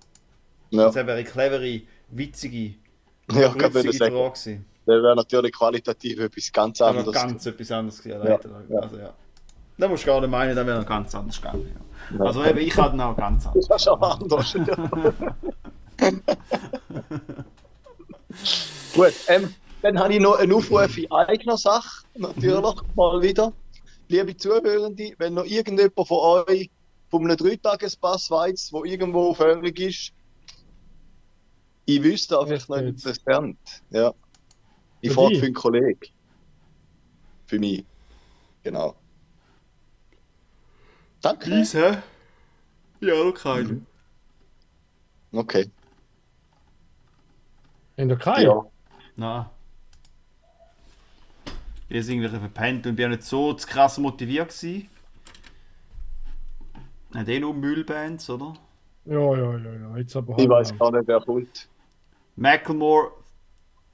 Ja, 0.71 0.85
Das 0.87 0.95
wäre 0.97 1.13
eine 1.13 1.25
clevere, 1.25 1.81
witzige, 2.11 2.75
ja 3.33 3.55
witzige. 3.55 3.95
Frage 3.95 4.11
gewesen. 4.11 4.67
Der 4.87 5.03
wäre 5.03 5.17
natürlich 5.17 5.53
qualitativ 5.53 6.19
etwas 6.19 6.53
ganz 6.53 6.79
Das 6.79 6.89
anderes. 6.89 7.13
ganz 7.15 7.47
etwas 7.47 7.71
anderes 7.73 8.03
gewesen. 8.03 8.23
Ja, 8.23 8.31
Ja, 8.33 8.41
ja. 8.71 8.79
Also, 8.81 8.97
ja. 8.99 9.15
Da 9.79 9.87
musst 9.89 10.03
du 10.03 10.07
gar 10.09 10.21
nicht 10.21 10.31
meinen, 10.31 10.57
das 10.57 10.67
wäre 10.67 10.81
noch 10.81 10.87
ganz 10.89 11.15
anders 11.15 11.41
gegangen. 11.41 11.69
Ja. 12.11 12.19
Ja. 12.19 12.25
Also 12.25 12.45
eben, 12.45 12.59
ich 12.59 12.77
hatte 12.77 12.97
ihn 12.97 13.01
auch 13.01 13.17
ganz 13.17 13.47
anders. 13.47 13.67
Das 13.69 13.81
ist 13.81 13.85
schon 13.85 14.03
anders. 14.03 14.57
Gut, 18.95 19.15
ähm, 19.29 19.55
dann 19.83 19.99
habe 19.99 20.15
ich 20.15 20.21
noch 20.21 20.37
einen 20.37 20.53
Aufruf 20.53 20.97
in 20.97 21.11
eigener 21.13 21.57
Sache, 21.57 22.05
natürlich 22.15 22.75
mal 22.95 23.23
wieder. 23.23 23.53
Liebe 24.09 24.37
Zuhörende, 24.37 25.13
wenn 25.19 25.35
noch 25.35 25.45
irgendjemand 25.45 26.09
von 26.09 26.45
euch 26.49 26.71
von 27.11 27.25
einem 27.25 27.37
Dreitagespass 27.37 28.31
weiss, 28.31 28.73
wo 28.73 28.85
irgendwo 28.85 29.35
fähig 29.35 29.79
ist, 29.81 30.13
ich 31.85 32.03
wüsste 32.03 32.39
einfach 32.39 32.53
Echt 32.53 32.69
nicht 32.69 32.81
jetzt? 32.81 33.07
interessant. 33.07 33.59
Ja. 33.91 34.13
Ich 35.01 35.13
frage 35.13 35.39
für 35.39 35.47
einen 35.47 35.55
Kollegen. 35.55 36.01
Für 37.47 37.59
mich. 37.59 37.85
Genau. 38.63 38.95
Danke. 41.23 41.51
Hä? 41.51 41.99
Ja, 43.01 43.25
noch 43.25 43.33
keinen. 43.33 43.87
Okay. 45.33 45.71
In 47.99 48.09
der 48.09 48.17
Kai? 48.17 48.43
Ja. 48.45 48.65
Nein. 49.17 49.47
Ich 51.89 51.95
habe 51.95 51.99
es 52.01 52.09
irgendwie 52.09 52.29
verpennt 52.29 52.87
und 52.87 52.97
bin 52.97 53.07
auch 53.07 53.11
nicht 53.11 53.25
so 53.25 53.53
zu 53.55 53.67
krass 53.67 53.99
motiviert 53.99 54.49
gewesen. 54.49 54.89
Hat 57.15 57.29
eh 57.29 57.41
nur 57.41 57.55
Müllbands, 57.55 58.29
oder? 58.31 58.53
Ja, 59.07 59.19
ja, 59.19 59.57
ja, 59.57 59.73
ja. 59.73 59.97
Jetzt 59.97 60.15
aber 60.15 60.39
Ich 60.39 60.49
weiß 60.49 60.71
halt- 60.71 60.79
gar 60.81 60.93
nicht, 60.93 61.09
wer 61.09 61.21
kommt. 61.21 61.69
Macklemore 62.37 63.11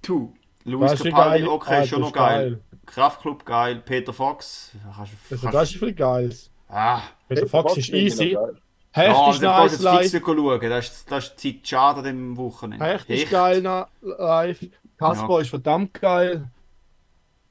2. 0.02 0.28
Luis 0.64 0.90
Das 0.90 1.00
ist 1.00 1.06
Capaldi, 1.10 1.44
geil. 1.44 1.48
okay, 1.48 1.74
Ah, 1.82 1.86
schon 1.86 2.00
noch 2.00 2.08
ist 2.08 2.14
geil. 2.14 2.50
geil. 2.50 2.60
Kraftclub 2.86 3.44
geil. 3.46 3.82
Peter 3.84 4.12
Fox. 4.12 4.72
Kannst, 4.72 5.12
du- 5.12 5.34
Also, 5.34 5.42
kannst, 5.42 5.54
das 5.54 5.70
ist 5.70 5.78
viel 5.78 5.94
Geiles. 5.94 6.50
ah, 6.68 7.00
Peter 7.28 7.46
Fox 7.46 7.76
ist 7.78 7.86
finde 7.86 8.00
ich 8.00 8.14
noch 8.16 8.22
easy. 8.22 8.34
geil. 8.34 8.56
Hecht 8.96 9.42
ja, 9.42 9.60
nice 9.60 9.72
fix 9.72 9.82
live. 9.82 10.12
nicht 10.12 10.24
schauen. 10.24 10.60
Das 10.70 10.88
ist, 10.88 11.10
das 11.10 11.24
ist 11.24 11.42
die 11.42 11.60
Zeit 11.60 11.68
schade 11.68 12.02
dem 12.02 12.36
Wochenende. 12.36 12.84
Hecht 12.84 13.10
ist 13.10 13.22
Echt? 13.22 13.30
geil 13.32 13.86
live. 14.00 14.66
Kasper 14.96 15.40
ist 15.40 15.50
verdammt 15.50 15.94
geil. 15.94 16.48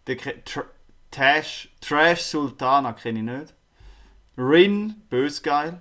Der 0.08 0.17
Tr 0.45 0.65
Tash, 1.12 1.69
Trash 1.82 2.21
Sultana 2.21 2.93
kenne 2.93 3.19
ich 3.19 3.25
nicht. 3.25 3.53
Rin, 4.38 4.95
bös 5.10 5.43
geil. 5.43 5.79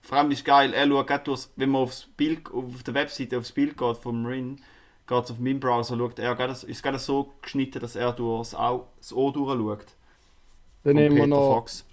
Vor 0.00 0.18
allem 0.18 0.30
ist 0.30 0.44
geil, 0.44 0.72
er 0.72 0.86
schaut 0.86 1.06
gerade 1.08 1.24
durchs, 1.24 1.52
wenn 1.56 1.70
man 1.70 1.82
aufs 1.82 2.06
Bild, 2.16 2.50
auf 2.50 2.82
der 2.84 2.94
Webseite 2.94 3.36
aufs 3.36 3.52
Bild 3.52 3.76
geht 3.76 3.96
vom 3.98 4.24
Rin, 4.24 4.60
geht 5.06 5.24
es 5.24 5.30
auf 5.30 5.38
meinen 5.38 5.60
Browser, 5.60 5.98
schaut 5.98 6.18
er 6.18 6.34
gerade, 6.34 6.52
ist 6.52 6.82
gerade 6.82 6.98
so 6.98 7.34
geschnitten, 7.42 7.80
dass 7.80 7.94
er 7.94 8.12
durchs 8.12 8.54
Au, 8.54 8.86
das 8.98 9.12
Ohr 9.12 9.32
durchschaut. 9.32 9.86
Dann 10.84 10.94
nehmen 10.96 11.16
wir 11.16 11.26
noch 11.26 11.54
Fox. 11.54 11.84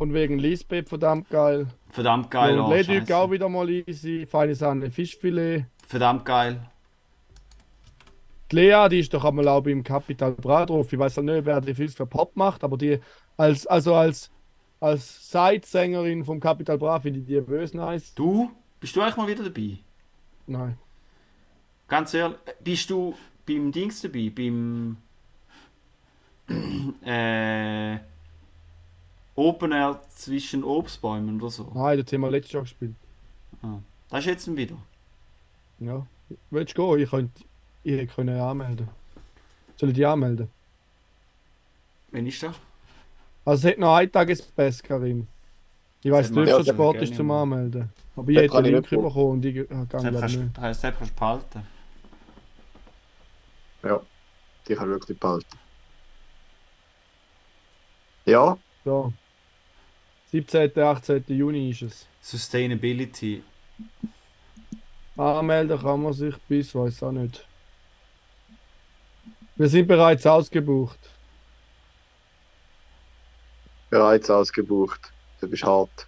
Von 0.00 0.14
wegen 0.14 0.38
Lisbeth 0.38 0.88
verdammt 0.88 1.28
geil. 1.28 1.66
Verdammt 1.90 2.30
geil, 2.30 2.58
und 2.58 2.68
oh, 2.68 2.72
Leduc 2.72 3.12
auch 3.12 3.30
wieder 3.30 3.50
mal 3.50 3.68
easy. 3.68 4.24
Feine 4.24 4.54
Sahne 4.54 4.90
Fischfilet. 4.90 5.66
Verdammt 5.86 6.24
geil. 6.24 6.70
Die 8.50 8.56
Lea, 8.56 8.88
die 8.90 9.00
ist 9.00 9.12
doch 9.12 9.26
einmal 9.26 9.46
auch 9.48 9.60
beim 9.60 9.84
Capital 9.84 10.32
Bra 10.32 10.64
drauf. 10.64 10.90
Ich 10.90 10.98
weiß 10.98 11.16
ja 11.16 11.22
nicht, 11.22 11.44
wer 11.44 11.60
die 11.60 11.74
Füße 11.74 11.94
für 11.94 12.06
Pop 12.06 12.34
macht, 12.34 12.64
aber 12.64 12.78
die 12.78 12.98
als, 13.36 13.66
also 13.66 13.94
als, 13.94 14.30
als 14.80 15.30
Side-Sängerin 15.30 16.24
vom 16.24 16.40
Capital 16.40 16.78
Bra 16.78 16.98
finde 16.98 17.20
ich 17.20 17.26
die 17.26 17.38
böse 17.42 17.76
nice. 17.76 18.14
Du, 18.14 18.50
bist 18.80 18.96
du 18.96 19.02
eigentlich 19.02 19.18
mal 19.18 19.28
wieder 19.28 19.44
dabei? 19.44 19.80
Nein. 20.46 20.78
Ganz 21.88 22.14
ehrlich, 22.14 22.38
bist 22.64 22.88
du 22.88 23.14
beim 23.46 23.70
Dings 23.70 24.00
dabei? 24.00 24.32
Beim. 24.34 24.96
äh. 27.04 28.09
Open 29.40 29.72
Air 29.72 30.00
zwischen 30.10 30.62
Obstbäumen 30.64 31.40
oder 31.40 31.50
so. 31.50 31.70
Nein, 31.74 32.02
das 32.02 32.12
haben 32.12 32.20
wir 32.20 32.30
letztes 32.30 32.52
Jahr 32.52 32.62
gespielt. 32.62 32.94
Das 34.10 34.20
ist 34.20 34.26
jetzt 34.26 34.56
wieder. 34.56 34.76
Ja. 35.78 36.06
Willst 36.50 36.76
du 36.76 36.90
gehen? 36.94 37.04
Ich 37.04 37.10
könnte 37.10 37.44
ich 37.82 37.92
hätte 37.92 38.06
können 38.08 38.38
anmelden. 38.38 38.88
Soll 39.76 39.88
ich 39.88 39.94
dich 39.94 40.06
anmelden? 40.06 40.50
Wann 42.10 42.26
ist 42.26 42.42
das? 42.42 42.54
Also 43.44 43.66
es 43.68 43.72
hat 43.72 43.78
noch 43.80 43.94
einen 43.96 44.12
Tagespass, 44.12 44.82
Karim. 44.82 45.26
Ich 46.02 46.10
weiß 46.10 46.30
es 46.30 46.48
ja 46.48 46.64
Sport 46.74 47.00
ist 47.00 47.14
zum. 47.14 47.30
Anmelden. 47.30 47.90
Aber 48.16 48.30
ich 48.30 48.36
hätte 48.36 48.62
den 48.62 48.74
Link 48.74 48.90
bekommen 48.90 49.30
und 49.32 49.44
ich 49.44 49.54
gehe 49.54 49.64
Das 49.88 50.02
nicht. 50.02 50.14
das 50.54 50.62
heisst, 50.62 50.84
das 50.84 50.98
kannst 50.98 51.12
du 51.14 51.18
behalten. 51.18 51.66
Ja, 53.82 54.00
die 54.68 54.74
kann 54.74 54.88
wirklich 54.90 55.18
behalten. 55.18 55.58
Ja, 58.26 58.58
So. 58.84 59.12
17. 60.32 60.78
18. 60.78 61.24
Juni 61.28 61.70
ist 61.70 61.82
es. 61.82 62.06
Sustainability. 62.20 63.42
Anmelden 65.16 65.78
kann 65.80 66.02
man 66.02 66.12
sich 66.12 66.36
bis, 66.48 66.74
weiß 66.74 67.02
auch 67.02 67.12
nicht. 67.12 67.46
Wir 69.56 69.68
sind 69.68 69.86
bereits 69.86 70.26
ausgebucht. 70.26 70.98
bereits 73.90 74.30
ausgebucht. 74.30 75.12
Du 75.40 75.48
bist 75.48 75.64
hart. 75.64 76.06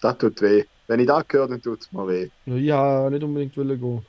Das 0.00 0.18
tut 0.18 0.40
weh. 0.42 0.64
Wenn 0.88 0.98
ich 1.00 1.06
das 1.06 1.24
höre, 1.30 1.46
dann 1.46 1.62
tut 1.62 1.82
es 1.82 1.92
mir 1.92 2.06
weh. 2.08 2.30
Ja, 2.46 2.56
ich 2.56 2.70
habe 2.72 3.10
nicht 3.12 3.22
unbedingt 3.22 3.56
wollen 3.56 3.80
gehen. 3.80 4.04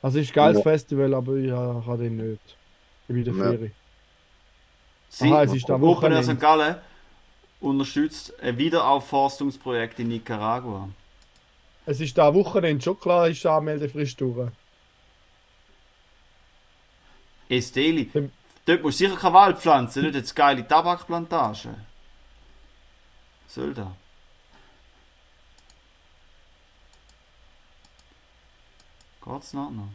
Also 0.00 0.18
es 0.18 0.24
ist 0.24 0.30
ein 0.30 0.34
geiles 0.34 0.56
Ja. 0.58 0.62
Festival, 0.62 1.12
aber 1.12 1.34
ich 1.36 1.50
ha- 1.52 1.82
kann 1.84 1.98
den 2.00 2.16
nicht. 2.16 2.40
Ich 3.02 3.06
bin 3.08 3.18
in 3.18 3.24
der 3.24 3.34
Ja. 3.34 3.42
Ferie. 3.50 3.70
Sie, 5.10 5.30
Aha, 5.30 5.42
es 5.42 5.52
ist 5.54 5.70
am 5.70 5.82
Open. 5.84 6.22
St. 6.22 6.40
Gallen 6.40 6.76
unterstützt 7.60 8.32
ein 8.40 8.56
Wiederaufforstungsprojekt 8.58 9.98
in 10.00 10.08
Nicaragua. 10.08 10.88
Es 11.86 12.00
ist 12.00 12.16
da 12.16 12.32
Wochenende 12.34 12.82
schon 12.82 12.98
klar, 12.98 13.28
ist 13.28 13.42
die 13.42 13.48
Anmeldefrist 13.48 14.20
durch. 14.20 14.50
Esteli. 17.48 18.06
Dem- 18.06 18.32
Dort 18.66 18.82
musst 18.82 19.00
du 19.00 19.06
sicher 19.06 19.18
keine 19.18 19.34
Wald 19.34 19.58
pflanzen, 19.58 20.02
nicht 20.04 20.14
jetzt 20.14 20.36
geile 20.36 20.66
Tabakplantage. 20.66 21.74
Soll 23.48 23.74
da? 23.74 23.96
Geht's 29.24 29.52
noch? 29.52 29.70
noch? 29.70 29.88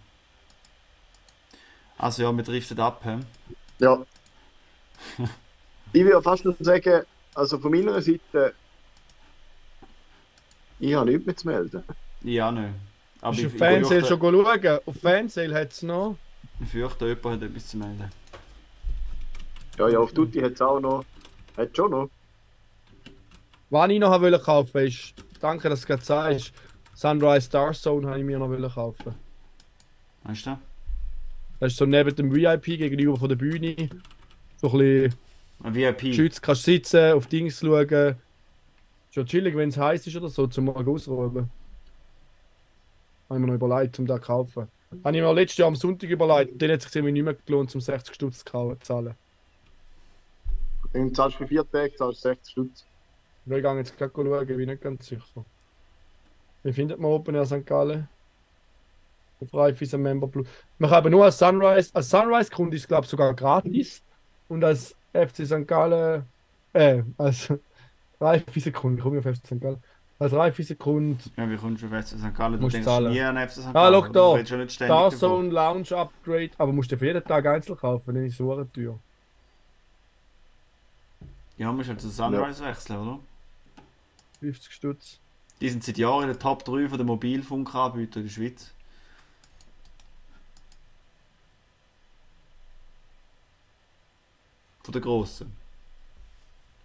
Also 1.98 2.24
ja, 2.24 2.32
wir 2.36 2.44
driften 2.44 2.80
ab. 2.80 3.02
He? 3.04 3.20
Ja. 3.80 4.06
ich 5.94 6.04
würde 6.04 6.22
fast 6.22 6.44
nur 6.46 6.56
sagen, 6.60 7.06
also 7.36 7.60
von 7.60 7.72
meiner 7.72 8.02
Seite, 8.02 8.54
ich 10.80 10.94
habe 10.94 11.12
nichts 11.12 11.26
mehr 11.26 11.36
zu 11.36 11.48
melden. 11.48 11.84
Ja, 12.24 12.52
nicht. 12.52 12.70
Aber 13.22 13.32
Hast 13.32 13.40
ich, 13.40 13.44
du 13.44 13.48
ich, 13.50 13.54
auf 13.54 13.60
Fansale 13.60 14.06
schon 14.06 14.20
schauen? 14.20 14.80
Auf 14.86 14.96
Fansale 15.02 15.54
hat 15.54 15.72
es 15.72 15.84
noch. 15.84 16.18
ich 16.62 16.70
fürchte, 16.70 17.08
jemand 17.08 17.26
hat 17.26 17.50
etwas 17.50 17.68
zu 17.68 17.78
melden. 17.78 18.10
Ja, 19.78 19.90
ja, 19.90 20.00
auf 20.00 20.14
Tutti 20.14 20.40
hat 20.40 20.54
es 20.54 20.62
auch 20.62 20.80
noch. 20.80 21.06
Hat 21.58 21.76
schon 21.76 21.92
noch. 21.92 22.10
Was 23.70 23.90
ich 23.90 24.00
noch 24.00 24.22
wollte 24.22 24.40
kaufen 24.40 24.86
ist, 24.86 25.14
danke, 25.42 25.70
dass 25.70 25.82
du 25.82 25.88
gerade 25.88 26.04
sagst, 26.04 26.54
Sunrise 26.94 27.42
Star 27.48 27.74
Zone 27.74 28.08
habe 28.08 28.20
ich 28.20 28.26
mir 28.26 28.40
noch 28.40 28.50
wollen 28.50 28.72
kaufen. 28.72 29.16
Weißt 30.24 30.46
du? 30.46 30.58
Das 31.60 31.74
ist 31.74 31.78
so 31.78 31.86
neben 31.86 32.16
dem 32.16 32.34
VIP 32.34 32.64
gegenüber 32.66 33.18
von 33.18 33.28
der 33.30 33.36
Bühne. 33.36 33.76
So 34.62 34.72
ein 34.72 34.78
bisschen 34.78 35.16
Ein 35.64 35.74
VIP. 35.74 36.00
geschützt, 36.00 36.42
kannst 36.42 36.64
sitzen, 36.64 37.14
auf 37.14 37.28
Dings 37.28 37.60
schauen. 37.60 38.16
Schon 39.12 39.26
chillig, 39.26 39.56
wenn 39.56 39.70
es 39.70 39.78
heiß 39.78 40.06
ist 40.08 40.16
oder 40.18 40.30
so, 40.30 40.46
zum 40.48 40.66
mal 40.66 40.88
ausruhen. 40.88 41.50
Habe 43.30 43.40
ich 43.40 43.40
mir 43.40 43.48
noch 43.48 43.54
überlegt, 43.54 43.98
um 43.98 44.06
das 44.06 44.20
zu 44.20 44.28
kaufen. 44.28 44.68
Habe 45.04 45.18
ich 45.18 45.24
mir 45.24 45.34
letztes 45.34 45.58
Jahr 45.58 45.68
am 45.68 45.76
Sonntag 45.76 46.10
überlegt, 46.10 46.62
dann 46.62 46.72
hat 46.72 46.80
es 46.80 46.86
sich 46.86 46.96
irgendwie 46.96 47.14
nicht 47.14 47.24
mehr 47.24 47.34
gelohnt, 47.34 47.74
um 47.74 47.82
60 47.82 48.14
Stutz 48.14 48.44
zu 48.44 48.78
zahlen. 48.82 49.16
Du 50.94 51.10
zahlst 51.10 51.38
für 51.38 51.48
vier 51.48 51.70
Tage, 51.70 51.96
zahlst 51.96 52.24
du 52.24 52.30
60 52.30 52.52
Stutz. 52.52 52.86
Ich 53.46 53.52
gehe 53.52 53.78
jetzt 53.78 53.98
gleich 53.98 54.12
schauen, 54.14 54.42
ich 54.42 54.58
bin 54.58 54.70
nicht 54.70 54.82
ganz 54.82 55.08
sicher. 55.08 55.46
Wie 56.64 56.74
findet 56.74 57.00
man 57.00 57.12
Open 57.12 57.36
Air 57.36 57.46
St. 57.46 57.66
Gallen? 57.66 58.08
Auf 59.40 59.54
Raiffeisen 59.54 60.02
Member 60.02 60.28
Plus. 60.28 60.48
Man 60.80 60.90
kann 60.90 60.98
aber 60.98 61.10
nur 61.10 61.26
als 61.26 61.38
Sunrise, 61.38 61.92
als 61.94 62.10
Sunrise-Kunde 62.10 62.76
ist 62.76 62.88
glaube 62.88 63.06
ich 63.06 63.10
sogar 63.10 63.34
gratis. 63.34 64.02
Und 64.48 64.64
als 64.64 64.96
FC 65.16 65.46
St. 65.46 65.68
Gallen, 65.68 66.24
äh, 66.74 67.04
als 67.18 67.52
Raiffeisen-Kunde, 68.20 69.02
komm 69.02 69.18
ich 69.18 69.26
auf 69.26 69.36
FC 69.36 69.46
St. 69.48 69.62
Gallen. 69.62 69.82
Als 70.18 70.32
Raiffeisen-Kunde, 70.34 71.24
Ja, 71.36 71.50
wie 71.50 71.58
kommst 71.58 71.84
du 71.84 71.88
auf 71.88 71.94
FC 71.94 72.18
St. 72.20 72.34
Gallen? 72.36 72.54
Du 72.54 72.60
Musst 72.62 72.76
denkst 72.76 72.86
zahlen. 72.86 73.12
nie 73.12 73.22
an 73.22 73.38
FC 73.38 73.62
St. 73.62 73.74
Gallen. 73.74 73.96
Ah, 73.96 74.02
schau 74.06 74.12
da. 74.14 74.32
Du 74.32 74.36
nicht 74.38 74.48
ständig 74.48 74.78
davon. 74.78 75.12
Starzone 75.12 75.50
Lounge 75.50 75.92
Upgrade, 75.92 76.52
aber 76.58 76.72
musst 76.72 76.92
du 76.92 76.98
für 76.98 77.06
jeden 77.08 77.24
Tag 77.24 77.46
einzeln 77.46 77.78
kaufen, 77.78 78.14
dann 78.14 78.26
ist 78.26 78.34
es 78.34 78.38
so 78.38 78.64
teuer. 78.74 79.00
Ja, 81.58 81.72
musst 81.72 81.90
halt 81.90 82.02
zu 82.02 82.10
Sunrise 82.10 82.64
wechseln, 82.64 83.00
oder? 83.00 83.20
50 84.42 84.72
Stutz. 84.74 85.20
Die 85.62 85.70
sind 85.70 85.84
seit 85.84 85.98
Jahren 85.98 86.24
in 86.24 86.28
der 86.30 86.40
Top 86.40 86.66
3 86.66 86.90
von 86.90 86.98
den 86.98 87.08
Mobilfunkanbietern 87.08 88.24
in 88.24 88.28
der 88.28 88.34
Schweiz. 88.34 88.74
Von 94.86 94.92
der 94.92 95.02
grossen. 95.02 95.52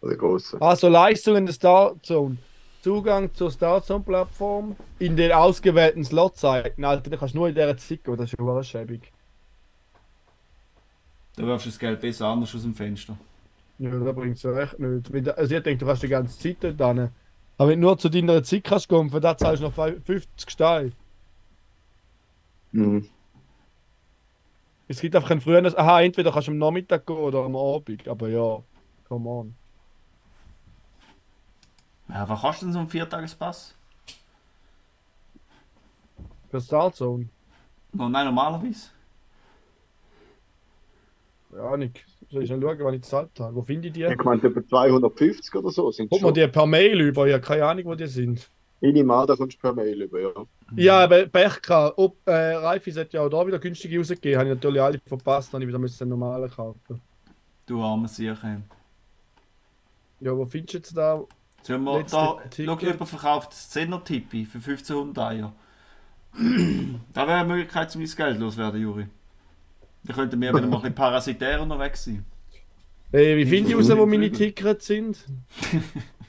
Oder 0.01 0.17
grossen. 0.17 0.63
Also 0.63 0.89
Leistungen 0.89 1.45
der 1.45 1.53
Starzone. 1.53 2.39
Zugang 2.81 3.35
zur 3.35 3.51
Starzone-Plattform 3.51 4.75
in 4.99 5.17
den 5.17 5.33
ausgewählten 5.33 6.03
Slotzeiten. 6.03 6.83
Alter, 6.83 7.11
da 7.11 7.19
kannst 7.19 7.35
du 7.35 7.39
nur 7.39 7.49
in 7.49 7.55
dieser 7.55 7.77
Zeit 7.77 8.03
gehen, 8.03 8.17
das 8.17 8.33
ist 8.33 8.39
schon 8.39 8.65
schäbig. 8.65 9.13
Da 11.37 11.43
wirfst 11.43 11.67
du 11.67 11.71
das 11.71 11.79
Geld 11.79 12.01
besser 12.01 12.29
anders 12.29 12.55
aus 12.55 12.63
dem 12.63 12.75
Fenster. 12.75 13.19
Ja, 13.79 13.91
da 13.91 14.13
bringt 14.13 14.39
es 14.39 14.43
ja 14.45 14.59
echt 14.59 14.79
nicht. 14.79 15.29
Also 15.37 15.55
ich 15.55 15.63
denke, 15.63 15.85
du 15.85 15.87
kannst 15.87 16.03
die 16.03 16.09
ganze 16.09 16.39
Zeit 16.39 16.81
dort 16.81 16.97
hin. 16.97 17.11
Aber 17.59 17.69
wenn 17.69 17.83
du 17.83 17.87
nur 17.87 17.99
zu 17.99 18.09
deiner 18.09 18.43
Zeit 18.43 18.65
kannst 18.65 18.89
kommen, 18.89 19.11
für 19.11 19.21
das 19.21 19.37
zahlst 19.37 19.63
du 19.63 19.67
noch 19.67 19.75
50 19.75 20.51
Steine. 20.51 20.93
Mhm. 22.73 23.07
Es 24.91 25.01
gibt 25.01 25.15
einfach 25.15 25.31
ein 25.31 25.41
früheres. 25.41 25.77
Aha, 25.77 26.03
entweder 26.03 26.33
kannst 26.33 26.49
du 26.49 26.51
am 26.51 26.59
Nachmittag 26.59 27.07
gehen 27.07 27.17
oder 27.17 27.45
am 27.45 27.55
Abend. 27.55 28.09
Aber 28.09 28.29
ja, 28.29 28.61
come 29.07 29.31
on. 29.31 29.55
Ja, 32.09 32.29
was 32.29 32.41
kostet 32.41 32.67
denn 32.67 32.73
so 32.73 32.81
ein 32.81 32.89
Viertagespass? 32.89 33.77
Für 36.51 36.61
Starzone. 36.61 37.29
No, 37.93 38.09
nein, 38.09 38.27
normalerweise. 38.27 38.91
Ja, 41.55 41.77
nicht. 41.77 42.05
Soll 42.29 42.43
ich 42.43 42.51
noch 42.51 42.61
schauen, 42.61 42.79
wann 42.81 42.95
ich 42.95 43.03
gezahlt 43.03 43.31
habe? 43.39 43.55
Wo 43.55 43.63
finde 43.63 43.87
ich 43.87 43.95
die? 43.95 44.03
Ich 44.03 44.25
meine, 44.25 44.43
etwa 44.43 44.67
250 44.67 45.55
oder 45.55 45.71
so 45.71 45.93
sind 45.93 46.11
Guck 46.11 46.21
mal 46.23 46.33
die 46.33 46.49
per 46.49 46.67
Mail 46.67 47.01
über. 47.01 47.29
Ich 47.29 47.33
habe 47.33 47.45
keine 47.45 47.65
Ahnung, 47.65 47.85
wo 47.85 47.95
die 47.95 48.09
sind. 48.09 48.51
An, 48.83 49.27
da 49.27 49.37
kommst 49.37 49.57
du 49.57 49.61
per 49.61 49.75
Mail 49.75 50.03
über, 50.03 50.21
ja. 50.21 50.31
Ja, 50.75 51.05
aber 51.05 51.27
Pech 51.27 51.61
gehabt. 51.61 51.99
Ob, 51.99 52.17
äh, 52.27 52.55
Reifis 52.55 52.97
hat 52.97 53.13
ja 53.13 53.21
auch 53.21 53.29
da 53.29 53.47
wieder 53.47 53.59
günstige 53.59 53.99
rausgegeben. 53.99 54.39
Habe 54.39 54.49
ich 54.49 54.55
natürlich 54.55 54.81
alle 54.81 54.99
verpasst. 55.05 55.53
Dann 55.53 55.59
habe 55.59 55.65
ich 55.65 55.69
wieder 55.69 55.79
müssen 55.79 55.99
den 55.99 56.09
normalen 56.09 56.51
kaufen. 56.51 57.01
Du 57.67 57.83
armer 57.83 58.09
Sicher. 58.09 58.63
Ja, 60.21 60.37
wo 60.37 60.47
findest 60.47 60.75
du 60.75 60.79
jetzt 60.79 60.97
da? 60.97 61.23
Sollen 61.63 61.85
wir 61.85 62.03
da, 62.05 62.07
schau, 62.09 62.41
jemand 62.57 63.09
verkauft 63.09 63.53
das 63.53 63.77
10er 63.77 64.03
Tippi 64.03 64.47
für 64.47 64.59
1500 64.59 65.19
Eier. 65.19 65.53
da 67.13 67.27
wäre 67.27 67.39
eine 67.39 67.49
Möglichkeit, 67.49 67.95
um 67.95 68.03
dein 68.03 68.17
Geld 68.17 68.39
loswerden, 68.39 68.81
Juri. 68.81 69.07
Da 70.05 70.15
könnten 70.15 70.41
wir 70.41 70.55
wieder 70.55 70.67
mal 70.67 70.77
ein 70.77 70.83
bisschen 70.83 70.95
parasitär 70.95 71.61
unterwegs 71.61 72.05
sein. 72.05 72.25
Äh, 73.13 73.37
wie 73.37 73.45
finde 73.45 73.71
ich 73.71 73.77
raus, 73.77 73.91
wo 73.91 74.07
meine. 74.07 74.31
Tickets 74.31 74.87
sind? 74.87 75.19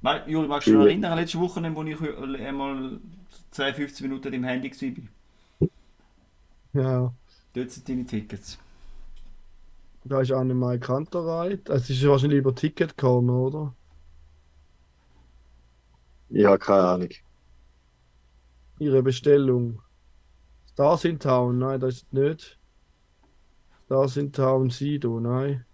Nein, 0.00 0.22
Juri, 0.28 0.46
magst 0.48 0.66
du 0.68 0.70
dich 0.72 0.78
noch 0.78 0.86
erinnern, 0.86 1.18
letzte 1.18 1.38
Woche, 1.40 1.60
wo 1.74 1.82
ich 1.84 2.00
einmal 2.46 3.00
10, 3.50 3.74
15 3.74 4.08
Minuten 4.08 4.32
im 4.32 4.44
Handy 4.44 4.70
war? 4.70 5.68
Ja, 6.72 7.12
Dort 7.54 7.70
sind 7.70 7.88
deine 7.88 8.06
Tickets. 8.06 8.58
da 10.04 10.20
ist 10.20 10.32
Annemai 10.32 10.78
Kanterreit. 10.78 11.68
Es 11.68 11.90
ist 11.90 12.06
wahrscheinlich 12.06 12.38
über 12.38 12.54
Ticket 12.54 12.96
gekommen, 12.96 13.30
oder? 13.30 13.74
Ich 16.30 16.44
habe 16.44 16.58
keine 16.58 16.82
Ahnung. 16.88 17.08
Ihre 18.78 19.02
Bestellung. 19.02 19.82
Stars 20.72 21.04
in 21.04 21.18
Town, 21.18 21.58
nein, 21.58 21.80
das 21.80 21.96
ist 21.96 22.12
nicht. 22.12 22.58
Stars 23.86 24.16
in 24.16 24.32
Town 24.32 24.70
Sido, 24.70 25.18
nein. 25.20 25.64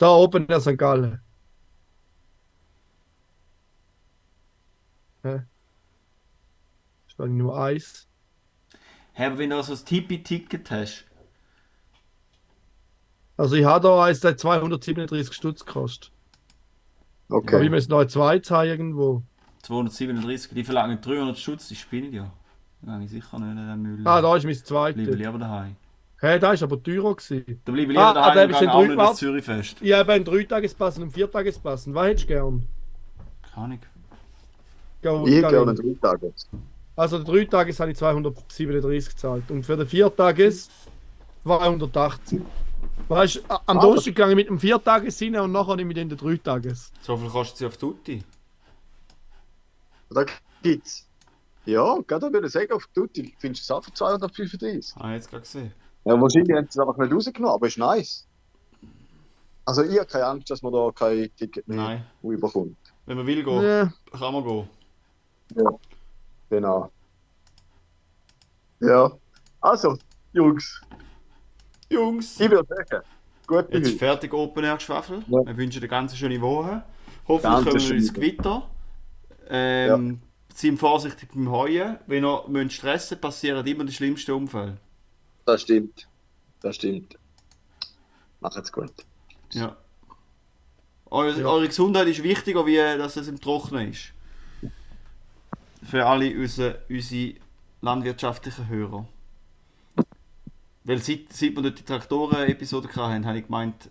Da 0.00 0.08
oben 0.16 0.46
der 0.46 0.60
St. 0.60 0.78
Gallen. 0.78 1.20
Hä? 5.22 5.40
Ist 7.06 7.18
da 7.18 7.26
nur 7.26 7.58
eins? 7.58 8.08
Hey, 9.12 9.26
aber 9.26 9.38
wenn 9.38 9.50
du 9.50 9.62
so 9.62 9.74
ein 9.74 9.84
Tippi-Ticket 9.84 10.70
hast, 10.70 11.04
Also 13.36 13.56
ich 13.56 13.64
habe 13.64 13.82
da 13.88 14.04
eins, 14.04 14.20
der 14.20 14.36
237 14.36 15.34
Stutz 15.34 15.64
gekostet. 15.64 16.12
Aber 17.28 17.38
ich 17.42 17.54
Okay. 17.54 17.68
muss 17.70 17.88
noch 17.88 18.00
ein 18.00 18.08
zweites 18.08 18.50
haben 18.50 18.68
irgendwo. 18.68 19.22
237, 19.62 20.54
die 20.54 20.64
verlangen 20.64 21.00
300 21.00 21.38
Stutz, 21.38 21.68
die 21.68 21.76
spinnen 21.76 22.12
ja. 22.12 22.32
Ich 23.02 23.10
sicher 23.10 23.38
nicht 23.38 23.50
in 23.50 23.56
den 23.56 23.82
Müll. 23.82 24.08
Ah, 24.08 24.22
da 24.22 24.36
ist 24.36 24.44
mein 24.44 24.54
Bleibe 24.54 24.64
zweites. 24.64 25.16
lieber 25.16 25.38
daheim. 25.38 25.76
Hä, 26.20 26.38
da 26.38 26.52
ist 26.52 26.62
aber 26.62 26.82
teurer 26.82 27.14
gewesen. 27.16 27.60
Da 27.64 27.72
bleibe 27.72 27.92
ich 27.92 27.98
Ah, 27.98 28.10
lieber 28.10 28.22
ah, 28.22 28.34
daheim 28.34 28.50
der 28.50 28.74
und 28.76 28.88
gehe 28.96 29.08
ins 29.08 29.18
Zürichfest. 29.18 29.76
Ich 29.80 29.92
habe 29.92 30.12
einen 30.12 30.24
Dreitagespass 30.24 30.96
und 30.96 31.02
einen 31.04 31.12
Viertagespass. 31.12 31.92
Was 31.94 32.06
hättest 32.06 32.24
du 32.24 32.28
gern? 32.28 32.66
Kann 33.54 33.72
ich. 33.72 33.80
Go, 35.02 35.26
Ich 35.26 35.40
gerne 35.40 35.74
drei 35.74 35.96
Tage. 36.00 36.32
Also 36.94 37.18
der 37.18 37.26
Dreitages 37.34 37.80
habe 37.80 37.90
ich 37.92 37.96
237 37.96 39.08
gezahlt 39.14 39.50
und 39.50 39.64
für 39.64 39.76
den 39.78 39.86
Viertages 39.86 40.68
280. 41.44 42.42
Weißt 43.08 43.36
du, 43.36 43.40
am 43.66 43.78
Ah, 43.78 43.80
Donnerstag 43.80 44.14
gegangen 44.14 44.36
mit 44.36 44.48
dem 44.48 44.58
Viertages 44.60 45.22
rein 45.22 45.36
und 45.36 45.52
nachher 45.52 45.76
nicht 45.76 45.86
mit 45.86 45.96
den 45.96 46.10
Dreitages. 46.10 46.92
So 47.00 47.16
viel 47.16 47.30
kostet 47.30 47.56
sie 47.56 47.66
auf 47.66 47.78
Tutti. 47.78 48.22
Da 50.10 50.26
gibt's. 50.62 51.06
Ja, 51.64 51.96
gerade 52.06 52.30
würde 52.32 52.46
ich 52.48 52.52
sagen, 52.52 52.72
auf 52.72 52.86
Tutti 52.94 53.34
findest 53.38 53.68
du 53.70 53.72
es 53.74 53.78
auch 53.78 53.84
für 53.84 53.92
235. 53.94 54.96
Habe 54.96 55.08
ich 55.08 55.14
jetzt 55.14 55.30
gerade 55.30 55.42
gesehen. 55.42 55.72
Ja, 56.04 56.20
wahrscheinlich 56.20 56.56
haben 56.56 56.64
sie 56.68 56.70
es 56.70 56.78
einfach 56.78 56.96
nicht 56.96 57.12
rausgenommen, 57.12 57.54
aber 57.54 57.66
ist 57.66 57.78
nice. 57.78 58.26
Also 59.64 59.82
ich 59.82 59.98
habe 59.98 60.06
keine 60.06 60.26
Angst, 60.26 60.50
dass 60.50 60.62
man 60.62 60.72
da 60.72 60.90
kein 60.94 61.30
Ticket 61.36 61.68
mehr 61.68 61.76
Nein. 61.76 62.06
überkommt. 62.22 62.76
Wenn 63.06 63.16
man 63.18 63.26
will 63.26 63.44
gehen, 63.44 63.62
Ja, 63.62 63.92
kann 64.18 64.32
man 64.32 64.44
gehen. 64.44 64.68
Genau. 66.48 66.90
Ja. 68.80 69.12
Also, 69.60 69.96
Jungs, 70.32 70.80
Jungs! 71.90 72.40
ich 72.40 72.50
würde 72.50 72.66
sagen, 72.66 73.04
gut 73.46 73.66
Jetzt 73.70 73.98
fertig 73.98 74.32
Open 74.32 74.64
Air 74.64 74.76
Geschwafel. 74.76 75.22
Ja. 75.26 75.38
Wir 75.44 75.56
wünschen 75.56 75.80
eine 75.80 75.88
ganz 75.88 76.16
schöne 76.16 76.40
Woche. 76.40 76.82
Hoffentlich 77.28 77.52
Ganz 77.52 77.66
kommen 77.66 77.88
wir 77.88 77.96
ins. 77.96 78.14
Gewitter. 78.14 78.70
Ähm, 79.48 80.20
Seien 80.54 80.78
vorsichtig 80.78 81.28
beim 81.32 81.50
Heuen. 81.50 81.98
Wenn 82.06 82.24
ihr 82.24 82.44
müsst 82.48 82.72
stressen 82.72 83.20
passieren 83.20 83.66
immer 83.66 83.84
die 83.84 83.92
schlimmsten 83.92 84.32
Unfälle. 84.32 84.78
Das 85.50 85.62
stimmt. 85.62 86.06
Das 86.60 86.76
stimmt. 86.76 87.18
Macht's 88.40 88.70
gut. 88.70 88.92
Ja. 89.52 89.76
Eure, 91.06 91.40
Ja. 91.40 91.46
eure 91.48 91.66
Gesundheit 91.66 92.06
ist 92.06 92.22
wichtiger, 92.22 92.64
wie 92.66 92.76
dass 92.76 93.16
es 93.16 93.26
im 93.26 93.40
Trocknen 93.40 93.90
ist. 93.90 94.12
Für 95.82 96.06
alle 96.06 96.32
unsere, 96.38 96.82
unsere 96.88 97.34
landwirtschaftlichen 97.80 98.68
Hörer. 98.68 99.08
Weil 100.84 100.98
seit, 100.98 101.32
seit 101.32 101.56
wir 101.56 101.62
dort 101.62 101.78
die 101.80 101.84
Traktoren-Episode 101.84 102.88
hatten, 102.94 103.26
habe 103.26 103.38
ich 103.38 103.46
gemeint, 103.46 103.90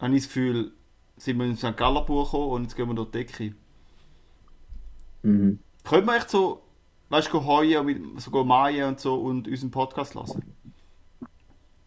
habe 0.00 0.14
ich 0.16 0.22
das 0.22 0.28
Gefühl, 0.28 0.72
sind 1.16 1.38
wir 1.38 1.46
in 1.46 1.56
St. 1.56 1.76
Gallerbuch 1.76 2.24
gekommen 2.32 2.50
und 2.50 2.62
jetzt 2.64 2.74
gehen 2.76 2.88
wir 2.88 2.94
durch 2.94 3.10
die 3.12 3.18
Decke. 3.24 3.54
Mhm. 5.22 5.60
Können 5.84 6.06
wir 6.06 6.16
echt 6.16 6.30
so, 6.30 6.62
weißt 7.10 7.32
du, 7.32 7.44
heuen, 7.44 7.76
und 7.78 7.86
mit- 7.86 8.20
so 8.20 8.30
gehen 8.32 8.48
mähen 8.48 8.88
und 8.88 9.00
so 9.00 9.14
und 9.14 9.46
unseren 9.46 9.70
Podcast 9.70 10.14
hören? 10.16 10.42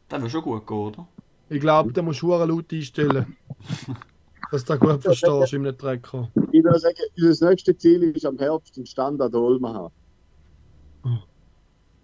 Das 0.10 0.20
wäre 0.20 0.30
schon 0.30 0.42
gut 0.42 0.68
gehen, 0.68 0.78
oder? 0.78 1.08
ich 1.50 1.60
glaube, 1.60 1.92
da 1.94 2.02
musst 2.02 2.22
du 2.22 2.28
hure 2.28 2.46
laut 2.46 2.72
einstellen. 2.72 3.38
dass 4.52 4.66
du 4.66 4.74
das 4.74 4.80
gut 4.80 5.02
verstehst 5.02 5.54
im 5.54 5.78
Trecker. 5.78 6.30
Ich 6.52 6.64
würde 6.64 6.80
sagen, 6.80 6.96
unser 7.18 7.50
nächstes 7.50 7.78
Ziel 7.78 8.04
ist 8.04 8.26
am 8.26 8.38
Herbst 8.38 8.78
einen 8.78 8.86
Standard 8.86 9.34
Olma 9.36 9.74
haben. 9.74 9.94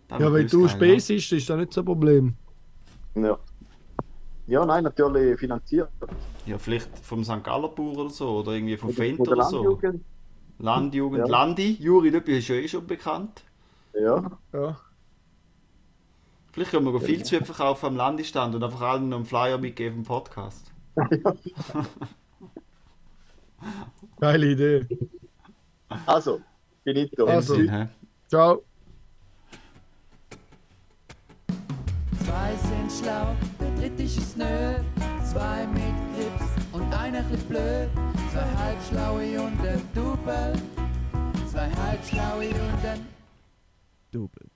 Das 0.08 0.20
Ja, 0.20 0.26
wär 0.26 0.34
wenn 0.34 0.48
du 0.48 0.68
Späß 0.68 1.10
ist, 1.10 1.32
ist 1.32 1.50
das 1.50 1.58
nicht 1.58 1.74
so 1.74 1.82
ein 1.82 1.86
Problem. 1.86 2.36
Ja. 3.16 3.38
Ja, 4.48 4.64
nein, 4.64 4.84
natürlich 4.84 5.40
finanziert. 5.40 5.90
Ja, 6.46 6.60
vielleicht 6.60 7.00
vom 7.00 7.24
St. 7.24 7.44
Galler 7.44 7.70
Bauer 7.70 7.98
oder 7.98 8.10
so, 8.12 8.30
oder 8.40 8.52
irgendwie 8.52 8.78
vom 8.78 8.92
Fendt 8.92 9.26
der 9.26 9.34
oder 9.34 9.44
so. 9.46 9.64
Landjugend. 9.64 10.04
Landjugend. 10.60 11.20
Ja. 11.20 11.32
Landi, 11.32 11.78
Juri, 11.80 12.12
du 12.12 12.22
bist 12.22 12.48
ja 12.48 12.56
eh 12.56 12.68
schon 12.68 12.86
bekannt. 12.86 13.42
Ja. 14.00 14.32
Ja. 14.54 14.78
Vielleicht 16.56 16.72
können 16.72 16.86
wir 16.86 17.02
viel 17.02 17.22
zu 17.22 17.44
verkaufen 17.44 17.88
am 17.88 17.98
Landistand 17.98 18.56
und 18.56 18.64
einfach 18.64 18.80
allen 18.80 19.10
noch 19.10 19.18
einen 19.18 19.26
Flyer 19.26 19.58
mitgeben 19.58 19.98
im 19.98 20.04
Podcast. 20.06 20.72
Geile 24.22 24.52
Idee. 24.52 24.88
Also, 26.06 26.40
finito. 26.86 27.26
Also. 27.26 27.56
Sinn, 27.56 27.70
hä? 27.70 27.90
Ciao. 28.30 28.64
Zwei 32.24 32.56
sind 32.56 32.90
schlau, 33.04 33.36
der 33.60 33.76
dritte 33.76 34.04
ist 34.04 34.18
es 34.18 34.38
nö. 34.38 34.76
Zwei 35.26 35.68
mit 35.68 35.94
Grips 36.16 36.46
und 36.72 36.94
einer 36.94 37.22
chli 37.24 37.36
blöd. 37.50 37.90
Zwei 38.32 38.48
halbschlaue 38.64 39.42
und 39.42 39.60
ein 39.60 39.82
Double. 39.94 40.54
Zwei 41.52 41.70
halbschlaue 41.70 42.48
und 42.48 42.86
ein 42.86 43.06
Double. 44.14 44.55